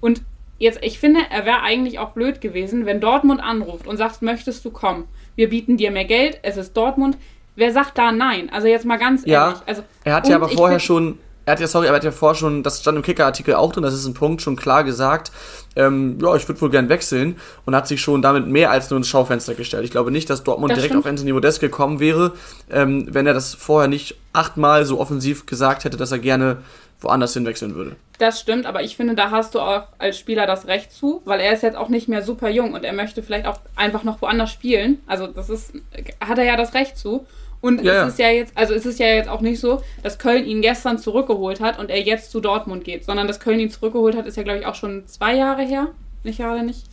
Und 0.01 0.23
jetzt, 0.59 0.79
ich 0.83 0.99
finde, 0.99 1.21
er 1.31 1.45
wäre 1.45 1.61
eigentlich 1.61 1.99
auch 1.99 2.13
blöd 2.13 2.41
gewesen, 2.41 2.87
wenn 2.87 3.03
Dortmund 3.03 3.43
anruft 3.43 3.87
und 3.87 3.99
sagt, 3.99 4.23
möchtest 4.23 4.65
du 4.65 4.71
kommen? 4.71 5.07
Wir 5.37 5.51
bieten 5.51 5.77
dir 5.77 5.91
mehr 5.91 6.07
Geld, 6.07 6.39
es 6.43 6.57
ist 6.57 6.75
Dortmund. 6.75 7.19
Wer 7.57 7.73
sagt 7.73 7.99
da 7.99 8.11
nein? 8.11 8.51
Also 8.51 8.69
jetzt 8.69 8.87
mal 8.87 8.97
ganz 8.97 9.21
ehrlich. 9.21 9.33
Ja, 9.33 9.63
also, 9.67 9.83
er 10.05 10.15
hat 10.15 10.27
ja 10.27 10.37
aber 10.37 10.49
vorher 10.49 10.81
schon 10.81 11.19
er 11.47 11.53
hat 11.53 11.61
ja, 11.61 11.67
sorry, 11.67 11.87
er 11.87 11.93
hat 11.95 12.05
ja 12.05 12.11
vorher 12.11 12.35
schon, 12.35 12.63
das 12.63 12.81
stand 12.81 12.97
im 12.97 13.03
Kicker-Artikel 13.03 13.55
auch 13.55 13.73
drin, 13.73 13.83
das 13.83 13.95
ist 13.95 14.07
ein 14.07 14.15
Punkt, 14.15 14.43
schon 14.43 14.57
klar 14.57 14.85
gesagt, 14.85 15.31
ähm, 15.77 16.19
ja, 16.21 16.35
ich 16.37 16.49
würde 16.49 16.61
wohl 16.61 16.71
gern 16.71 16.89
wechseln 16.89 17.37
und 17.67 17.75
hat 17.75 17.89
sich 17.89 18.01
schon 18.01 18.23
damit 18.23 18.47
mehr 18.47 18.71
als 18.71 18.91
nur 18.91 18.97
ins 18.97 19.09
Schaufenster 19.09 19.55
gestellt. 19.55 19.85
Ich 19.85 19.91
glaube 19.91 20.11
nicht, 20.11 20.31
dass 20.31 20.45
Dortmund 20.45 20.71
das 20.71 20.79
direkt 20.79 20.93
stimmt. 20.93 21.05
auf 21.05 21.11
Anthony 21.11 21.33
Modest 21.33 21.61
gekommen 21.61 22.01
wäre, 22.01 22.33
ähm, 22.71 23.07
wenn 23.11 23.27
er 23.27 23.35
das 23.35 23.55
vorher 23.55 23.89
nicht 23.89 24.17
achtmal 24.33 24.85
so 24.85 25.01
offensiv 25.01 25.47
gesagt 25.47 25.85
hätte, 25.85 25.97
dass 25.97 26.13
er 26.13 26.19
gerne 26.19 26.59
woanders 27.01 27.35
hinwechseln 27.35 27.75
würde. 27.75 27.97
Das 28.19 28.41
stimmt, 28.41 28.67
aber 28.67 28.83
ich 28.83 28.97
finde, 28.97 29.15
da 29.15 29.31
hast 29.31 29.55
du 29.55 29.61
auch 29.61 29.89
als 29.99 30.19
Spieler 30.19 30.47
das 30.47 30.67
Recht 30.67 30.93
zu, 30.93 31.21
weil 31.25 31.41
er 31.41 31.53
ist 31.53 31.63
jetzt 31.63 31.77
auch 31.77 31.89
nicht 31.89 32.09
mehr 32.09 32.23
super 32.23 32.49
jung 32.49 32.73
und 32.73 32.85
er 32.85 32.93
möchte 32.93 33.23
vielleicht 33.23 33.47
auch 33.47 33.59
einfach 33.77 34.05
noch 34.05 34.23
woanders 34.23 34.51
spielen. 34.51 35.03
Also 35.07 35.27
das 35.27 35.51
ist, 35.51 35.73
hat 36.21 36.39
er 36.39 36.45
ja 36.45 36.57
das 36.57 36.75
Recht 36.75 36.97
zu. 36.97 37.27
Und 37.65 37.83
ja, 37.83 38.03
es 38.03 38.13
ist 38.13 38.19
ja 38.19 38.29
jetzt, 38.29 38.55
also 38.59 38.75
es 38.75 38.85
ist 38.85 38.99
ja 38.99 39.07
jetzt 39.07 39.27
auch 39.27 39.41
nicht 39.41 39.59
so, 39.59 39.81
dass 40.03 40.19
Köln 40.19 40.45
ihn 40.45 40.61
gestern 40.61 40.99
zurückgeholt 40.99 41.63
hat 41.63 41.79
und 41.79 41.89
er 41.89 42.03
jetzt 42.03 42.31
zu 42.31 42.43
Dortmund 42.43 42.85
geht, 42.85 43.07
sondern 43.07 43.27
dass 43.27 43.41
Köln 43.41 43.59
ihn 43.59 43.71
zurückgeholt 43.71 44.15
hat, 44.15 44.27
ist 44.27 44.37
ja, 44.37 44.43
glaube 44.43 44.59
ich, 44.59 44.67
auch 44.67 44.75
schon 44.75 45.07
zwei 45.07 45.35
Jahre 45.35 45.63
her. 45.63 45.87
Nicht 46.25 46.41
gerade 46.41 46.63
nicht. 46.63 46.85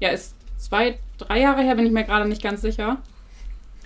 Ja, 0.00 0.10
ist 0.10 0.34
zwei, 0.58 0.98
drei 1.16 1.40
Jahre 1.40 1.62
her, 1.62 1.76
bin 1.76 1.86
ich 1.86 1.92
mir 1.92 2.04
gerade 2.04 2.28
nicht 2.28 2.42
ganz 2.42 2.60
sicher. 2.60 2.98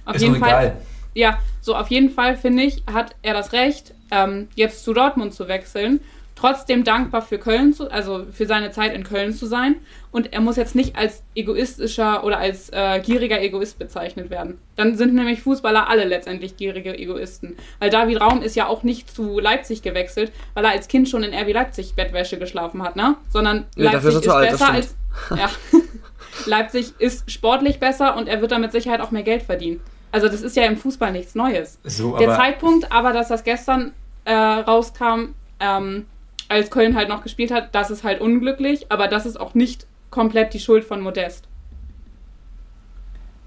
Auf 0.05 0.17
ist 0.17 0.23
jeden 0.23 0.35
Fall. 0.35 0.49
Egal. 0.49 0.77
Ja, 1.15 1.39
so 1.61 1.77
auf 1.77 1.93
jeden 1.93 2.11
Fall 2.11 2.37
finde 2.37 2.65
ich, 2.65 2.83
hat 2.93 3.15
er 3.23 3.35
das 3.35 3.53
Recht, 3.53 3.95
ähm, 4.11 4.49
jetzt 4.57 4.83
zu 4.83 4.95
Dortmund 4.95 5.35
zu 5.35 5.47
wechseln 5.47 6.01
trotzdem 6.43 6.83
dankbar 6.83 7.23
für 7.23 7.39
Köln 7.39 7.73
zu, 7.73 7.91
also 7.91 8.27
für 8.33 8.47
seine 8.47 8.73
Zeit 8.73 8.95
in 8.95 9.05
Köln 9.05 9.33
zu 9.33 9.47
sein. 9.47 9.77
Und 10.11 10.33
er 10.33 10.41
muss 10.41 10.57
jetzt 10.57 10.75
nicht 10.75 10.97
als 10.97 11.23
egoistischer 11.37 12.25
oder 12.25 12.39
als 12.39 12.69
äh, 12.71 13.01
gieriger 13.01 13.41
Egoist 13.41 13.79
bezeichnet 13.79 14.29
werden. 14.29 14.59
Dann 14.75 14.97
sind 14.97 15.15
nämlich 15.15 15.41
Fußballer 15.43 15.89
alle 15.89 16.05
letztendlich 16.05 16.57
gierige 16.57 16.99
Egoisten. 16.99 17.57
Weil 17.79 17.91
David 17.91 18.21
Raum 18.21 18.43
ist 18.43 18.57
ja 18.57 18.67
auch 18.67 18.83
nicht 18.83 19.09
zu 19.09 19.39
Leipzig 19.39 19.83
gewechselt, 19.83 20.33
weil 20.55 20.65
er 20.65 20.73
als 20.73 20.89
Kind 20.89 21.09
schon 21.09 21.23
in 21.23 21.33
RB 21.33 21.53
Leipzig 21.53 21.95
Bettwäsche 21.95 22.39
geschlafen 22.39 22.83
hat, 22.83 22.97
ne? 22.97 23.17
Sondern 23.31 23.67
nee, 23.77 23.85
Leipzig 23.85 24.09
ist, 24.09 24.17
ist 24.23 24.29
alt, 24.29 24.51
besser 24.51 24.73
als. 24.73 24.97
Ja. 25.31 25.49
Leipzig 26.47 26.95
ist 26.99 27.31
sportlich 27.31 27.79
besser 27.79 28.17
und 28.17 28.29
er 28.29 28.41
wird 28.41 28.51
damit 28.51 28.73
Sicherheit 28.73 29.01
auch 29.01 29.13
mehr 29.13 29.23
Geld 29.23 29.43
verdienen. 29.43 29.81
Also 30.11 30.29
das 30.29 30.43
ist 30.43 30.57
ja 30.57 30.65
im 30.65 30.77
Fußball 30.77 31.13
nichts 31.13 31.37
Neues. 31.37 31.79
So, 31.85 32.17
Der 32.19 32.35
Zeitpunkt, 32.35 32.91
aber 32.91 33.13
dass 33.13 33.29
das 33.29 33.45
gestern 33.45 33.93
äh, 34.25 34.35
rauskam, 34.35 35.35
ähm, 35.61 36.07
als 36.53 36.71
Köln 36.71 36.95
halt 36.95 37.09
noch 37.09 37.23
gespielt 37.23 37.51
hat, 37.51 37.75
das 37.75 37.91
ist 37.91 38.05
halt 38.05 38.21
unglücklich, 38.21 38.87
aber 38.91 39.09
das 39.09 39.27
ist 39.27 39.41
auch 39.41 39.55
nicht 39.55 39.87
komplett 40.11 40.55
die 40.55 40.61
Schuld 40.61 40.85
von 40.85 41.01
Modest. 41.01 41.49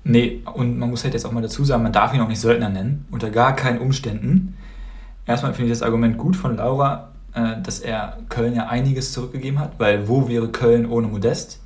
Nee, 0.03 0.41
und 0.53 0.77
man 0.77 0.89
muss 0.89 1.03
halt 1.03 1.13
jetzt 1.13 1.25
auch 1.25 1.31
mal 1.31 1.41
dazu 1.41 1.63
sagen, 1.63 1.83
man 1.83 1.91
darf 1.91 2.13
ihn 2.13 2.21
auch 2.21 2.27
nicht 2.27 2.39
Söldner 2.39 2.69
nennen, 2.69 3.05
unter 3.11 3.29
gar 3.29 3.55
keinen 3.55 3.79
Umständen. 3.79 4.55
Erstmal 5.25 5.53
finde 5.53 5.71
ich 5.71 5.79
das 5.79 5.83
Argument 5.83 6.17
gut 6.17 6.35
von 6.35 6.57
Laura, 6.57 7.11
äh, 7.33 7.61
dass 7.61 7.79
er 7.79 8.17
Köln 8.29 8.55
ja 8.55 8.67
einiges 8.67 9.13
zurückgegeben 9.13 9.59
hat, 9.59 9.79
weil 9.79 10.07
wo 10.07 10.27
wäre 10.27 10.49
Köln 10.49 10.85
ohne 10.85 11.07
Modest? 11.07 11.59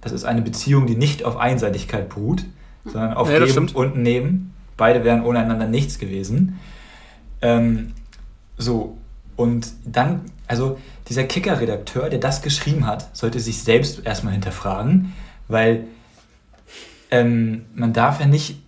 Das 0.00 0.12
ist 0.12 0.24
eine 0.24 0.42
Beziehung, 0.42 0.86
die 0.86 0.96
nicht 0.96 1.24
auf 1.24 1.36
Einseitigkeit 1.36 2.10
beruht, 2.10 2.44
sondern 2.84 3.14
auf 3.14 3.30
ja, 3.30 3.44
Geben 3.44 3.68
und 3.70 3.96
Nehmen. 3.96 4.54
Beide 4.76 5.02
wären 5.02 5.24
ohne 5.24 5.40
einander 5.40 5.66
nichts 5.66 5.98
gewesen. 5.98 6.58
Ähm, 7.40 7.92
so, 8.56 8.96
und 9.36 9.72
dann, 9.84 10.22
also 10.48 10.78
dieser 11.08 11.24
Kicker-Redakteur, 11.24 12.10
der 12.10 12.18
das 12.18 12.42
geschrieben 12.42 12.86
hat, 12.86 13.14
sollte 13.16 13.38
sich 13.38 13.62
selbst 13.62 14.04
erstmal 14.04 14.32
hinterfragen, 14.32 15.12
weil 15.46 15.84
ähm, 17.10 17.66
man 17.74 17.92
darf 17.92 18.20
ja 18.20 18.26
nicht 18.26 18.60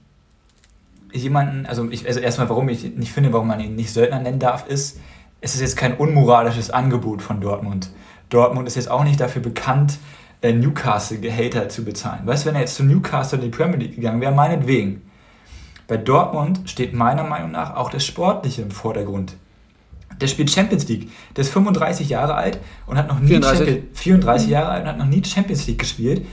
jemanden, 1.13 1.67
also, 1.67 1.91
ich, 1.91 2.07
also 2.07 2.21
erstmal, 2.21 2.49
warum 2.49 2.69
ich 2.69 2.85
nicht 2.97 3.13
finde, 3.13 3.33
warum 3.33 3.49
man 3.49 3.61
ihn 3.61 3.75
nicht 3.75 3.93
Söldner 3.93 4.21
nennen 4.21 4.39
darf, 4.39 4.67
ist, 4.69 5.01
es 5.41 5.55
ist 5.55 5.61
jetzt 5.61 5.77
kein 5.77 5.97
unmoralisches 5.97 6.71
Angebot 6.71 7.23
von 7.23 7.41
Dortmund. 7.41 7.91
Dortmund 8.29 8.69
ist 8.69 8.77
jetzt 8.77 8.91
auch 8.91 9.05
nicht 9.05 9.21
dafür 9.21 9.43
bekannt, 9.43 9.99
äh, 10.43 10.53
Newcastle-Gehälter 10.53 11.69
zu 11.69 11.85
bezahlen. 11.85 12.27
Weißt 12.27 12.45
du, 12.45 12.49
wenn 12.49 12.55
er 12.55 12.63
jetzt 12.63 12.77
zu 12.77 12.85
Newcastle 12.85 13.39
in 13.39 13.45
die 13.45 13.51
Premier 13.51 13.79
League 13.79 13.97
gegangen 13.97 14.21
wäre, 14.21 14.33
meinetwegen. 14.33 15.03
Bei 15.89 15.97
Dortmund 15.97 16.61
steht 16.67 16.95
meiner 16.95 17.25
Meinung 17.25 17.51
nach 17.51 17.75
auch 17.75 17.91
das 17.91 18.07
Sportliche 18.07 18.63
im 18.63 18.71
Vordergrund. 18.71 19.35
Der 20.21 20.27
spielt 20.27 20.51
Champions 20.51 20.89
League. 20.89 21.11
Der 21.37 21.43
ist 21.43 21.51
35 21.51 22.09
Jahre 22.09 22.35
alt 22.35 22.59
und 22.87 22.99
hat 22.99 23.09
noch 23.09 23.21
nie 23.21 23.29
34, 23.29 23.59
Champions, 23.59 23.99
34 23.99 24.47
mhm. 24.47 24.53
Jahre 24.53 24.69
alt 24.71 24.83
und 24.83 24.89
hat 24.89 24.99
noch 24.99 25.07
nie 25.07 25.25
Champions 25.25 25.67
League 25.67 25.79
gespielt. 25.79 26.27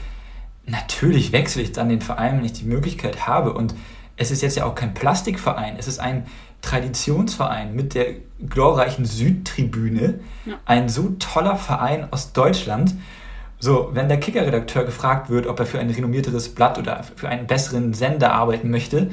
Natürlich 0.65 1.31
wechsle 1.31 1.61
ich 1.61 1.71
dann 1.71 1.89
den 1.89 2.01
Verein, 2.01 2.37
wenn 2.37 2.45
ich 2.45 2.53
die 2.53 2.65
Möglichkeit 2.65 3.27
habe. 3.27 3.53
Und 3.53 3.73
es 4.17 4.31
ist 4.31 4.41
jetzt 4.41 4.57
ja 4.57 4.65
auch 4.65 4.75
kein 4.75 4.93
Plastikverein. 4.93 5.75
Es 5.77 5.87
ist 5.87 5.99
ein 5.99 6.25
Traditionsverein 6.61 7.75
mit 7.75 7.93
der 7.93 8.15
glorreichen 8.47 9.05
Südtribüne. 9.05 10.19
Ja. 10.45 10.55
Ein 10.65 10.89
so 10.89 11.15
toller 11.19 11.55
Verein 11.55 12.11
aus 12.11 12.33
Deutschland. 12.33 12.95
So, 13.59 13.91
wenn 13.93 14.07
der 14.07 14.19
Kicker-Redakteur 14.19 14.83
gefragt 14.83 15.29
wird, 15.29 15.47
ob 15.47 15.59
er 15.59 15.65
für 15.65 15.79
ein 15.79 15.89
renommierteres 15.89 16.49
Blatt 16.49 16.77
oder 16.77 17.03
für 17.15 17.29
einen 17.29 17.47
besseren 17.47 17.93
Sender 17.93 18.33
arbeiten 18.33 18.69
möchte, 18.69 19.11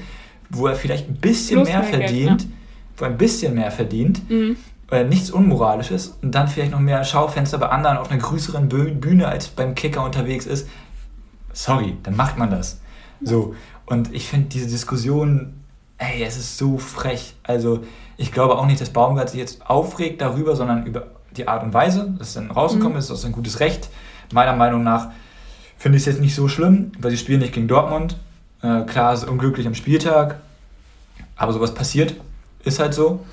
wo 0.51 0.66
er 0.66 0.75
vielleicht 0.75 1.09
ein 1.09 1.16
bisschen 1.16 1.62
Plus 1.62 1.68
mehr 1.68 1.83
verdient, 1.83 2.41
Geld, 2.41 2.51
ne? 2.51 2.57
Wo 2.97 3.05
ein 3.05 3.16
bisschen 3.16 3.55
mehr 3.55 3.70
verdient, 3.70 4.28
mhm. 4.30 4.57
äh, 4.90 5.05
nichts 5.05 5.30
Unmoralisches 5.30 6.18
und 6.22 6.34
dann 6.34 6.49
vielleicht 6.49 6.72
noch 6.72 6.80
mehr 6.80 7.05
Schaufenster 7.05 7.59
bei 7.59 7.68
anderen 7.68 7.99
auf 7.99 8.11
einer 8.11 8.20
größeren 8.20 8.68
Bühne 8.68 9.28
als 9.28 9.49
beim 9.49 9.74
Kicker 9.74 10.05
unterwegs 10.05 10.47
ist, 10.47 10.68
sorry, 11.53 11.97
dann 12.03 12.16
macht 12.16 12.38
man 12.38 12.51
das. 12.51 12.80
So, 13.22 13.55
und 13.86 14.12
ich 14.14 14.28
finde 14.28 14.49
diese 14.49 14.66
Diskussion, 14.66 15.55
ey, 15.99 16.22
es 16.22 16.36
ist 16.36 16.59
so 16.59 16.78
frech. 16.78 17.34
Also, 17.42 17.80
ich 18.16 18.32
glaube 18.32 18.59
auch 18.59 18.66
nicht, 18.66 18.80
dass 18.80 18.90
Baumgart 18.90 19.30
sich 19.30 19.40
jetzt 19.40 19.68
aufregt 19.68 20.20
darüber, 20.20 20.57
sondern 20.57 20.86
über 20.86 21.09
die 21.36 21.49
Art 21.49 21.62
und 21.64 21.74
Weise, 21.74 22.14
dass 22.18 22.28
es 22.28 22.34
dann 22.34 22.51
rausgekommen 22.51 22.95
mhm. 22.95 22.99
ist, 22.99 23.11
das 23.11 23.20
ist 23.20 23.24
ein 23.24 23.32
gutes 23.32 23.61
Recht. 23.61 23.88
Meiner 24.32 24.55
Meinung 24.55 24.82
nach 24.82 25.11
finde 25.76 25.97
ich 25.97 26.03
es 26.03 26.07
jetzt 26.07 26.20
nicht 26.20 26.34
so 26.34 26.49
schlimm, 26.49 26.92
weil 26.99 27.11
sie 27.11 27.18
spielen 27.18 27.40
nicht 27.40 27.53
gegen 27.53 27.68
Dortmund. 27.68 28.16
Äh, 28.62 28.82
klar, 28.82 29.12
ist 29.12 29.28
unglücklich 29.28 29.66
am 29.66 29.74
Spieltag, 29.74 30.40
aber 31.36 31.53
sowas 31.53 31.74
passiert, 31.74 32.14
ist 32.65 32.79
halt 32.79 32.95
so. 32.95 33.25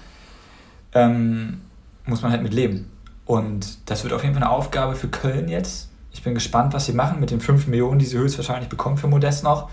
Ähm, 0.93 1.61
muss 2.05 2.21
man 2.21 2.31
halt 2.31 2.43
mit 2.43 2.53
leben. 2.53 2.89
Und 3.25 3.89
das 3.89 4.03
wird 4.03 4.13
auf 4.13 4.23
jeden 4.23 4.35
Fall 4.35 4.43
eine 4.43 4.51
Aufgabe 4.51 4.95
für 4.95 5.07
Köln 5.07 5.47
jetzt. 5.47 5.89
Ich 6.11 6.23
bin 6.23 6.33
gespannt, 6.33 6.73
was 6.73 6.85
sie 6.85 6.93
machen 6.93 7.19
mit 7.19 7.31
den 7.31 7.39
5 7.39 7.67
Millionen, 7.67 7.99
die 7.99 8.05
sie 8.05 8.17
höchstwahrscheinlich 8.17 8.67
bekommen 8.67 8.97
für 8.97 9.07
Modest 9.07 9.43
noch. 9.43 9.69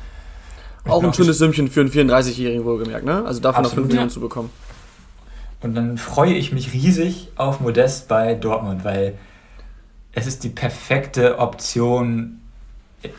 auch 0.86 1.02
ein 1.02 1.12
schönes 1.12 1.38
Sümmchen 1.38 1.68
für 1.68 1.80
einen 1.80 1.90
34-Jährigen 1.90 2.64
wohlgemerkt, 2.64 3.04
ne? 3.04 3.24
Also 3.24 3.40
davon 3.40 3.64
noch 3.64 3.74
5 3.74 3.88
Millionen 3.88 4.10
zu 4.10 4.20
bekommen. 4.20 4.50
Und 5.60 5.74
dann 5.74 5.98
freue 5.98 6.34
ich 6.34 6.52
mich 6.52 6.72
riesig 6.72 7.28
auf 7.34 7.60
Modest 7.60 8.06
bei 8.06 8.34
Dortmund, 8.34 8.84
weil 8.84 9.18
es 10.12 10.26
ist 10.26 10.44
die 10.44 10.50
perfekte 10.50 11.38
Option. 11.38 12.40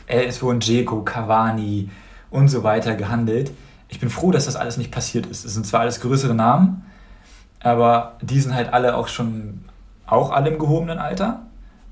Es 0.08 0.42
wurden 0.42 0.62
Dzeko, 0.62 1.02
Cavani 1.02 1.90
und 2.30 2.48
so 2.48 2.64
weiter 2.64 2.96
gehandelt. 2.96 3.52
Ich 3.90 4.00
bin 4.00 4.10
froh, 4.10 4.32
dass 4.32 4.46
das 4.46 4.56
alles 4.56 4.78
nicht 4.78 4.92
passiert 4.92 5.26
ist. 5.26 5.46
Es 5.46 5.54
sind 5.54 5.66
zwar 5.66 5.82
alles 5.82 6.00
größere 6.00 6.36
Namen, 6.36 6.86
aber 7.60 8.18
die 8.22 8.40
sind 8.40 8.54
halt 8.54 8.72
alle 8.72 8.96
auch 8.96 9.08
schon, 9.08 9.66
auch 10.06 10.32
alle 10.32 10.50
im 10.50 10.60
gehobenen 10.60 11.00
Alter. 11.00 11.42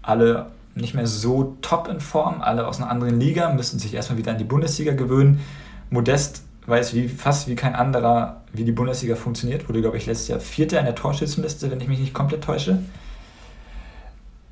Alle 0.03 0.45
nicht 0.75 0.93
mehr 0.93 1.07
so 1.07 1.57
top 1.61 1.87
in 1.89 1.99
Form, 1.99 2.41
alle 2.41 2.67
aus 2.67 2.79
einer 2.79 2.89
anderen 2.89 3.19
Liga, 3.19 3.51
müssen 3.51 3.79
sich 3.79 3.93
erstmal 3.93 4.17
wieder 4.17 4.31
an 4.31 4.37
die 4.37 4.43
Bundesliga 4.43 4.93
gewöhnen. 4.93 5.41
Modest 5.89 6.43
weiß 6.67 6.93
wie, 6.93 7.07
fast 7.07 7.47
wie 7.47 7.55
kein 7.55 7.75
anderer, 7.75 8.41
wie 8.53 8.63
die 8.63 8.71
Bundesliga 8.71 9.15
funktioniert. 9.15 9.67
Wurde, 9.67 9.81
glaube 9.81 9.97
ich, 9.97 10.05
letztes 10.05 10.27
Jahr 10.27 10.39
Vierter 10.39 10.79
in 10.79 10.85
der 10.85 10.95
Torschützenliste, 10.95 11.71
wenn 11.71 11.81
ich 11.81 11.87
mich 11.87 11.99
nicht 11.99 12.13
komplett 12.13 12.43
täusche. 12.43 12.79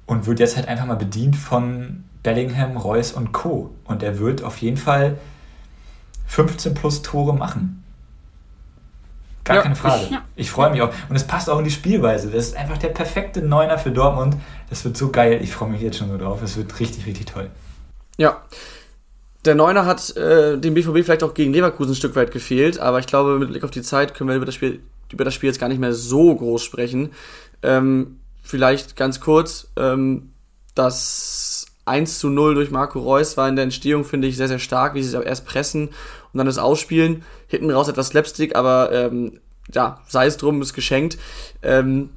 Und 0.05 0.25
wird 0.25 0.39
jetzt 0.39 0.55
halt 0.55 0.67
einfach 0.67 0.85
mal 0.85 0.95
bedient 0.95 1.35
von 1.35 2.03
Bellingham, 2.23 2.77
Reus 2.77 3.11
und 3.11 3.31
Co. 3.33 3.75
Und 3.85 4.01
er 4.01 4.19
wird 4.19 4.43
auf 4.43 4.57
jeden 4.57 4.77
Fall 4.77 5.17
15 6.25 6.73
plus 6.73 7.01
Tore 7.01 7.33
machen. 7.33 7.83
Gar 9.45 9.57
ja, 9.57 9.61
keine 9.61 9.75
Frage. 9.75 10.03
Ich, 10.03 10.11
ja. 10.11 10.25
ich 10.35 10.49
freue 10.49 10.71
mich 10.71 10.81
auch. 10.81 10.91
Und 11.07 11.15
es 11.15 11.25
passt 11.25 11.49
auch 11.49 11.59
in 11.59 11.65
die 11.65 11.71
Spielweise. 11.71 12.29
Das 12.31 12.47
ist 12.47 12.57
einfach 12.57 12.79
der 12.79 12.89
perfekte 12.89 13.43
Neuner 13.43 13.77
für 13.77 13.91
Dortmund. 13.91 14.37
Das 14.69 14.83
wird 14.83 14.97
so 14.97 15.11
geil. 15.11 15.39
Ich 15.43 15.53
freue 15.53 15.69
mich 15.69 15.81
jetzt 15.81 15.99
schon 15.99 16.09
so 16.09 16.17
drauf. 16.17 16.41
Es 16.41 16.57
wird 16.57 16.79
richtig, 16.79 17.05
richtig 17.05 17.27
toll. 17.27 17.51
Ja. 18.17 18.41
Der 19.45 19.53
Neuner 19.53 19.85
hat 19.85 20.17
äh, 20.17 20.57
dem 20.57 20.73
BVB 20.73 21.03
vielleicht 21.03 21.21
auch 21.21 21.35
gegen 21.35 21.53
Leverkusen 21.53 21.91
ein 21.91 21.95
Stück 21.95 22.15
weit 22.15 22.31
gefehlt, 22.31 22.79
aber 22.79 22.97
ich 22.97 23.05
glaube, 23.05 23.37
mit 23.37 23.49
Blick 23.49 23.63
auf 23.63 23.69
die 23.69 23.83
Zeit 23.83 24.15
können 24.15 24.27
wir 24.27 24.35
über 24.35 24.47
das 24.47 24.55
Spiel, 24.55 24.79
über 25.11 25.23
das 25.23 25.35
Spiel 25.35 25.49
jetzt 25.49 25.59
gar 25.59 25.69
nicht 25.69 25.79
mehr 25.79 25.93
so 25.93 26.35
groß 26.35 26.63
sprechen. 26.63 27.11
Ähm, 27.61 28.19
vielleicht 28.41 28.95
ganz 28.95 29.19
kurz, 29.19 29.67
ähm, 29.77 30.31
das 30.73 31.54
1 31.85 32.19
zu 32.19 32.29
0 32.29 32.55
durch 32.55 32.71
Marco 32.71 32.99
Reus 32.99 33.37
war 33.37 33.47
in 33.47 33.55
der 33.55 33.63
Entstehung, 33.63 34.03
finde 34.03 34.27
ich, 34.27 34.37
sehr, 34.37 34.47
sehr 34.47 34.59
stark, 34.59 34.95
wie 34.95 35.03
sie 35.03 35.15
es 35.15 35.23
erst 35.23 35.45
pressen 35.45 35.89
und 36.33 36.37
dann 36.37 36.47
das 36.47 36.57
Ausspielen. 36.57 37.23
Hinten 37.47 37.71
raus 37.71 37.87
etwas 37.87 38.07
Slapstick, 38.07 38.55
aber 38.55 38.91
ähm, 38.91 39.39
ja, 39.73 40.01
sei 40.07 40.25
es 40.25 40.37
drum, 40.37 40.61
ist 40.61 40.73
geschenkt. 40.73 41.17
Ähm, 41.61 42.09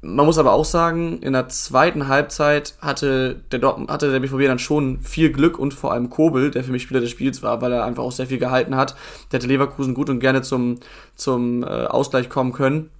man 0.00 0.26
muss 0.26 0.38
aber 0.38 0.52
auch 0.52 0.64
sagen, 0.64 1.18
in 1.22 1.32
der 1.32 1.48
zweiten 1.48 2.06
Halbzeit 2.06 2.74
hatte 2.80 3.40
der, 3.50 3.58
Dortmund, 3.58 3.90
hatte 3.90 4.12
der 4.12 4.20
BVB 4.20 4.46
dann 4.46 4.60
schon 4.60 5.00
viel 5.00 5.32
Glück 5.32 5.58
und 5.58 5.74
vor 5.74 5.92
allem 5.92 6.08
Kobel, 6.08 6.52
der 6.52 6.62
für 6.62 6.70
mich 6.70 6.82
Spieler 6.82 7.00
des 7.00 7.10
Spiels 7.10 7.42
war, 7.42 7.60
weil 7.62 7.72
er 7.72 7.84
einfach 7.84 8.04
auch 8.04 8.12
sehr 8.12 8.26
viel 8.26 8.38
gehalten 8.38 8.76
hat. 8.76 8.94
Der 9.32 9.38
hätte 9.38 9.48
Leverkusen 9.48 9.94
gut 9.94 10.08
und 10.08 10.20
gerne 10.20 10.42
zum, 10.42 10.78
zum 11.16 11.64
äh, 11.64 11.66
Ausgleich 11.66 12.28
kommen 12.28 12.52
können. 12.52 12.90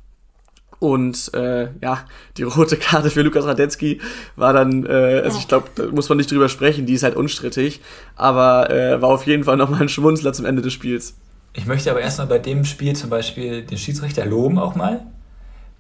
Und 0.80 1.34
äh, 1.34 1.68
ja, 1.82 2.04
die 2.36 2.44
rote 2.44 2.76
Karte 2.76 3.10
für 3.10 3.22
Lukas 3.22 3.44
Radetzky 3.44 4.00
war 4.36 4.52
dann, 4.52 4.86
äh, 4.86 5.22
also 5.24 5.38
ich 5.38 5.48
glaube, 5.48 5.68
da 5.74 5.86
muss 5.86 6.08
man 6.08 6.18
nicht 6.18 6.30
drüber 6.30 6.48
sprechen, 6.48 6.86
die 6.86 6.94
ist 6.94 7.02
halt 7.02 7.16
unstrittig, 7.16 7.80
aber 8.14 8.70
äh, 8.70 9.02
war 9.02 9.08
auf 9.08 9.26
jeden 9.26 9.44
Fall 9.44 9.56
nochmal 9.56 9.82
ein 9.82 9.88
Schmunzler 9.88 10.32
zum 10.32 10.44
Ende 10.46 10.62
des 10.62 10.72
Spiels. 10.72 11.14
Ich 11.54 11.66
möchte 11.66 11.90
aber 11.90 12.00
erstmal 12.00 12.28
bei 12.28 12.38
dem 12.38 12.64
Spiel 12.64 12.94
zum 12.94 13.10
Beispiel 13.10 13.62
den 13.62 13.78
Schiedsrichter 13.78 14.24
loben 14.24 14.58
auch 14.58 14.76
mal, 14.76 15.00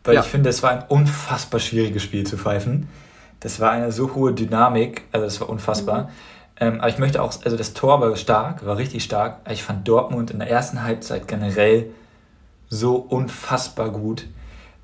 weil 0.02 0.14
ja. 0.14 0.22
ich 0.22 0.26
finde, 0.26 0.50
es 0.50 0.62
war 0.64 0.70
ein 0.70 0.82
unfassbar 0.88 1.60
schwieriges 1.60 2.02
Spiel 2.02 2.26
zu 2.26 2.36
pfeifen. 2.36 2.88
Das 3.38 3.60
war 3.60 3.70
eine 3.70 3.92
so 3.92 4.14
hohe 4.16 4.32
Dynamik, 4.32 5.02
also 5.12 5.24
das 5.24 5.40
war 5.40 5.48
unfassbar. 5.48 6.04
Mhm. 6.04 6.08
Ähm, 6.60 6.80
aber 6.80 6.88
ich 6.88 6.98
möchte 6.98 7.22
auch, 7.22 7.32
also 7.44 7.56
das 7.56 7.72
Tor 7.74 8.00
war 8.00 8.16
stark, 8.16 8.66
war 8.66 8.76
richtig 8.76 9.04
stark. 9.04 9.38
Ich 9.48 9.62
fand 9.62 9.86
Dortmund 9.86 10.32
in 10.32 10.40
der 10.40 10.50
ersten 10.50 10.82
Halbzeit 10.82 11.28
generell 11.28 11.90
so 12.68 12.96
unfassbar 12.96 13.90
gut. 13.90 14.26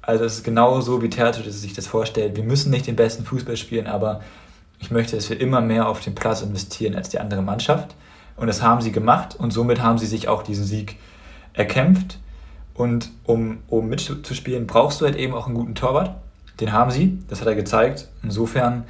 Also 0.06 0.24
es 0.24 0.36
ist 0.36 0.44
genau 0.44 0.80
so, 0.80 1.02
wie 1.02 1.10
Terzic 1.10 1.50
sich 1.52 1.72
das 1.72 1.86
vorstellt. 1.86 2.36
Wir 2.36 2.44
müssen 2.44 2.70
nicht 2.70 2.86
den 2.86 2.96
besten 2.96 3.24
Fußball 3.24 3.56
spielen, 3.56 3.86
aber 3.86 4.20
ich 4.78 4.90
möchte, 4.90 5.16
dass 5.16 5.30
wir 5.30 5.40
immer 5.40 5.60
mehr 5.60 5.88
auf 5.88 6.00
den 6.00 6.14
Platz 6.14 6.42
investieren 6.42 6.94
als 6.94 7.08
die 7.08 7.18
andere 7.18 7.42
Mannschaft. 7.42 7.94
Und 8.36 8.48
das 8.48 8.62
haben 8.62 8.80
sie 8.80 8.92
gemacht 8.92 9.36
und 9.36 9.52
somit 9.52 9.80
haben 9.80 9.98
sie 9.98 10.06
sich 10.06 10.28
auch 10.28 10.42
diesen 10.42 10.64
Sieg 10.64 10.96
erkämpft. 11.52 12.18
Und 12.74 13.10
um, 13.24 13.58
um 13.68 13.88
mitzuspielen, 13.88 14.66
brauchst 14.66 15.00
du 15.00 15.04
halt 15.04 15.16
eben 15.16 15.32
auch 15.32 15.46
einen 15.46 15.54
guten 15.54 15.74
Torwart. 15.74 16.16
Den 16.60 16.72
haben 16.72 16.90
sie, 16.90 17.18
das 17.28 17.40
hat 17.40 17.46
er 17.46 17.54
gezeigt. 17.54 18.08
Insofern 18.22 18.84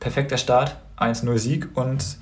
perfekter 0.00 0.38
Start, 0.38 0.76
1-0 0.98 1.38
Sieg 1.38 1.68
und 1.74 2.18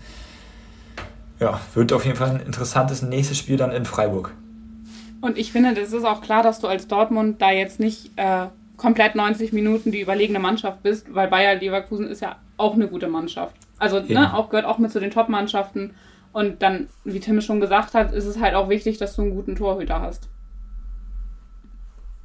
ja, 1.38 1.60
wird 1.74 1.92
auf 1.92 2.04
jeden 2.04 2.16
Fall 2.16 2.30
ein 2.30 2.40
interessantes 2.40 3.02
nächstes 3.02 3.38
Spiel 3.38 3.56
dann 3.56 3.70
in 3.70 3.84
Freiburg. 3.84 4.32
Und 5.20 5.38
ich 5.38 5.52
finde, 5.52 5.74
das 5.74 5.92
ist 5.92 6.04
auch 6.04 6.20
klar, 6.20 6.42
dass 6.42 6.60
du 6.60 6.66
als 6.66 6.88
Dortmund 6.88 7.40
da 7.40 7.50
jetzt 7.50 7.80
nicht 7.80 8.10
äh, 8.16 8.46
komplett 8.76 9.14
90 9.14 9.52
Minuten 9.52 9.90
die 9.90 10.00
überlegene 10.00 10.38
Mannschaft 10.38 10.82
bist, 10.82 11.14
weil 11.14 11.28
Bayer 11.28 11.54
Leverkusen 11.54 12.06
ist 12.08 12.20
ja 12.20 12.36
auch 12.56 12.74
eine 12.74 12.88
gute 12.88 13.08
Mannschaft. 13.08 13.56
Also 13.78 14.00
ne, 14.00 14.34
auch, 14.34 14.48
gehört 14.50 14.66
auch 14.66 14.78
mit 14.78 14.90
zu 14.90 15.00
den 15.00 15.10
Top-Mannschaften. 15.10 15.94
Und 16.32 16.62
dann, 16.62 16.88
wie 17.04 17.20
Tim 17.20 17.40
schon 17.40 17.60
gesagt 17.60 17.94
hat, 17.94 18.12
ist 18.12 18.26
es 18.26 18.40
halt 18.40 18.54
auch 18.54 18.68
wichtig, 18.68 18.98
dass 18.98 19.16
du 19.16 19.22
einen 19.22 19.34
guten 19.34 19.56
Torhüter 19.56 20.00
hast. 20.00 20.28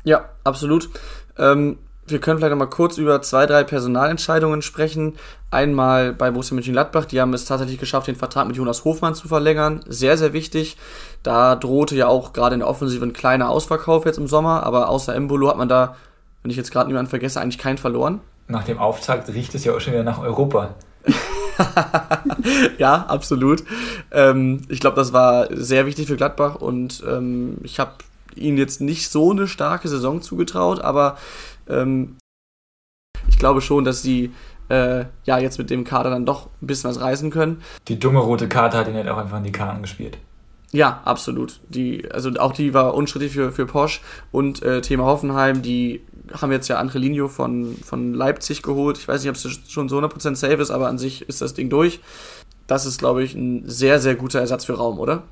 Ja, 0.04 0.30
absolut. 0.44 0.90
Ähm, 1.38 1.78
wir 2.08 2.20
können 2.20 2.40
vielleicht 2.40 2.52
noch 2.52 2.58
mal 2.58 2.66
kurz 2.66 2.98
über 2.98 3.22
zwei, 3.22 3.46
drei 3.46 3.64
Personalentscheidungen 3.64 4.62
sprechen. 4.62 5.16
Einmal 5.50 6.14
bei 6.14 6.32
Borussia 6.32 6.56
Mönchengladbach, 6.56 7.06
die 7.06 7.22
haben 7.22 7.34
es 7.34 7.46
tatsächlich 7.46 7.80
geschafft, 7.80 8.08
den 8.08 8.16
Vertrag 8.16 8.48
mit 8.48 8.56
Jonas 8.56 8.86
Hofmann 8.86 9.16
zu 9.16 9.28
verlängern. 9.28 9.82
Sehr, 9.88 10.18
sehr 10.18 10.34
wichtig. 10.34 10.78
Da 11.24 11.56
drohte 11.56 11.96
ja 11.96 12.08
auch 12.08 12.34
gerade 12.34 12.54
in 12.54 12.60
der 12.60 12.70
Offensive 12.70 13.06
ein 13.06 13.14
kleiner 13.14 13.50
Ausverkauf 13.50 14.06
jetzt 14.06 14.18
im 14.18 14.28
Sommer, 14.28 14.64
aber 14.64 14.90
außer 14.90 15.16
Embolo 15.16 15.50
hat 15.50 15.58
man 15.58 15.70
da, 15.70 15.96
wenn 16.42 16.52
ich 16.52 16.58
jetzt 16.58 16.72
gerade 16.72 16.88
niemanden 16.88 17.10
vergesse, 17.10 17.40
eigentlich 17.40 17.58
keinen 17.58 17.78
verloren. 17.78 18.20
Nach 18.48 18.64
dem 18.64 18.80
Auftakt 18.80 19.30
riecht 19.30 19.56
es 19.56 19.64
ja 19.64 19.74
auch 19.74 19.80
schon 19.80 19.94
wieder 19.94 20.04
nach 20.04 20.20
Europa. 20.20 20.76
ja, 22.78 23.06
absolut. 23.08 23.64
Ähm, 24.12 24.62
ich 24.70 24.80
glaube, 24.80 24.96
das 24.96 25.14
war 25.14 25.48
sehr 25.52 25.86
wichtig 25.86 26.08
für 26.08 26.18
Gladbach 26.18 26.56
und 26.56 27.04
ähm, 27.08 27.58
ich 27.64 27.80
habe 27.80 27.92
ihnen 28.36 28.58
jetzt 28.58 28.82
nicht 28.82 29.10
so 29.10 29.32
eine 29.32 29.48
starke 29.48 29.88
Saison 29.88 30.22
zugetraut, 30.22 30.82
aber 30.82 31.18
ähm, 31.68 32.18
ich 33.28 33.38
glaube 33.38 33.62
schon, 33.62 33.84
dass 33.84 34.02
sie 34.02 34.32
äh, 34.70 35.06
ja 35.26 35.38
jetzt 35.38 35.58
mit 35.58 35.70
dem 35.70 35.84
Kader 35.84 36.10
dann 36.10 36.26
doch 36.26 36.48
ein 36.62 36.68
bisschen 36.68 36.90
was 36.90 37.02
reißen 37.02 37.30
können. 37.32 37.62
Die 37.88 38.00
dumme 38.00 38.20
rote 38.20 38.48
Karte 38.48 38.78
hat 38.78 38.88
ihn 38.88 38.96
halt 38.96 39.10
auch 39.10 39.18
einfach 39.18 39.38
in 39.38 39.44
die 39.44 39.52
Karten 39.52 39.82
gespielt. 39.82 40.18
Ja, 40.72 41.02
absolut. 41.04 41.60
Die, 41.68 42.10
also 42.12 42.32
auch 42.40 42.54
die 42.54 42.74
war 42.74 42.94
unstrittig 42.94 43.34
für, 43.34 43.52
für 43.52 43.66
Posch 43.66 44.02
und 44.32 44.64
äh, 44.64 44.82
Thema 44.82 45.04
Hoffenheim, 45.04 45.62
die 45.62 46.02
haben 46.34 46.52
jetzt 46.52 46.70
ja 46.70 46.78
Angelino 46.78 47.28
von, 47.28 47.76
von 47.84 48.14
Leipzig 48.14 48.62
geholt. 48.62 48.98
Ich 48.98 49.08
weiß 49.08 49.22
nicht, 49.22 49.30
ob 49.30 49.36
es 49.36 49.60
schon 49.70 49.90
so 49.90 50.00
100% 50.00 50.36
safe 50.36 50.54
ist, 50.54 50.72
aber 50.72 50.88
an 50.88 50.98
sich 50.98 51.28
ist 51.28 51.42
das 51.42 51.54
Ding 51.54 51.70
durch. 51.70 52.00
Das 52.68 52.86
ist, 52.86 53.00
glaube 53.00 53.24
ich, 53.24 53.36
ein 53.36 53.68
sehr, 53.68 54.00
sehr 54.00 54.16
guter 54.16 54.40
Ersatz 54.40 54.64
für 54.64 54.76
Raum, 54.78 54.98
oder? 54.98 55.24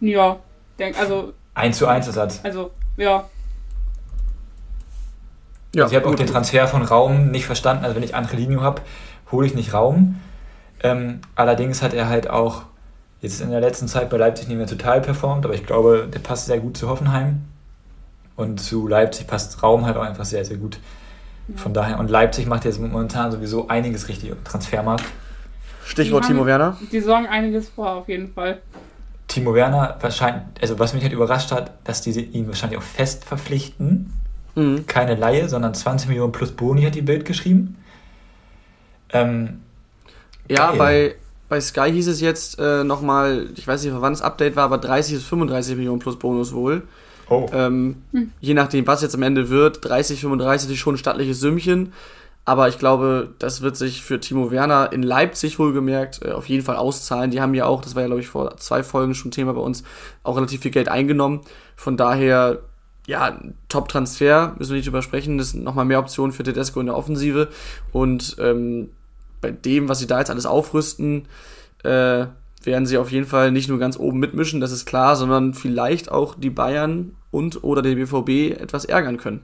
Ja, 0.00 0.38
denk, 0.78 0.98
also. 0.98 1.32
1 1.54 1.78
zu 1.78 1.86
1 1.86 2.06
Ersatz. 2.08 2.40
Also, 2.42 2.72
ja. 2.98 3.28
Ja, 5.74 5.84
also 5.84 5.94
ich 5.94 6.00
habe 6.00 6.08
auch 6.08 6.14
den 6.14 6.26
Transfer 6.28 6.68
von 6.68 6.82
Raum 6.82 7.30
nicht 7.30 7.46
verstanden. 7.46 7.84
Also 7.84 7.96
wenn 7.96 8.02
ich 8.02 8.14
Angelino 8.14 8.62
habe, 8.62 8.82
hole 9.32 9.46
ich 9.46 9.54
nicht 9.54 9.74
Raum. 9.74 10.20
Ähm, 10.82 11.20
allerdings 11.34 11.82
hat 11.82 11.94
er 11.94 12.08
halt 12.08 12.30
auch 12.30 12.62
jetzt 13.20 13.40
in 13.40 13.50
der 13.50 13.60
letzten 13.60 13.88
Zeit 13.88 14.08
bei 14.08 14.16
Leipzig 14.16 14.48
nicht 14.48 14.56
mehr 14.56 14.66
total 14.66 15.00
performt, 15.00 15.44
aber 15.44 15.54
ich 15.54 15.66
glaube, 15.66 16.08
der 16.12 16.20
passt 16.20 16.46
sehr 16.46 16.58
gut 16.58 16.76
zu 16.76 16.88
Hoffenheim. 16.88 17.42
Und 18.36 18.60
zu 18.60 18.86
Leipzig 18.86 19.26
passt 19.26 19.62
Raum 19.62 19.84
halt 19.84 19.96
auch 19.96 20.02
einfach 20.02 20.24
sehr, 20.24 20.44
sehr 20.44 20.58
gut. 20.58 20.78
Ja. 21.48 21.56
Von 21.56 21.74
daher, 21.74 21.98
und 21.98 22.10
Leipzig 22.10 22.46
macht 22.46 22.64
jetzt 22.64 22.80
momentan 22.80 23.32
sowieso 23.32 23.68
einiges 23.68 24.08
richtig 24.08 24.30
im 24.30 24.44
Transfermarkt. 24.44 25.04
Stichwort 25.84 26.26
Timo 26.26 26.46
Werner. 26.46 26.76
Die 26.92 27.00
sorgen 27.00 27.26
einiges 27.26 27.68
vor, 27.68 27.90
auf 27.90 28.08
jeden 28.08 28.32
Fall. 28.32 28.58
Timo 29.28 29.54
Werner 29.54 29.96
wahrscheinlich, 30.00 30.42
also 30.60 30.78
was 30.78 30.94
mich 30.94 31.02
halt 31.02 31.12
überrascht 31.12 31.50
hat, 31.50 31.72
dass 31.84 32.00
diese 32.00 32.20
ihn 32.20 32.46
wahrscheinlich 32.46 32.78
auch 32.78 32.84
fest 32.84 33.24
verpflichten 33.24 34.12
Mhm. 34.54 34.86
Keine 34.86 35.14
Laie, 35.14 35.48
sondern 35.48 35.74
20 35.74 36.08
Millionen 36.08 36.32
plus 36.32 36.52
Boni 36.52 36.82
hat 36.82 36.94
die 36.94 37.02
Bild 37.02 37.24
geschrieben. 37.24 37.76
Ähm, 39.12 39.60
ja, 40.48 40.72
bei, 40.72 41.14
bei 41.48 41.60
Sky 41.60 41.90
hieß 41.90 42.08
es 42.08 42.20
jetzt 42.20 42.58
äh, 42.58 42.84
nochmal, 42.84 43.48
ich 43.56 43.66
weiß 43.66 43.84
nicht, 43.84 43.94
wann 43.96 44.12
das 44.12 44.22
Update 44.22 44.56
war, 44.56 44.64
aber 44.64 44.78
30 44.78 45.14
bis 45.14 45.24
35 45.24 45.76
Millionen 45.76 45.98
plus 45.98 46.18
Bonus 46.18 46.52
wohl. 46.52 46.82
Oh. 47.28 47.46
Ähm, 47.52 48.02
hm. 48.12 48.32
Je 48.40 48.54
nachdem, 48.54 48.86
was 48.86 49.02
jetzt 49.02 49.14
am 49.14 49.22
Ende 49.22 49.48
wird, 49.48 49.84
30, 49.84 50.20
35 50.20 50.70
ist 50.70 50.78
schon 50.78 50.94
ein 50.94 50.98
stattliches 50.98 51.40
Sümmchen. 51.40 51.92
Aber 52.46 52.68
ich 52.68 52.78
glaube, 52.78 53.32
das 53.38 53.62
wird 53.62 53.76
sich 53.76 54.02
für 54.02 54.20
Timo 54.20 54.50
Werner 54.50 54.92
in 54.92 55.02
Leipzig 55.02 55.58
wohlgemerkt 55.58 56.20
äh, 56.22 56.32
auf 56.32 56.46
jeden 56.46 56.62
Fall 56.62 56.76
auszahlen. 56.76 57.30
Die 57.30 57.40
haben 57.40 57.54
ja 57.54 57.64
auch, 57.64 57.80
das 57.80 57.94
war 57.94 58.02
ja 58.02 58.08
glaube 58.08 58.20
ich 58.20 58.28
vor 58.28 58.56
zwei 58.58 58.82
Folgen 58.82 59.14
schon 59.14 59.30
Thema 59.30 59.54
bei 59.54 59.62
uns, 59.62 59.82
auch 60.22 60.36
relativ 60.36 60.60
viel 60.60 60.70
Geld 60.70 60.88
eingenommen. 60.90 61.40
Von 61.74 61.96
daher, 61.96 62.60
ja, 63.06 63.38
Top-Transfer, 63.68 64.54
müssen 64.58 64.70
wir 64.70 64.76
nicht 64.76 64.86
drüber 64.86 65.02
sprechen. 65.02 65.38
Das 65.38 65.50
sind 65.50 65.64
nochmal 65.64 65.84
mehr 65.84 65.98
Optionen 65.98 66.32
für 66.32 66.42
Tedesco 66.42 66.80
in 66.80 66.86
der 66.86 66.96
Offensive. 66.96 67.48
Und 67.92 68.36
ähm, 68.38 68.90
bei 69.40 69.50
dem, 69.50 69.88
was 69.88 69.98
sie 69.98 70.06
da 70.06 70.18
jetzt 70.18 70.30
alles 70.30 70.46
aufrüsten, 70.46 71.26
äh, 71.82 72.26
werden 72.62 72.86
sie 72.86 72.96
auf 72.96 73.12
jeden 73.12 73.26
Fall 73.26 73.52
nicht 73.52 73.68
nur 73.68 73.78
ganz 73.78 73.98
oben 73.98 74.18
mitmischen, 74.18 74.60
das 74.60 74.72
ist 74.72 74.86
klar, 74.86 75.16
sondern 75.16 75.52
vielleicht 75.52 76.10
auch 76.10 76.34
die 76.34 76.48
Bayern 76.48 77.14
und 77.30 77.62
oder 77.62 77.82
den 77.82 77.96
BVB 77.96 78.58
etwas 78.58 78.86
ärgern 78.86 79.18
können. 79.18 79.42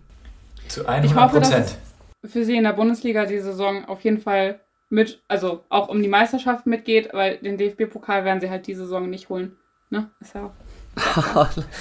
Zu 0.68 0.88
100 0.88 1.30
Prozent 1.30 1.76
für 2.24 2.44
sie 2.44 2.56
in 2.56 2.64
der 2.64 2.72
Bundesliga 2.72 3.24
die 3.26 3.38
Saison 3.38 3.84
auf 3.86 4.02
jeden 4.02 4.20
Fall 4.20 4.60
mit, 4.88 5.22
also 5.28 5.64
auch 5.68 5.88
um 5.88 6.02
die 6.02 6.08
Meisterschaft 6.08 6.66
mitgeht, 6.66 7.10
weil 7.12 7.38
den 7.38 7.56
DFB-Pokal 7.56 8.24
werden 8.24 8.40
sie 8.40 8.50
halt 8.50 8.66
die 8.66 8.74
Saison 8.74 9.08
nicht 9.08 9.28
holen. 9.28 9.56
Ne? 9.88 10.10
Ist 10.20 10.34
ja 10.34 10.46
auch. 10.46 10.52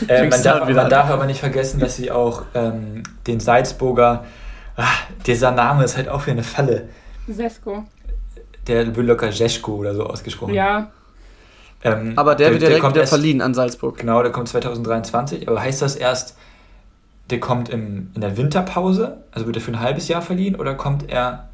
Äh, 0.07 0.27
man, 0.29 0.43
darf, 0.43 0.69
man, 0.69 0.89
darf, 0.89 1.09
aber 1.09 1.25
nicht 1.25 1.39
vergessen, 1.39 1.79
dass 1.79 1.95
sie 1.95 2.11
auch 2.11 2.43
ähm, 2.53 3.03
den 3.27 3.39
Salzburger, 3.39 4.25
ach, 4.75 5.03
dieser 5.25 5.51
Name 5.51 5.83
ist 5.83 5.97
halt 5.97 6.09
auch 6.09 6.25
wie 6.27 6.31
eine 6.31 6.43
Falle. 6.43 6.89
Sesko. 7.27 7.83
Der 8.67 8.95
wird 8.95 9.07
locker 9.07 9.29
Jeschko 9.29 9.75
oder 9.75 9.95
so 9.95 10.05
ausgesprochen. 10.05 10.53
Ja. 10.53 10.91
Ähm, 11.83 12.13
aber 12.17 12.35
der, 12.35 12.47
der 12.49 12.53
wird 12.53 12.61
direkt 12.63 12.83
der 12.83 12.89
wieder 12.91 13.01
erst, 13.01 13.09
verliehen 13.11 13.41
an 13.41 13.53
Salzburg. 13.53 13.97
Genau, 13.97 14.21
der 14.21 14.31
kommt 14.31 14.49
2023. 14.49 15.47
Aber 15.47 15.61
heißt 15.61 15.81
das 15.81 15.95
erst 15.95 16.35
der 17.29 17.39
kommt 17.39 17.69
im, 17.69 18.11
in 18.15 18.21
der 18.21 18.37
Winterpause, 18.37 19.17
also 19.31 19.45
wird 19.45 19.57
er 19.57 19.61
für 19.61 19.71
ein 19.71 19.79
halbes 19.79 20.07
Jahr 20.07 20.21
verliehen, 20.21 20.55
oder 20.55 20.75
kommt 20.75 21.09
er 21.09 21.49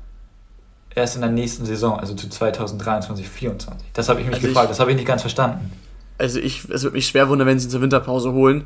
erst 0.94 1.16
in 1.16 1.22
der 1.22 1.32
nächsten 1.32 1.66
Saison, 1.66 2.00
also 2.00 2.14
zu 2.14 2.30
2023, 2.30 3.26
2024? 3.26 3.90
Das 3.94 4.10
habe 4.10 4.22
ich 4.22 4.28
mich 4.28 4.36
also 4.36 4.48
gefragt, 4.48 4.66
ich, 4.66 4.70
das 4.70 4.80
habe 4.80 4.92
ich 4.92 4.98
nicht 4.98 5.08
ganz 5.08 5.22
verstanden. 5.22 5.72
Also 6.18 6.40
ich, 6.40 6.70
es 6.70 6.84
würde 6.84 6.96
mich 6.96 7.08
schwer 7.08 7.30
wundern, 7.30 7.48
wenn 7.48 7.60
sie 7.60 7.68
ihn 7.68 7.72
zur 7.72 7.82
Winterpause 7.82 8.32
holen. 8.32 8.66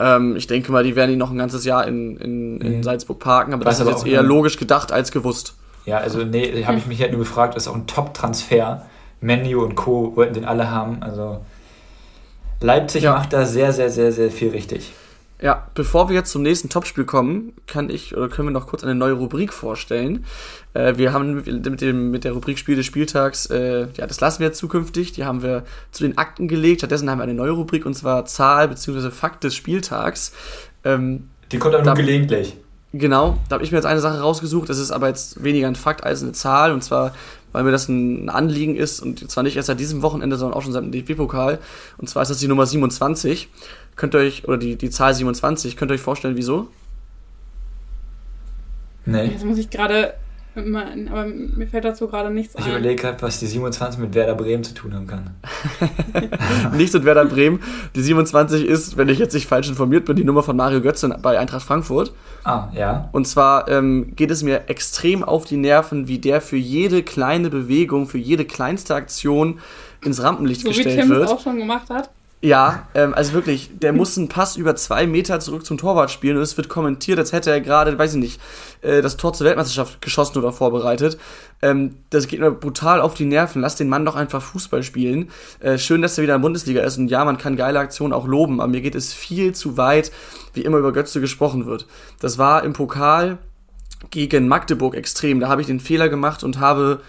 Ähm, 0.00 0.36
ich 0.36 0.46
denke 0.46 0.72
mal, 0.72 0.84
die 0.84 0.96
werden 0.96 1.12
ihn 1.12 1.18
noch 1.18 1.30
ein 1.30 1.38
ganzes 1.38 1.64
Jahr 1.64 1.86
in, 1.86 2.16
in, 2.16 2.60
in 2.60 2.76
mhm. 2.78 2.82
Salzburg 2.82 3.18
parken, 3.18 3.54
aber 3.54 3.64
das, 3.64 3.78
das 3.78 3.86
ist 3.86 3.94
jetzt 3.94 4.06
eher 4.06 4.22
logisch 4.22 4.58
gedacht 4.58 4.92
als 4.92 5.12
gewusst. 5.12 5.54
Ja, 5.86 5.98
also 5.98 6.24
nee, 6.24 6.64
habe 6.64 6.78
ich 6.78 6.86
mich 6.86 7.00
halt 7.00 7.12
nur 7.12 7.20
gefragt, 7.20 7.54
das 7.54 7.64
ist 7.64 7.68
auch 7.68 7.76
ein 7.76 7.86
Top-Transfer. 7.86 8.86
Menu 9.20 9.62
und 9.62 9.74
Co. 9.74 10.16
wollten 10.16 10.34
den 10.34 10.44
alle 10.44 10.70
haben, 10.70 11.02
also 11.02 11.40
Leipzig 12.60 13.04
ja. 13.04 13.12
macht 13.12 13.32
da 13.32 13.46
sehr, 13.46 13.72
sehr, 13.72 13.90
sehr, 13.90 14.12
sehr 14.12 14.30
viel 14.30 14.50
richtig. 14.50 14.92
Ja, 15.40 15.66
bevor 15.74 16.08
wir 16.08 16.14
jetzt 16.14 16.30
zum 16.30 16.42
nächsten 16.42 16.68
Topspiel 16.68 17.04
kommen, 17.04 17.52
kann 17.66 17.90
ich 17.90 18.16
oder 18.16 18.28
können 18.28 18.48
wir 18.48 18.52
noch 18.52 18.66
kurz 18.66 18.84
eine 18.84 18.94
neue 18.94 19.14
Rubrik 19.14 19.52
vorstellen. 19.52 20.24
Äh, 20.74 20.96
wir 20.96 21.12
haben 21.12 21.42
mit, 21.44 21.80
dem, 21.80 22.10
mit 22.10 22.24
der 22.24 22.32
Rubrik 22.32 22.58
Spiel 22.58 22.76
des 22.76 22.86
Spieltags, 22.86 23.46
äh, 23.46 23.88
ja, 23.96 24.06
das 24.06 24.20
lassen 24.20 24.40
wir 24.40 24.46
jetzt 24.46 24.58
zukünftig. 24.58 25.12
Die 25.12 25.24
haben 25.24 25.42
wir 25.42 25.64
zu 25.90 26.04
den 26.04 26.16
Akten 26.18 26.46
gelegt. 26.46 26.80
Stattdessen 26.80 27.10
haben 27.10 27.18
wir 27.18 27.24
eine 27.24 27.34
neue 27.34 27.50
Rubrik 27.50 27.84
und 27.84 27.94
zwar 27.94 28.24
Zahl 28.26 28.68
bzw. 28.68 29.10
Fakt 29.10 29.44
des 29.44 29.54
Spieltags. 29.54 30.32
Ähm, 30.84 31.28
Die 31.50 31.58
kommt 31.58 31.74
aber 31.74 31.84
nur 31.84 31.94
gelegentlich. 31.94 32.56
Genau, 32.96 33.38
da 33.48 33.54
habe 33.54 33.64
ich 33.64 33.72
mir 33.72 33.78
jetzt 33.78 33.86
eine 33.86 34.00
Sache 34.00 34.20
rausgesucht. 34.20 34.68
Das 34.68 34.78
ist 34.78 34.92
aber 34.92 35.08
jetzt 35.08 35.42
weniger 35.42 35.66
ein 35.66 35.74
Fakt 35.74 36.04
als 36.04 36.22
eine 36.22 36.30
Zahl. 36.30 36.72
Und 36.72 36.84
zwar, 36.84 37.12
weil 37.50 37.64
mir 37.64 37.72
das 37.72 37.88
ein 37.88 38.30
Anliegen 38.30 38.76
ist. 38.76 39.00
Und 39.00 39.28
zwar 39.28 39.42
nicht 39.42 39.56
erst 39.56 39.66
seit 39.66 39.80
diesem 39.80 40.02
Wochenende, 40.02 40.36
sondern 40.36 40.56
auch 40.56 40.62
schon 40.62 40.72
seit 40.72 40.84
dem 40.84 40.92
DFB-Pokal. 40.92 41.58
Und 41.98 42.08
zwar 42.08 42.22
ist 42.22 42.28
das 42.28 42.38
die 42.38 42.46
Nummer 42.46 42.66
27. 42.66 43.48
Könnt 43.96 44.14
ihr 44.14 44.20
euch, 44.20 44.46
oder 44.46 44.58
die, 44.58 44.76
die 44.76 44.90
Zahl 44.90 45.14
27, 45.14 45.76
könnt 45.76 45.90
ihr 45.90 45.94
euch 45.94 46.00
vorstellen, 46.00 46.36
wieso? 46.36 46.68
Nee. 49.06 49.26
Jetzt 49.26 49.44
muss 49.44 49.58
ich 49.58 49.70
gerade, 49.70 50.14
aber 50.56 51.26
mir 51.26 51.66
fällt 51.66 51.84
dazu 51.84 52.08
gerade 52.08 52.30
nichts 52.30 52.54
ich 52.54 52.60
ein. 52.60 52.66
Ich 52.66 52.70
überlege 52.70 53.02
gerade, 53.02 53.20
was 53.22 53.38
die 53.38 53.46
27 53.46 54.00
mit 54.00 54.14
Werder 54.14 54.34
Bremen 54.34 54.64
zu 54.64 54.72
tun 54.72 54.94
haben 54.94 55.06
kann. 55.06 55.30
nichts 56.76 56.94
mit 56.94 57.04
Werder 57.04 57.26
Bremen. 57.26 57.60
Die 57.94 58.02
27 58.02 58.64
ist, 58.64 58.96
wenn 58.96 59.08
ich 59.08 59.18
jetzt 59.18 59.34
nicht 59.34 59.46
falsch 59.46 59.68
informiert 59.68 60.06
bin, 60.06 60.16
die 60.16 60.24
Nummer 60.24 60.42
von 60.42 60.56
Mario 60.56 60.80
Götze 60.80 61.08
bei 61.20 61.38
Eintracht 61.38 61.66
Frankfurt. 61.66 62.14
Ah, 62.44 62.68
ja. 62.72 63.08
Und 63.12 63.26
zwar 63.26 63.68
ähm, 63.68 64.16
geht 64.16 64.30
es 64.30 64.42
mir 64.42 64.68
extrem 64.68 65.22
auf 65.22 65.44
die 65.44 65.56
Nerven, 65.56 66.08
wie 66.08 66.18
der 66.18 66.40
für 66.40 66.56
jede 66.56 67.02
kleine 67.02 67.50
Bewegung, 67.50 68.06
für 68.06 68.18
jede 68.18 68.44
kleinste 68.44 68.94
Aktion 68.94 69.58
ins 70.02 70.22
Rampenlicht 70.22 70.62
so 70.62 70.68
gestellt 70.68 70.96
wie 70.96 71.00
Tim 71.00 71.10
wird. 71.10 71.24
Das 71.24 71.32
auch 71.32 71.40
schon 71.40 71.58
gemacht 71.58 71.90
hat. 71.90 72.10
Ja, 72.44 72.88
ähm, 72.92 73.14
also 73.14 73.32
wirklich, 73.32 73.70
der 73.72 73.94
muss 73.94 74.18
einen 74.18 74.28
Pass 74.28 74.58
über 74.58 74.76
zwei 74.76 75.06
Meter 75.06 75.40
zurück 75.40 75.64
zum 75.64 75.78
Torwart 75.78 76.10
spielen 76.10 76.36
und 76.36 76.42
es 76.42 76.58
wird 76.58 76.68
kommentiert, 76.68 77.18
als 77.18 77.32
hätte 77.32 77.50
er 77.50 77.62
gerade, 77.62 77.98
weiß 77.98 78.12
ich 78.12 78.20
nicht, 78.20 78.40
äh, 78.82 79.00
das 79.00 79.16
Tor 79.16 79.32
zur 79.32 79.46
Weltmeisterschaft 79.46 80.02
geschossen 80.02 80.36
oder 80.36 80.52
vorbereitet. 80.52 81.16
Ähm, 81.62 81.96
das 82.10 82.26
geht 82.26 82.40
mir 82.40 82.50
brutal 82.50 83.00
auf 83.00 83.14
die 83.14 83.24
Nerven. 83.24 83.62
Lass 83.62 83.76
den 83.76 83.88
Mann 83.88 84.04
doch 84.04 84.14
einfach 84.14 84.42
Fußball 84.42 84.82
spielen. 84.82 85.30
Äh, 85.60 85.78
schön, 85.78 86.02
dass 86.02 86.18
er 86.18 86.22
wieder 86.22 86.34
in 86.34 86.42
der 86.42 86.46
Bundesliga 86.46 86.82
ist 86.82 86.98
und 86.98 87.08
ja, 87.08 87.24
man 87.24 87.38
kann 87.38 87.56
geile 87.56 87.78
Aktionen 87.78 88.12
auch 88.12 88.26
loben, 88.26 88.60
aber 88.60 88.68
mir 88.68 88.82
geht 88.82 88.94
es 88.94 89.14
viel 89.14 89.54
zu 89.54 89.78
weit, 89.78 90.12
wie 90.52 90.66
immer 90.66 90.76
über 90.76 90.92
Götze 90.92 91.22
gesprochen 91.22 91.64
wird. 91.64 91.86
Das 92.20 92.36
war 92.36 92.62
im 92.62 92.74
Pokal 92.74 93.38
gegen 94.10 94.48
Magdeburg 94.48 94.96
extrem. 94.96 95.40
Da 95.40 95.48
habe 95.48 95.62
ich 95.62 95.66
den 95.66 95.80
Fehler 95.80 96.10
gemacht 96.10 96.44
und 96.44 96.60
habe 96.60 97.00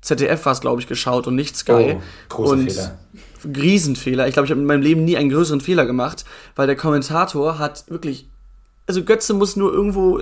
ZDF 0.00 0.46
war 0.46 0.52
es, 0.54 0.62
glaube 0.62 0.80
ich, 0.80 0.86
geschaut 0.86 1.26
und 1.26 1.34
nicht 1.34 1.58
Sky. 1.58 1.98
Oh, 1.98 2.02
großer 2.30 2.52
und 2.52 2.70
Fehler. 2.70 2.98
Riesenfehler. 3.44 4.26
Ich 4.26 4.34
glaube, 4.34 4.46
ich 4.46 4.50
habe 4.50 4.60
in 4.60 4.66
meinem 4.66 4.82
Leben 4.82 5.04
nie 5.04 5.16
einen 5.16 5.30
größeren 5.30 5.60
Fehler 5.60 5.86
gemacht, 5.86 6.24
weil 6.56 6.66
der 6.66 6.76
Kommentator 6.76 7.58
hat 7.58 7.84
wirklich. 7.88 8.28
Also 8.84 9.04
Götze 9.04 9.32
muss 9.32 9.54
nur 9.54 9.72
irgendwo 9.72 10.20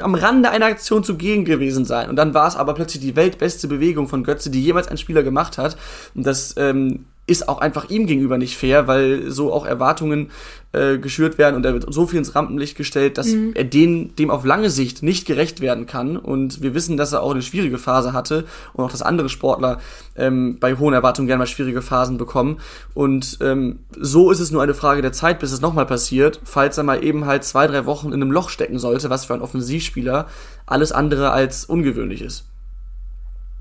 am 0.00 0.16
Rande 0.16 0.50
einer 0.50 0.66
Aktion 0.66 1.04
zugegen 1.04 1.44
gewesen 1.44 1.84
sein. 1.84 2.10
Und 2.10 2.16
dann 2.16 2.34
war 2.34 2.48
es 2.48 2.56
aber 2.56 2.74
plötzlich 2.74 3.00
die 3.02 3.14
weltbeste 3.14 3.68
Bewegung 3.68 4.08
von 4.08 4.24
Götze, 4.24 4.50
die 4.50 4.62
jemals 4.62 4.88
ein 4.88 4.98
Spieler 4.98 5.22
gemacht 5.22 5.58
hat. 5.58 5.76
Und 6.14 6.26
das 6.26 6.54
ähm, 6.56 7.06
ist 7.26 7.48
auch 7.48 7.58
einfach 7.58 7.88
ihm 7.88 8.06
gegenüber 8.06 8.36
nicht 8.36 8.56
fair, 8.56 8.86
weil 8.86 9.30
so 9.30 9.52
auch 9.52 9.64
Erwartungen 9.64 10.30
äh, 10.72 10.98
geschürt 10.98 11.38
werden 11.38 11.54
und 11.54 11.64
er 11.64 11.72
wird 11.72 11.86
so 11.92 12.06
viel 12.06 12.18
ins 12.18 12.34
Rampenlicht 12.34 12.76
gestellt, 12.76 13.16
dass 13.16 13.28
mhm. 13.28 13.52
er 13.54 13.64
den, 13.64 14.14
dem 14.16 14.30
auf 14.30 14.44
lange 14.44 14.68
Sicht 14.68 15.02
nicht 15.02 15.26
gerecht 15.26 15.60
werden 15.60 15.86
kann. 15.86 16.16
Und 16.16 16.60
wir 16.62 16.74
wissen, 16.74 16.96
dass 16.96 17.12
er 17.12 17.22
auch 17.22 17.30
eine 17.30 17.42
schwierige 17.42 17.78
Phase 17.78 18.12
hatte 18.12 18.44
und 18.74 18.84
auch, 18.84 18.90
dass 18.90 19.00
andere 19.00 19.28
Sportler 19.28 19.78
ähm, 20.16 20.58
bei 20.60 20.76
hohen 20.76 20.92
Erwartungen 20.92 21.26
gerne 21.26 21.38
mal 21.38 21.46
schwierige 21.46 21.80
Phasen 21.80 22.18
bekommen. 22.18 22.58
Und 22.92 23.38
ähm, 23.40 23.80
so 23.98 24.30
ist 24.30 24.40
es 24.40 24.50
nur 24.50 24.62
eine 24.62 24.74
Frage 24.74 25.00
der 25.00 25.12
Zeit, 25.12 25.38
bis 25.38 25.52
es 25.52 25.60
nochmal 25.60 25.86
passiert, 25.86 26.40
falls 26.44 26.76
er 26.76 26.84
mal 26.84 27.02
eben 27.02 27.24
halt 27.24 27.44
zwei, 27.44 27.66
drei 27.66 27.86
Wochen 27.86 28.08
in 28.08 28.14
einem 28.14 28.32
Loch 28.32 28.50
stecken 28.50 28.78
sollte, 28.78 29.08
was 29.08 29.24
für 29.24 29.32
einen 29.32 29.42
Offensivspieler 29.42 30.26
alles 30.66 30.92
andere 30.92 31.30
als 31.30 31.64
ungewöhnlich 31.64 32.20
ist. 32.20 32.46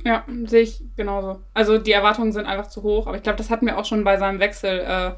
Ja, 0.05 0.25
sehe 0.45 0.61
ich 0.61 0.83
genauso. 0.97 1.41
Also 1.53 1.77
die 1.77 1.91
Erwartungen 1.91 2.31
sind 2.31 2.45
einfach 2.45 2.67
zu 2.67 2.83
hoch, 2.83 3.07
aber 3.07 3.15
ich 3.15 3.23
glaube, 3.23 3.37
das 3.37 3.49
hatten 3.49 3.65
wir 3.65 3.77
auch 3.77 3.85
schon 3.85 4.03
bei 4.03 4.17
seinem 4.17 4.39
Wechsel 4.39 4.79
äh, 4.79 5.11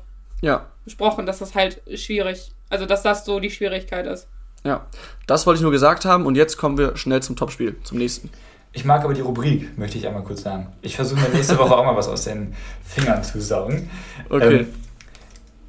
ja. 0.45 0.67
besprochen, 0.83 1.25
dass 1.25 1.39
das 1.39 1.55
halt 1.55 1.81
schwierig, 1.95 2.51
also 2.69 2.85
dass 2.85 3.01
das 3.01 3.25
so 3.25 3.39
die 3.39 3.49
Schwierigkeit 3.49 4.05
ist. 4.05 4.27
Ja, 4.63 4.87
das 5.27 5.45
wollte 5.45 5.57
ich 5.57 5.61
nur 5.61 5.71
gesagt 5.71 6.05
haben 6.05 6.25
und 6.25 6.35
jetzt 6.35 6.57
kommen 6.57 6.77
wir 6.77 6.97
schnell 6.97 7.21
zum 7.21 7.35
Topspiel, 7.35 7.75
zum 7.83 7.97
nächsten. 7.97 8.29
Ich 8.73 8.83
mag 8.83 9.03
aber 9.03 9.13
die 9.13 9.21
Rubrik, 9.21 9.77
möchte 9.77 9.97
ich 9.97 10.05
einmal 10.05 10.23
kurz 10.23 10.41
sagen. 10.41 10.73
Ich 10.81 10.95
versuche 10.97 11.21
mir 11.21 11.29
nächste 11.29 11.57
Woche 11.57 11.75
auch 11.75 11.85
mal 11.85 11.95
was 11.95 12.07
aus 12.07 12.25
den 12.25 12.53
Fingern 12.83 13.23
zu 13.23 13.39
saugen. 13.39 13.89
Okay. 14.29 14.57
Ähm, 14.57 14.73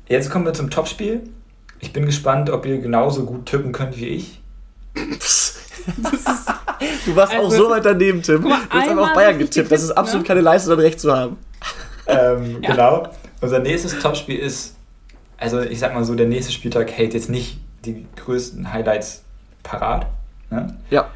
jetzt 0.08 0.28
kommen 0.28 0.44
wir 0.44 0.54
zum 0.54 0.70
Topspiel. 0.70 1.22
Ich 1.78 1.92
bin 1.92 2.04
gespannt, 2.04 2.50
ob 2.50 2.66
ihr 2.66 2.78
genauso 2.78 3.24
gut 3.24 3.46
tippen 3.46 3.72
könnt 3.72 3.96
wie 3.96 4.08
ich. 4.08 4.40
Du 7.06 7.16
warst 7.16 7.32
also, 7.32 7.46
auch 7.46 7.50
so 7.50 7.70
weit 7.70 7.84
daneben, 7.84 8.22
Tim. 8.22 8.42
du 8.42 8.50
hast 8.50 8.70
einfach 8.70 9.10
auf 9.10 9.14
Bayern 9.14 9.38
getippt. 9.38 9.70
Das 9.70 9.82
ist 9.82 9.92
absolut 9.92 10.24
ne? 10.24 10.28
keine 10.28 10.40
Leistung, 10.40 10.70
dann 10.70 10.80
recht 10.80 11.00
zu 11.00 11.16
haben. 11.16 11.38
Ähm, 12.06 12.58
ja. 12.62 12.70
Genau. 12.70 13.08
Unser 13.40 13.60
nächstes 13.60 13.98
Topspiel 13.98 14.38
ist, 14.38 14.76
also 15.38 15.60
ich 15.60 15.78
sag 15.78 15.94
mal 15.94 16.04
so, 16.04 16.14
der 16.14 16.26
nächste 16.26 16.52
Spieltag 16.52 16.90
hält 16.90 17.14
jetzt 17.14 17.30
nicht 17.30 17.60
die 17.84 18.06
größten 18.16 18.72
Highlights 18.72 19.22
parat. 19.62 20.06
Ne? 20.50 20.76
Ja. 20.90 21.08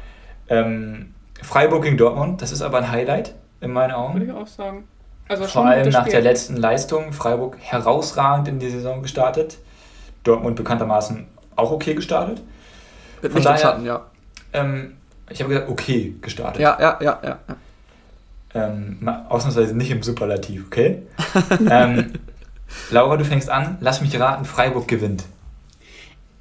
Ähm, 0.49 1.13
Freiburg 1.41 1.83
gegen 1.83 1.97
Dortmund, 1.97 2.41
das 2.41 2.51
ist 2.51 2.61
aber 2.61 2.77
ein 2.77 2.91
Highlight 2.91 3.35
in 3.59 3.71
meinen 3.71 3.91
Augen. 3.91 4.13
Würde 4.15 4.25
ich 4.25 4.31
auch 4.31 4.47
sagen. 4.47 4.87
Also 5.27 5.45
Vor 5.45 5.65
allem 5.65 5.89
nach 5.89 6.01
Spiel. 6.01 6.11
der 6.11 6.21
letzten 6.21 6.57
Leistung. 6.57 7.13
Freiburg 7.13 7.57
herausragend 7.59 8.47
in 8.49 8.59
die 8.59 8.69
Saison 8.69 9.01
gestartet. 9.01 9.59
Dortmund 10.23 10.57
bekanntermaßen 10.57 11.25
auch 11.55 11.71
okay 11.71 11.93
gestartet. 11.93 12.41
Mit 13.21 13.31
Von 13.31 13.41
daher, 13.41 13.57
Schatten, 13.57 13.85
ja. 13.85 14.05
Ähm, 14.53 14.97
ich 15.29 15.41
habe 15.41 15.49
gesagt, 15.49 15.69
okay 15.69 16.15
gestartet. 16.21 16.61
Ja, 16.61 16.77
ja, 16.79 16.99
ja, 17.01 17.19
ja. 17.23 17.39
Ähm, 18.53 19.07
ausnahmsweise 19.29 19.75
nicht 19.75 19.91
im 19.91 20.03
Superlativ, 20.03 20.65
okay? 20.67 21.03
ähm, 21.69 22.13
Laura, 22.89 23.17
du 23.17 23.25
fängst 23.25 23.49
an. 23.49 23.77
Lass 23.79 24.01
mich 24.01 24.17
raten, 24.19 24.45
Freiburg 24.45 24.87
gewinnt. 24.87 25.23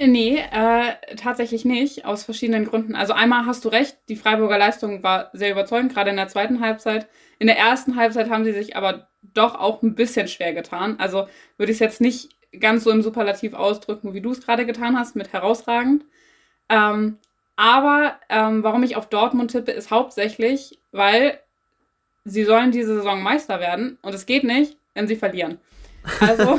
Nee, 0.03 0.39
äh, 0.39 1.17
tatsächlich 1.17 1.67
nicht, 1.67 2.07
aus 2.07 2.25
verschiedenen 2.25 2.65
Gründen. 2.65 2.95
Also 2.95 3.13
einmal 3.13 3.45
hast 3.45 3.65
du 3.67 3.69
recht, 3.69 3.99
die 4.09 4.17
Freiburger 4.17 4.57
Leistung 4.57 5.03
war 5.03 5.29
sehr 5.35 5.51
überzeugend, 5.51 5.93
gerade 5.93 6.09
in 6.09 6.17
der 6.17 6.29
zweiten 6.29 6.61
Halbzeit. 6.61 7.07
In 7.39 7.47
der 7.47 7.59
ersten 7.59 7.97
Halbzeit 7.97 8.31
haben 8.31 8.45
sie 8.45 8.53
sich 8.53 8.77
aber 8.77 9.09
doch 9.23 9.55
auch 9.57 9.83
ein 9.83 9.95
bisschen 9.95 10.27
schwer 10.27 10.55
getan. 10.55 10.97
Also 10.99 11.29
würde 11.59 11.71
ich 11.71 11.77
es 11.77 11.81
jetzt 11.81 12.01
nicht 12.01 12.31
ganz 12.59 12.85
so 12.85 12.91
im 12.91 13.03
Superlativ 13.03 13.53
ausdrücken, 13.53 14.15
wie 14.15 14.23
du 14.23 14.31
es 14.31 14.41
gerade 14.41 14.65
getan 14.65 14.99
hast, 14.99 15.17
mit 15.17 15.35
herausragend. 15.35 16.05
Ähm, 16.71 17.19
aber 17.61 18.15
ähm, 18.31 18.63
warum 18.63 18.83
ich 18.85 18.97
auf 18.97 19.11
Dortmund 19.11 19.51
tippe, 19.51 19.71
ist 19.71 19.91
hauptsächlich, 19.91 20.79
weil 20.93 21.39
sie 22.25 22.45
sollen 22.45 22.73
diese 22.73 22.95
Saison 22.95 23.23
Meister 23.23 23.61
werden 23.61 23.99
und 24.01 24.15
es 24.15 24.25
geht 24.25 24.45
nicht, 24.45 24.79
wenn 24.95 25.07
sie 25.07 25.15
verlieren. 25.15 25.59
Also 26.21 26.59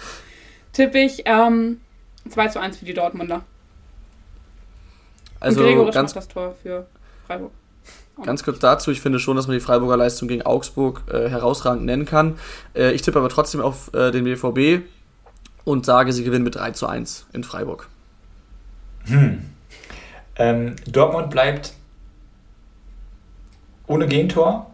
tippe 0.72 1.00
ich 1.00 1.22
ähm, 1.24 1.80
2 2.28 2.46
zu 2.46 2.60
1 2.60 2.76
für 2.76 2.84
die 2.84 2.94
Dortmunder. 2.94 3.42
Also 5.40 5.62
und 5.62 5.66
Gregorisch 5.66 5.94
ganz, 5.96 6.14
macht 6.14 6.16
das 6.18 6.28
Tor 6.28 6.54
für 6.62 6.86
Freiburg. 7.26 7.50
ganz 8.22 8.44
kurz 8.44 8.60
dazu, 8.60 8.92
ich 8.92 9.00
finde 9.00 9.18
schon, 9.18 9.34
dass 9.34 9.48
man 9.48 9.54
die 9.54 9.60
Freiburger 9.60 9.96
Leistung 9.96 10.28
gegen 10.28 10.42
Augsburg 10.42 11.02
äh, 11.10 11.28
herausragend 11.28 11.84
nennen 11.84 12.04
kann. 12.04 12.38
Äh, 12.76 12.92
ich 12.92 13.02
tippe 13.02 13.18
aber 13.18 13.30
trotzdem 13.30 13.60
auf 13.60 13.92
äh, 13.94 14.12
den 14.12 14.22
BVB 14.22 14.86
und 15.64 15.84
sage, 15.84 16.12
sie 16.12 16.22
gewinnen 16.22 16.44
mit 16.44 16.54
3 16.54 16.70
zu 16.70 16.86
1 16.86 17.26
in 17.32 17.42
Freiburg. 17.42 17.88
Hm. 19.06 19.50
Ähm, 20.40 20.74
Dortmund 20.86 21.28
bleibt 21.28 21.74
ohne 23.86 24.06
Gegentor 24.06 24.70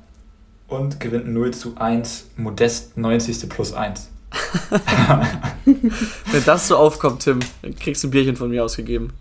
und 0.69 1.01
gewinnt 1.01 1.27
0 1.27 1.53
zu 1.53 1.77
1, 1.77 2.31
modest 2.37 2.97
90. 2.97 3.49
plus 3.49 3.73
1. 3.73 4.09
Wenn 5.65 6.45
das 6.45 6.69
so 6.69 6.77
aufkommt, 6.77 7.25
Tim, 7.25 7.41
dann 7.63 7.75
kriegst 7.75 8.05
du 8.05 8.07
ein 8.07 8.11
Bierchen 8.13 8.37
von 8.37 8.49
mir 8.49 8.65
ausgegeben. 8.65 9.13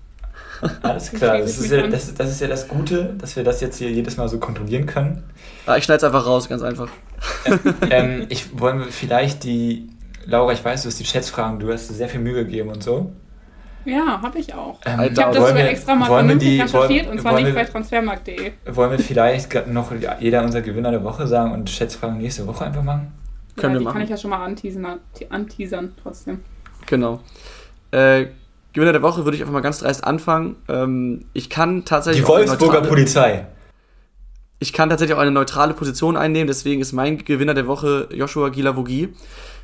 Alles 0.83 1.11
klar, 1.11 1.39
das 1.39 1.57
ist, 1.57 1.71
ja, 1.71 1.87
das, 1.87 2.13
das 2.13 2.29
ist 2.29 2.41
ja 2.41 2.47
das 2.47 2.67
Gute, 2.67 3.15
dass 3.17 3.35
wir 3.35 3.43
das 3.43 3.59
jetzt 3.61 3.77
hier 3.77 3.89
jedes 3.89 4.17
Mal 4.17 4.29
so 4.29 4.37
kontrollieren 4.37 4.85
können. 4.85 5.23
Ah, 5.65 5.77
ich 5.77 5.83
schneide 5.83 5.97
es 5.97 6.03
einfach 6.03 6.27
raus, 6.27 6.47
ganz 6.47 6.61
einfach. 6.61 6.89
ähm, 7.89 8.27
ich 8.29 8.59
wollen 8.59 8.79
wir 8.79 8.91
vielleicht 8.91 9.43
die, 9.43 9.89
Laura, 10.25 10.53
ich 10.53 10.63
weiß, 10.63 10.83
du 10.83 10.89
hast 10.89 10.99
die 10.99 11.05
Chats 11.05 11.31
fragen, 11.31 11.59
du 11.59 11.73
hast 11.73 11.89
dir 11.89 11.95
sehr 11.95 12.07
viel 12.07 12.19
Mühe 12.19 12.45
gegeben 12.45 12.69
und 12.69 12.83
so. 12.83 13.11
Ja, 13.86 14.21
habe 14.21 14.39
ich 14.39 14.53
auch. 14.53 14.79
Ähm, 14.86 14.93
Ich 14.93 14.97
habe 14.97 15.13
das 15.13 15.25
wollen 15.25 15.33
sogar 15.36 15.55
wir- 15.55 15.69
extra 15.69 15.95
mal 15.95 16.05
vernünftig 16.07 16.49
die- 16.49 16.61
recherchiert 16.61 17.05
wollen- 17.05 17.11
und 17.17 17.21
zwar 17.21 17.33
nicht 17.36 17.45
wir- 17.45 17.53
bei 17.53 17.63
transfermarkt.de. 17.65 18.51
Wollen 18.71 18.91
wir 18.91 18.99
vielleicht 18.99 19.67
noch 19.67 19.91
jeder 20.19 20.43
unser 20.43 20.61
Gewinner 20.61 20.91
der 20.91 21.03
Woche 21.03 21.27
sagen 21.27 21.51
und 21.51 21.69
Schätzfragen 21.69 22.17
nächste 22.17 22.45
Woche 22.47 22.65
einfach 22.65 22.83
machen? 22.83 23.11
Können 23.55 23.73
ja, 23.73 23.79
wir 23.79 23.79
die 23.79 23.86
kann 23.86 23.93
machen. 23.93 24.03
ich 24.03 24.09
ja 24.09 24.17
schon 24.17 24.29
mal 24.31 24.43
anteasern, 24.43 24.99
anteasern 25.29 25.93
trotzdem. 26.01 26.41
Genau. 26.88 27.19
Äh, 27.91 28.25
Gewinner 28.73 28.91
der 28.91 29.01
Woche 29.01 29.23
würde 29.23 29.38
ich 29.38 29.41
einfach 29.41 29.53
mal 29.53 29.61
ganz 29.61 29.79
dreist 29.79 30.03
anfangen. 30.03 30.57
Ähm, 30.67 31.25
ich 31.33 31.49
kann 31.49 31.86
tatsächlich 31.86 32.25
Die 32.25 32.29
auch 32.29 32.36
eine 32.36 32.47
Wolfsburger 32.47 32.73
neutrale- 32.81 32.89
Polizei. 32.89 33.45
Ich 34.59 34.73
kann 34.73 34.89
tatsächlich 34.89 35.15
auch 35.15 35.21
eine 35.21 35.31
neutrale 35.31 35.73
Position 35.73 36.17
einnehmen, 36.17 36.47
deswegen 36.47 36.81
ist 36.81 36.91
mein 36.91 37.17
Gewinner 37.23 37.53
der 37.53 37.67
Woche 37.67 38.09
Joshua 38.13 38.49
Gilavogi, 38.49 39.09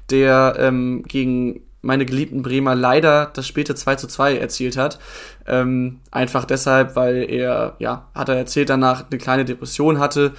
der 0.10 0.56
ähm, 0.60 1.04
gegen 1.08 1.62
meine 1.82 2.06
geliebten 2.06 2.42
Bremer 2.44 2.76
leider 2.76 3.32
das 3.34 3.48
späte 3.48 3.76
2 3.76 3.96
zu 3.96 4.08
2 4.08 4.38
erzielt 4.38 4.78
hat. 4.78 5.00
Ähm, 5.48 6.00
einfach 6.12 6.46
deshalb, 6.46 6.96
weil 6.96 7.30
er, 7.30 7.76
ja, 7.80 8.08
hat 8.14 8.30
er 8.30 8.36
erzählt, 8.36 8.70
danach 8.70 9.06
eine 9.10 9.18
kleine 9.18 9.46
Depression 9.46 10.00
hatte. 10.00 10.34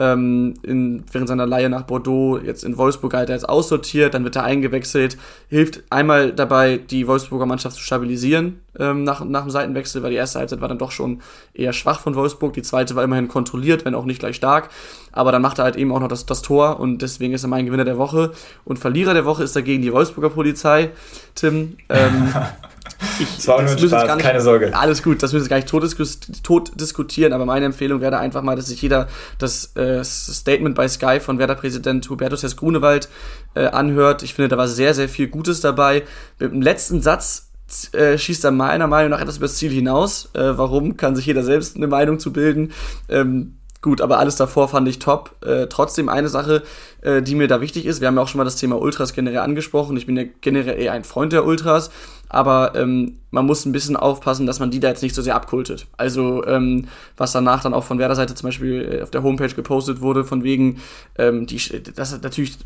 Ähm, 0.00 0.54
in, 0.62 1.04
während 1.12 1.28
seiner 1.28 1.44
Leihe 1.44 1.68
nach 1.68 1.82
Bordeaux, 1.82 2.38
jetzt 2.38 2.64
in 2.64 2.78
Wolfsburg 2.78 3.12
hat 3.12 3.28
er 3.28 3.34
jetzt 3.34 3.46
aussortiert, 3.46 4.14
dann 4.14 4.24
wird 4.24 4.34
er 4.34 4.44
eingewechselt, 4.44 5.18
hilft 5.48 5.82
einmal 5.90 6.32
dabei, 6.32 6.78
die 6.78 7.06
Wolfsburger 7.06 7.44
Mannschaft 7.44 7.76
zu 7.76 7.82
stabilisieren 7.82 8.60
ähm, 8.78 9.04
nach, 9.04 9.22
nach 9.22 9.42
dem 9.42 9.50
Seitenwechsel, 9.50 10.02
weil 10.02 10.12
die 10.12 10.16
erste 10.16 10.38
Halbzeit 10.38 10.62
war 10.62 10.68
dann 10.68 10.78
doch 10.78 10.90
schon 10.90 11.20
eher 11.52 11.74
schwach 11.74 12.00
von 12.00 12.14
Wolfsburg, 12.14 12.54
die 12.54 12.62
zweite 12.62 12.96
war 12.96 13.04
immerhin 13.04 13.28
kontrolliert, 13.28 13.84
wenn 13.84 13.94
auch 13.94 14.06
nicht 14.06 14.20
gleich 14.20 14.36
stark, 14.36 14.70
aber 15.12 15.32
dann 15.32 15.42
macht 15.42 15.58
er 15.58 15.64
halt 15.64 15.76
eben 15.76 15.92
auch 15.92 16.00
noch 16.00 16.08
das, 16.08 16.24
das 16.24 16.40
Tor 16.40 16.80
und 16.80 17.02
deswegen 17.02 17.34
ist 17.34 17.44
er 17.44 17.50
mein 17.50 17.66
Gewinner 17.66 17.84
der 17.84 17.98
Woche 17.98 18.32
und 18.64 18.78
Verlierer 18.78 19.12
der 19.12 19.26
Woche 19.26 19.42
ist 19.42 19.54
dagegen 19.54 19.82
die 19.82 19.92
Wolfsburger 19.92 20.30
Polizei, 20.30 20.92
Tim. 21.34 21.76
Ähm, 21.90 22.32
ich, 23.18 23.44
Das 23.44 23.46
müssen 23.46 23.76
wir 23.76 23.82
jetzt 23.82 23.88
Spaß, 23.88 24.06
gar 24.06 24.16
nicht- 24.16 24.24
keine 24.24 24.40
Sorge. 24.40 24.76
Alles 24.76 25.02
gut, 25.02 25.22
das 25.22 25.32
müssen 25.32 25.44
wir 25.46 25.50
gar 25.50 25.56
nicht 25.56 25.68
tot, 25.68 25.82
diskus 25.82 26.20
tot 26.42 26.72
diskutieren, 26.80 27.32
aber 27.32 27.46
meine 27.46 27.66
Empfehlung 27.66 28.00
wäre 28.00 28.18
einfach 28.18 28.42
mal, 28.42 28.56
dass 28.56 28.66
sich 28.66 28.80
jeder 28.82 29.08
das 29.38 29.74
äh, 29.76 30.02
Statement 30.04 30.74
bei 30.74 30.88
Sky 30.88 31.20
von 31.20 31.38
Werder-Präsident 31.38 32.08
Hubertus 32.10 32.42
Hess 32.42 32.56
Grunewald 32.56 33.08
äh, 33.54 33.66
anhört. 33.66 34.22
Ich 34.22 34.34
finde, 34.34 34.48
da 34.48 34.58
war 34.58 34.68
sehr, 34.68 34.94
sehr 34.94 35.08
viel 35.08 35.28
Gutes 35.28 35.60
dabei. 35.60 36.02
Mit 36.38 36.52
dem 36.52 36.62
letzten 36.62 37.02
Satz 37.02 37.50
äh, 37.92 38.18
schießt 38.18 38.44
er 38.44 38.50
meiner 38.50 38.86
Meinung 38.86 39.10
nach 39.10 39.20
etwas 39.20 39.36
übers 39.38 39.56
Ziel 39.56 39.70
hinaus. 39.70 40.28
Äh, 40.34 40.58
warum, 40.58 40.96
kann 40.96 41.14
sich 41.16 41.26
jeder 41.26 41.42
selbst 41.44 41.76
eine 41.76 41.86
Meinung 41.86 42.18
zu 42.18 42.32
bilden. 42.32 42.72
Ähm, 43.08 43.56
Gut, 43.82 44.02
aber 44.02 44.18
alles 44.18 44.36
davor 44.36 44.68
fand 44.68 44.86
ich 44.88 44.98
top. 44.98 45.36
Äh, 45.42 45.66
trotzdem 45.68 46.10
eine 46.10 46.28
Sache, 46.28 46.62
äh, 47.00 47.22
die 47.22 47.34
mir 47.34 47.48
da 47.48 47.62
wichtig 47.62 47.86
ist. 47.86 48.02
Wir 48.02 48.08
haben 48.08 48.16
ja 48.16 48.22
auch 48.22 48.28
schon 48.28 48.36
mal 48.36 48.44
das 48.44 48.56
Thema 48.56 48.78
Ultras 48.78 49.14
generell 49.14 49.38
angesprochen. 49.38 49.96
Ich 49.96 50.04
bin 50.04 50.18
ja 50.18 50.24
generell 50.42 50.78
eher 50.78 50.92
ein 50.92 51.02
Freund 51.02 51.32
der 51.32 51.46
Ultras, 51.46 51.90
aber 52.30 52.72
ähm, 52.76 53.18
man 53.30 53.44
muss 53.44 53.66
ein 53.66 53.72
bisschen 53.72 53.96
aufpassen, 53.96 54.46
dass 54.46 54.60
man 54.60 54.70
die 54.70 54.80
da 54.80 54.88
jetzt 54.88 55.02
nicht 55.02 55.14
so 55.14 55.20
sehr 55.20 55.34
abkultet. 55.34 55.86
Also 55.96 56.44
ähm, 56.46 56.86
was 57.16 57.32
danach 57.32 57.62
dann 57.62 57.74
auch 57.74 57.84
von 57.84 57.98
Werder-Seite 57.98 58.34
zum 58.34 58.48
Beispiel 58.48 58.98
äh, 58.98 59.02
auf 59.02 59.10
der 59.10 59.22
Homepage 59.22 59.52
gepostet 59.52 60.00
wurde, 60.00 60.24
von 60.24 60.42
wegen, 60.44 60.78
ähm, 61.18 61.46
die, 61.46 61.60
dass 61.94 62.20
natürlich 62.22 62.56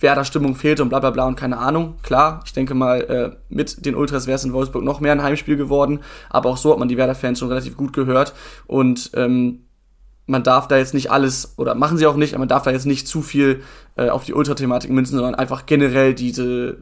Werder-Stimmung 0.00 0.56
fehlte 0.56 0.82
und 0.82 0.88
bla 0.88 1.00
bla 1.00 1.10
bla 1.10 1.26
und 1.26 1.36
keine 1.36 1.58
Ahnung. 1.58 1.94
Klar, 2.02 2.42
ich 2.44 2.52
denke 2.52 2.74
mal, 2.74 3.00
äh, 3.00 3.36
mit 3.48 3.86
den 3.86 3.94
Ultras 3.94 4.26
wäre 4.26 4.36
es 4.36 4.44
in 4.44 4.52
Wolfsburg 4.52 4.84
noch 4.84 5.00
mehr 5.00 5.12
ein 5.12 5.22
Heimspiel 5.22 5.56
geworden, 5.56 6.00
aber 6.28 6.50
auch 6.50 6.56
so 6.56 6.72
hat 6.72 6.78
man 6.78 6.88
die 6.88 6.96
Werder-Fans 6.96 7.38
schon 7.38 7.48
relativ 7.48 7.76
gut 7.76 7.92
gehört 7.92 8.34
und 8.66 9.10
ähm, 9.14 9.60
man 10.26 10.42
darf 10.42 10.68
da 10.68 10.76
jetzt 10.76 10.94
nicht 10.94 11.10
alles, 11.10 11.54
oder 11.56 11.74
machen 11.74 11.98
sie 11.98 12.06
auch 12.06 12.16
nicht, 12.16 12.34
aber 12.34 12.40
man 12.40 12.48
darf 12.48 12.62
da 12.62 12.70
jetzt 12.70 12.86
nicht 12.86 13.08
zu 13.08 13.22
viel 13.22 13.62
äh, 13.96 14.08
auf 14.08 14.24
die 14.24 14.34
Ultra-Thematik 14.34 14.90
münzen, 14.90 15.16
sondern 15.16 15.34
einfach 15.34 15.66
generell 15.66 16.14
diese 16.14 16.78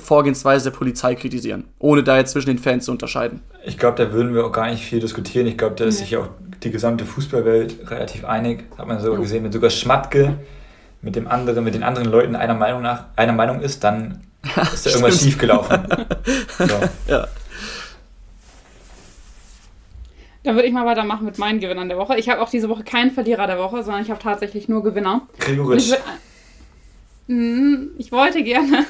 Vorgehensweise 0.00 0.70
der 0.70 0.76
Polizei 0.76 1.14
kritisieren, 1.14 1.64
ohne 1.78 2.02
da 2.02 2.18
jetzt 2.18 2.32
zwischen 2.32 2.48
den 2.48 2.58
Fans 2.58 2.84
zu 2.84 2.90
unterscheiden. 2.92 3.40
Ich 3.64 3.78
glaube, 3.78 3.96
da 3.96 4.12
würden 4.12 4.34
wir 4.34 4.44
auch 4.46 4.52
gar 4.52 4.70
nicht 4.70 4.84
viel 4.84 5.00
diskutieren. 5.00 5.46
Ich 5.46 5.56
glaube, 5.56 5.76
da 5.76 5.84
ist 5.86 5.98
Nee. 6.00 6.04
sich 6.04 6.16
auch 6.18 6.28
die 6.62 6.70
gesamte 6.70 7.04
Fußballwelt 7.06 7.90
relativ 7.90 8.24
einig. 8.26 8.64
Das 8.70 8.80
hat 8.80 8.86
man 8.88 9.00
sogar 9.00 9.16
Jo. 9.16 9.22
gesehen, 9.22 9.44
wenn 9.44 9.52
sogar 9.52 9.70
Schmatke 9.70 10.38
mit 11.00 11.16
dem 11.16 11.26
anderen, 11.26 11.64
mit 11.64 11.74
den 11.74 11.82
anderen 11.84 12.08
Leuten 12.10 12.36
einer 12.36 12.54
Meinung 12.54 12.82
nach 12.82 13.04
einer 13.16 13.32
Meinung 13.32 13.60
ist, 13.60 13.82
dann 13.84 14.20
ist 14.74 14.84
da 14.84 14.90
irgendwas 14.90 15.22
schiefgelaufen. 15.22 15.86
So. 16.58 16.74
Ja. 17.06 17.28
Dann 20.44 20.54
würde 20.54 20.68
ich 20.68 20.72
mal 20.74 20.86
weitermachen 20.86 21.24
mit 21.24 21.38
meinen 21.38 21.60
Gewinnern 21.60 21.88
der 21.88 21.98
Woche. 21.98 22.16
Ich 22.18 22.28
habe 22.28 22.40
auch 22.40 22.50
diese 22.50 22.68
Woche 22.68 22.82
keinen 22.84 23.10
Verlierer 23.10 23.46
der 23.46 23.58
Woche, 23.58 23.82
sondern 23.82 24.02
ich 24.02 24.10
habe 24.10 24.20
tatsächlich 24.22 24.68
nur 24.68 24.82
Gewinner. 24.82 25.22
Ich, 25.38 25.44
Gregoritsch. 25.44 25.90
würd, 25.90 26.00
Mm, 27.30 27.88
ich 27.98 28.10
wollte 28.10 28.42
gerne, 28.42 28.86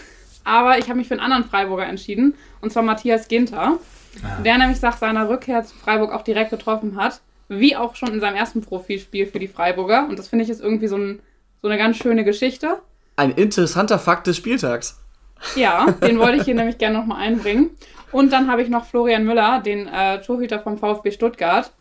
aber 0.48 0.78
ich 0.78 0.88
habe 0.88 0.96
mich 0.98 1.08
für 1.08 1.14
einen 1.14 1.22
anderen 1.22 1.44
Freiburger 1.44 1.86
entschieden. 1.86 2.34
Und 2.60 2.72
zwar 2.72 2.82
Matthias 2.82 3.28
Ginter. 3.28 3.78
Ah. 4.22 4.42
Der 4.42 4.58
nämlich 4.58 4.80
nach 4.80 4.96
seiner 4.96 5.28
Rückkehr 5.28 5.62
zu 5.62 5.76
Freiburg 5.76 6.12
auch 6.12 6.22
direkt 6.22 6.50
getroffen 6.50 6.96
hat. 6.96 7.20
Wie 7.48 7.76
auch 7.76 7.94
schon 7.94 8.12
in 8.14 8.20
seinem 8.20 8.36
ersten 8.36 8.62
Profilspiel 8.62 9.26
für 9.26 9.38
die 9.38 9.48
Freiburger. 9.48 10.06
Und 10.08 10.18
das 10.18 10.28
finde 10.28 10.44
ich 10.44 10.50
ist 10.50 10.60
irgendwie 10.60 10.88
so, 10.88 10.96
ein, 10.96 11.20
so 11.60 11.68
eine 11.68 11.78
ganz 11.78 11.98
schöne 11.98 12.24
Geschichte. 12.24 12.80
Ein 13.16 13.32
interessanter 13.32 13.98
Fakt 13.98 14.26
des 14.26 14.36
Spieltags. 14.36 15.00
Ja, 15.54 15.92
den 16.02 16.18
wollte 16.18 16.38
ich 16.38 16.44
hier 16.44 16.54
nämlich 16.56 16.78
gerne 16.78 16.98
nochmal 16.98 17.20
einbringen. 17.20 17.70
Und 18.10 18.32
dann 18.32 18.50
habe 18.50 18.62
ich 18.62 18.68
noch 18.68 18.86
Florian 18.86 19.24
Müller, 19.24 19.60
den 19.60 19.86
äh, 19.86 20.20
Torhüter 20.22 20.60
vom 20.60 20.78
VfB 20.78 21.10
Stuttgart, 21.10 21.72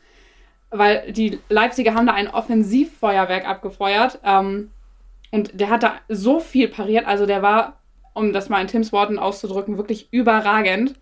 weil 0.69 1.11
die 1.13 1.39
Leipziger 1.47 1.93
haben 1.93 2.05
da 2.05 2.13
ein 2.13 2.27
Offensivfeuerwerk 2.27 3.47
abgefeuert. 3.47 4.19
Ähm, 4.25 4.71
und 5.31 5.59
der 5.59 5.69
hat 5.69 5.83
da 5.83 5.95
so 6.09 6.39
viel 6.39 6.67
pariert. 6.67 7.05
Also 7.07 7.25
der 7.25 7.41
war, 7.41 7.77
um 8.17 8.33
das 8.33 8.49
mal 8.49 8.61
in 8.61 8.67
Tims 8.67 8.91
Worten 8.91 9.19
auszudrücken, 9.19 9.77
wirklich 9.77 10.09
überragend. 10.11 10.95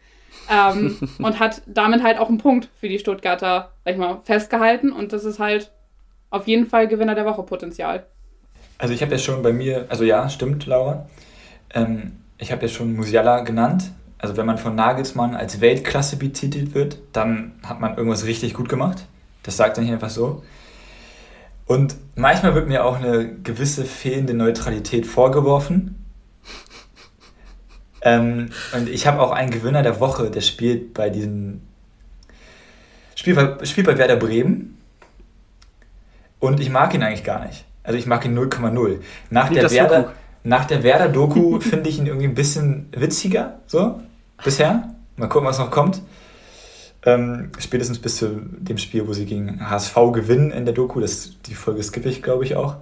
Ähm, 0.52 0.98
und 1.20 1.40
hat 1.40 1.62
damit 1.66 2.04
halt 2.04 2.18
auch 2.18 2.30
einen 2.30 2.38
Punkt 2.38 2.70
für 2.80 2.90
die 2.90 3.00
Stuttgarter, 3.00 3.72
sag 3.86 3.94
ich 3.94 4.00
mal, 4.00 4.20
festgehalten. 4.24 4.92
Und 4.92 5.14
das 5.14 5.24
ist 5.24 5.40
halt 5.40 5.72
auf 6.30 6.48
jeden 6.48 6.68
Fall 6.68 6.88
Gewinner 6.88 7.16
der 7.16 7.26
Woche 7.26 7.44
Potenzial. 7.44 8.06
Also 8.78 8.94
ich 8.94 9.02
habe 9.02 9.14
ja 9.14 9.18
schon 9.18 9.42
bei 9.42 9.54
mir, 9.54 9.86
also 9.90 10.04
ja, 10.04 10.28
stimmt, 10.30 10.66
Laura. 10.66 11.08
Ähm, 11.74 12.18
ich 12.38 12.52
habe 12.52 12.64
ja 12.64 12.68
schon 12.68 12.96
Musiala 12.96 13.42
genannt. 13.42 13.92
Also 14.18 14.36
wenn 14.38 14.46
man 14.46 14.58
von 14.58 14.76
Nagelsmann 14.76 15.36
als 15.36 15.62
Weltklasse 15.62 16.18
betitelt 16.18 16.74
wird, 16.74 16.98
dann 17.14 17.54
hat 17.64 17.80
man 17.80 17.96
irgendwas 17.96 18.26
richtig 18.26 18.54
gut 18.54 18.68
gemacht. 18.70 19.06
Das 19.44 19.56
sagt 19.58 19.78
er 19.78 19.84
nicht 19.84 19.94
einfach 19.94 20.10
so. 20.10 20.44
Und 21.66 21.96
manchmal 22.16 22.54
wird 22.56 22.68
mir 22.68 22.86
auch 22.86 22.98
eine 22.98 23.34
gewisse 23.44 23.86
fehlende 23.86 24.34
Neutralität 24.34 25.06
vorgeworfen. 25.06 26.05
Ähm, 28.06 28.52
und 28.74 28.88
ich 28.88 29.08
habe 29.08 29.20
auch 29.20 29.32
einen 29.32 29.50
Gewinner 29.50 29.82
der 29.82 30.00
Woche, 30.00 30.30
der 30.30 30.42
spielt 30.42 30.94
bei 30.94 31.10
diesem 31.10 31.62
spielt 33.16 33.36
bei, 33.36 33.66
spielt 33.66 33.88
bei 33.88 33.98
Werder 33.98 34.16
Bremen. 34.16 34.78
Und 36.40 36.60
ich 36.60 36.70
mag 36.70 36.94
ihn 36.94 37.02
eigentlich 37.02 37.24
gar 37.24 37.44
nicht. 37.46 37.66
Also 37.84 37.98
ich 37.98 38.06
mag 38.06 38.24
ihn 38.26 38.38
0,0. 38.38 39.00
Nach 39.32 39.50
der 39.50 39.72
Werder, 39.72 40.14
nach 40.44 40.66
der 40.66 40.84
Werder-Doku 40.84 41.60
finde 41.60 41.90
ich 41.90 41.98
ihn 41.98 42.06
irgendwie 42.06 42.28
ein 42.28 42.36
bisschen 42.36 42.88
witziger, 42.96 43.60
so, 43.66 44.00
bisher. 44.44 44.94
Mal 45.18 45.28
gucken, 45.28 45.48
was 45.48 45.60
noch 45.60 45.72
kommt. 45.72 46.02
Ähm, 47.04 47.52
spätestens 47.60 48.00
bis 48.00 48.18
zu 48.18 48.42
dem 48.42 48.78
Spiel, 48.78 49.08
wo 49.08 49.14
sie 49.14 49.26
gegen 49.26 49.68
HSV 49.70 49.96
gewinnen 50.12 50.52
in 50.52 50.66
der 50.66 50.74
Doku. 50.74 51.00
Das, 51.00 51.32
die 51.46 51.56
Folge 51.56 51.82
skippe 51.82 52.10
ich, 52.10 52.22
glaube 52.22 52.44
ich, 52.44 52.56
auch. 52.56 52.76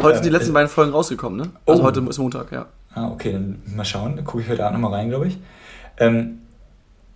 Heute 0.00 0.16
sind 0.16 0.24
die 0.26 0.30
letzten 0.30 0.52
beiden 0.52 0.68
Folgen 0.68 0.92
rausgekommen, 0.92 1.38
ne? 1.40 1.50
Also 1.66 1.82
Oh. 1.82 1.86
heute 1.86 2.00
ist 2.00 2.18
Montag, 2.18 2.52
ja. 2.52 2.66
Ah, 2.94 3.08
okay, 3.08 3.32
dann 3.32 3.62
mal 3.74 3.84
schauen. 3.84 4.16
Dann 4.16 4.24
gucke 4.24 4.42
ich 4.42 4.48
heute 4.48 4.64
Abend 4.66 4.80
nochmal 4.80 4.98
rein, 5.00 5.08
glaube 5.10 5.28
ich. 5.28 5.38
Ähm, 5.98 6.40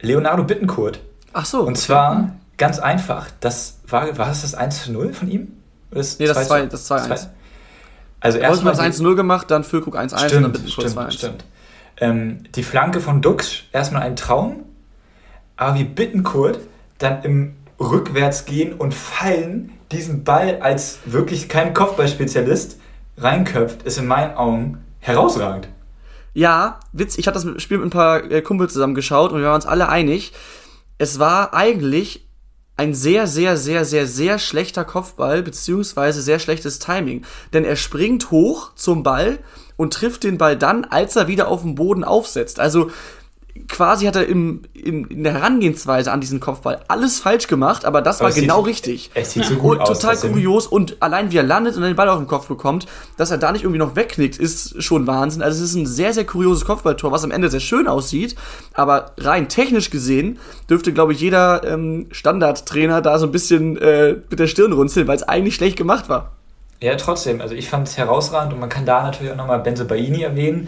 Leonardo 0.00 0.44
Bittencourt. 0.44 1.00
Ach 1.32 1.44
so. 1.46 1.62
Und 1.62 1.76
zwar 1.78 2.32
ganz 2.58 2.78
einfach. 2.78 3.28
Das 3.40 3.78
war, 3.88 4.16
war 4.18 4.26
das 4.28 4.42
das 4.42 4.54
1 4.54 4.84
zu 4.84 4.92
0 4.92 5.12
von 5.14 5.30
ihm? 5.30 5.48
Oder 5.90 5.98
das 6.00 6.18
Nee, 6.18 6.26
das 6.26 6.36
2 6.36 6.44
zwei- 6.44 6.66
das 6.66 6.86
2-1. 6.90 7.04
zwei- 7.06 7.30
Also 8.20 8.38
Erstmal 8.38 8.72
das 8.74 8.80
1-0 8.82 9.16
gemacht, 9.16 9.50
dann 9.50 9.64
Füllkrug 9.64 9.96
1-1 9.96 10.12
und 10.12 10.12
dann 10.12 10.28
Stimmt, 10.28 10.52
bitte 10.52 10.64
kurz 10.64 10.90
stimmt, 10.92 11.06
2-1. 11.08 11.10
stimmt. 11.12 11.44
Ähm, 11.98 12.44
die 12.54 12.62
Flanke 12.62 13.00
von 13.00 13.20
Dux, 13.20 13.62
erstmal 13.72 14.02
ein 14.02 14.16
Traum, 14.16 14.62
aber 15.56 15.76
wie 15.78 15.84
Bittenkurt 15.84 16.60
dann 16.98 17.22
im 17.24 17.54
Rückwärtsgehen 17.80 18.74
und 18.74 18.94
Fallen 18.94 19.72
diesen 19.90 20.22
Ball 20.24 20.60
als 20.60 20.98
wirklich 21.04 21.48
kein 21.48 21.74
Kopfballspezialist 21.74 22.78
reinköpft, 23.18 23.82
ist 23.82 23.98
in 23.98 24.06
meinen 24.06 24.34
Augen 24.36 24.78
herausragend. 25.02 25.68
Ja, 26.32 26.80
Witz, 26.92 27.18
ich 27.18 27.26
hatte 27.26 27.38
das 27.44 27.62
Spiel 27.62 27.78
mit 27.78 27.88
ein 27.88 27.90
paar 27.90 28.30
äh, 28.30 28.40
Kumpels 28.40 28.72
zusammen 28.72 28.94
geschaut 28.94 29.32
und 29.32 29.40
wir 29.40 29.46
waren 29.46 29.56
uns 29.56 29.66
alle 29.66 29.88
einig. 29.88 30.32
Es 30.96 31.18
war 31.18 31.52
eigentlich 31.52 32.26
ein 32.76 32.94
sehr, 32.94 33.26
sehr, 33.26 33.56
sehr, 33.56 33.84
sehr, 33.84 34.06
sehr 34.06 34.38
schlechter 34.38 34.84
Kopfball, 34.84 35.42
beziehungsweise 35.42 36.22
sehr 36.22 36.38
schlechtes 36.38 36.78
Timing. 36.78 37.24
Denn 37.52 37.64
er 37.64 37.76
springt 37.76 38.30
hoch 38.30 38.74
zum 38.76 39.02
Ball 39.02 39.38
und 39.76 39.92
trifft 39.92 40.24
den 40.24 40.38
Ball 40.38 40.56
dann, 40.56 40.84
als 40.84 41.16
er 41.16 41.28
wieder 41.28 41.48
auf 41.48 41.62
dem 41.62 41.74
Boden 41.74 42.02
aufsetzt. 42.02 42.60
Also 42.60 42.90
quasi 43.68 44.06
hat 44.06 44.16
er 44.16 44.26
im, 44.26 44.62
in, 44.72 45.04
in 45.08 45.24
der 45.24 45.34
Herangehensweise 45.34 46.10
an 46.10 46.20
diesen 46.20 46.40
Kopfball 46.40 46.80
alles 46.88 47.20
falsch 47.20 47.48
gemacht, 47.48 47.84
aber 47.84 48.00
das 48.00 48.16
Aber 48.16 48.24
war 48.24 48.28
es 48.30 48.34
sieht- 48.36 48.44
genau 48.44 48.60
richtig. 48.60 49.10
es 49.14 49.32
sieht 49.32 49.44
so 49.44 49.56
gut 49.56 49.78
und 49.78 49.82
aus, 49.82 49.98
Total 50.00 50.16
kurios 50.16 50.66
und 50.66 50.96
allein 51.00 51.30
wie 51.32 51.36
er 51.36 51.42
landet 51.42 51.76
und 51.76 51.82
den 51.82 51.94
Ball 51.94 52.08
auf 52.08 52.18
den 52.18 52.26
Kopf 52.26 52.46
bekommt, 52.48 52.86
dass 53.18 53.30
er 53.30 53.38
da 53.38 53.52
nicht 53.52 53.62
irgendwie 53.62 53.78
noch 53.78 53.94
wegknickt, 53.94 54.38
ist 54.38 54.82
schon 54.82 55.06
Wahnsinn. 55.06 55.42
Also 55.42 55.62
es 55.62 55.70
ist 55.70 55.76
ein 55.76 55.86
sehr, 55.86 56.14
sehr 56.14 56.24
kurioses 56.24 56.64
Kopfballtor, 56.64 57.12
was 57.12 57.24
am 57.24 57.30
Ende 57.30 57.50
sehr 57.50 57.60
schön 57.60 57.86
aussieht, 57.88 58.36
aber 58.72 59.12
rein 59.18 59.48
technisch 59.48 59.90
gesehen 59.90 60.38
dürfte, 60.70 60.92
glaube 60.94 61.12
ich, 61.12 61.20
jeder 61.20 61.62
ähm, 61.64 62.06
Standardtrainer 62.10 63.02
da 63.02 63.18
so 63.18 63.26
ein 63.26 63.32
bisschen 63.32 63.76
äh, 63.76 64.16
mit 64.30 64.38
der 64.38 64.46
Stirn 64.46 64.72
runzeln, 64.72 65.06
weil 65.08 65.16
es 65.16 65.22
eigentlich 65.22 65.54
schlecht 65.54 65.76
gemacht 65.76 66.08
war. 66.08 66.32
Ja, 66.80 66.96
trotzdem, 66.96 67.40
also 67.40 67.54
ich 67.54 67.68
fand 67.68 67.86
es 67.86 67.96
herausragend 67.96 68.54
und 68.54 68.58
man 68.60 68.68
kann 68.68 68.84
da 68.84 69.02
natürlich 69.04 69.30
auch 69.32 69.36
nochmal 69.36 69.60
Benze 69.60 69.84
Baini 69.84 70.22
erwähnen. 70.22 70.66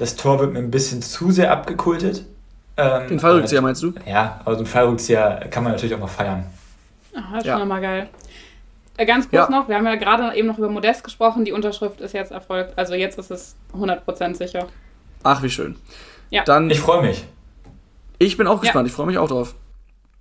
Das 0.00 0.16
Tor 0.16 0.40
wird 0.40 0.54
mir 0.54 0.60
ein 0.60 0.70
bisschen 0.70 1.02
zu 1.02 1.30
sehr 1.30 1.52
abgekultet. 1.52 2.24
Ähm, 2.78 3.06
Den 3.08 3.20
Fallrückzieher 3.20 3.60
meinst 3.60 3.82
du? 3.82 3.92
Ja, 4.06 4.40
aber 4.46 4.54
so 4.54 4.62
ein 4.62 4.66
Fallrückzieher 4.66 5.46
kann 5.50 5.62
man 5.62 5.72
natürlich 5.72 5.94
auch 5.94 5.98
mal 6.00 6.06
feiern. 6.06 6.46
Ah, 7.14 7.36
ist 7.36 7.44
Ja. 7.44 7.52
schon 7.54 7.62
immer 7.62 7.82
geil. 7.82 8.08
Äh, 8.96 9.04
ganz 9.04 9.28
kurz 9.28 9.50
Ja. 9.50 9.50
noch, 9.50 9.68
wir 9.68 9.76
haben 9.76 9.84
ja 9.84 9.96
gerade 9.96 10.34
eben 10.34 10.48
noch 10.48 10.56
über 10.56 10.70
Modest 10.70 11.04
gesprochen. 11.04 11.44
Die 11.44 11.52
Unterschrift 11.52 12.00
ist 12.00 12.14
jetzt 12.14 12.32
erfolgt. 12.32 12.78
Also 12.78 12.94
jetzt 12.94 13.18
ist 13.18 13.30
es 13.30 13.56
100% 13.74 14.36
sicher. 14.38 14.66
Ach, 15.22 15.42
wie 15.42 15.50
schön. 15.50 15.76
Ja. 16.30 16.44
Dann, 16.44 16.70
Ich 16.70 16.78
ich, 16.78 16.82
freue 16.82 17.02
mich. 17.02 17.24
bin 18.38 18.46
auch 18.46 18.62
gespannt, 18.62 18.88
ich 18.88 18.94
freue 18.94 19.06
mich 19.06 19.18
auch 19.18 19.28
drauf. 19.28 19.54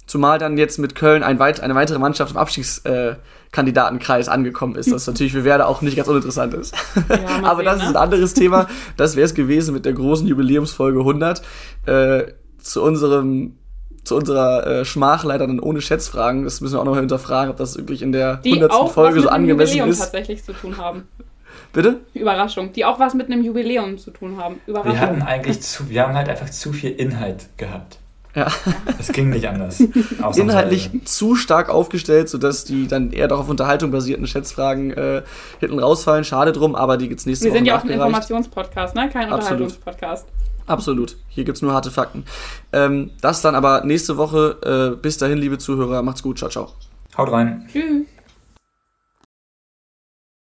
Zumal 0.08 0.40
dann 0.40 0.58
jetzt 0.58 0.78
mit 0.78 0.94
Köln 0.96 1.24
ein 1.24 1.40
weit, 1.40 1.62
eine 1.62 1.76
weitere 1.76 2.00
Mannschaft 2.00 2.32
im 2.32 2.38
Abstiegskandidatenkreis 2.38 3.16
äh, 3.16 3.20
Kandidatenkreis 3.52 4.30
angekommen 4.30 4.76
ist, 4.76 4.92
das 4.92 5.08
natürlich 5.08 5.34
für 5.34 5.44
Werder 5.44 5.68
auch 5.68 5.82
nicht 5.82 5.96
ganz 5.96 6.08
uninteressant 6.08 6.54
ist. 6.54 6.76
Ja, 7.10 7.44
Aber 7.44 7.58
sehen, 7.58 7.66
das 7.66 7.78
ne? 7.78 7.84
ist 7.84 7.90
ein 7.90 7.96
anderes 7.96 8.34
Thema. 8.34 8.68
Das 8.96 9.16
wäre 9.16 9.26
es 9.26 9.34
gewesen 9.34 9.74
mit 9.74 9.86
der 9.86 9.94
großen 9.94 10.28
Jubiläumsfolge 10.28 11.00
100. 11.00 11.42
Äh, 11.86 12.24
zu 12.60 12.84
unserem 12.84 13.56
zu 14.04 14.16
unserer 14.16 14.66
äh, 14.66 14.86
Schmach 14.86 15.24
leider 15.24 15.46
dann 15.46 15.60
ohne 15.60 15.82
Schätzfragen. 15.82 16.44
Das 16.44 16.62
müssen 16.62 16.76
wir 16.76 16.80
auch 16.82 16.86
noch 16.86 16.96
hinterfragen, 16.96 17.52
ob 17.52 17.58
das 17.58 17.78
wirklich 17.78 18.02
in 18.02 18.12
der 18.12 18.38
Die 18.38 18.50
100. 18.54 18.72
auch 18.72 18.92
Folge 18.92 19.18
was 19.18 19.24
so 19.24 19.28
mit 19.28 19.34
einem 19.34 19.44
angemessen 19.44 19.72
Jubiläum 19.72 19.90
ist. 19.90 20.00
tatsächlich 20.00 20.44
zu 20.44 20.54
tun 20.54 20.78
haben. 20.78 21.08
Bitte? 21.74 22.00
Überraschung. 22.14 22.74
Die 22.74 22.86
auch 22.86 23.00
was 23.00 23.14
mit 23.14 23.28
einem 23.28 23.44
Jubiläum 23.44 23.98
zu 23.98 24.12
tun 24.12 24.38
haben. 24.38 24.60
Wir 24.66 24.76
hatten 24.80 24.90
Überraschung. 24.92 25.22
eigentlich 25.22 25.62
zu, 25.62 25.90
wir 25.90 26.04
haben 26.04 26.16
halt 26.16 26.30
einfach 26.30 26.50
zu 26.50 26.74
viel 26.74 26.92
Inhalt 26.92 27.50
gehabt. 27.58 28.00
Ja. 28.36 28.48
Es 29.00 29.12
ging 29.12 29.30
nicht 29.30 29.48
anders. 29.48 29.80
Inhaltlich 30.36 30.92
zu 31.06 31.36
stark 31.36 31.70
aufgestellt, 31.70 32.30
sodass 32.30 32.64
die 32.64 32.88
dann 32.88 33.12
eher 33.12 33.28
doch 33.28 33.40
auf 33.40 33.50
Unterhaltung 33.50 33.92
basierten 33.92 34.28
Schätzfragen 34.28 34.92
äh, 34.92 35.24
hinten 35.60 35.80
rausfallen. 35.80 36.24
Schade 36.24 36.52
drum, 36.52 36.76
aber 36.76 36.98
die 36.98 37.10
gibt's 37.10 37.26
nächste 37.26 37.46
Wir 37.46 37.52
Woche 37.52 37.58
sind 37.58 37.66
ja 37.66 37.78
auch 37.78 37.84
ein. 37.84 37.90
Informationspodcast, 37.90 38.96
ne? 38.96 39.10
Kein. 39.10 39.32
Unterhaltungspodcast. 39.32 40.28
Absolut. 40.68 41.18
Hier 41.30 41.44
gibt's 41.44 41.64
nur 41.64 41.74
harte 41.74 41.90
Fakten. 41.90 42.24
Ähm, 42.72 43.10
das 43.22 43.42
dann 43.42 43.56
aber 43.56 43.84
nächste 43.84 44.18
Woche. 44.18 44.94
Äh, 44.94 45.02
bis 45.02 45.18
dahin, 45.18 45.40
liebe 45.40 45.58
Zuhörer, 45.58 46.04
macht's 46.04 46.22
gut. 46.22 46.38
Ciao, 46.38 46.50
ciao. 46.50 46.70
Haut 47.18 47.32
rein. 47.32 47.68
Tschüss. 47.72 48.06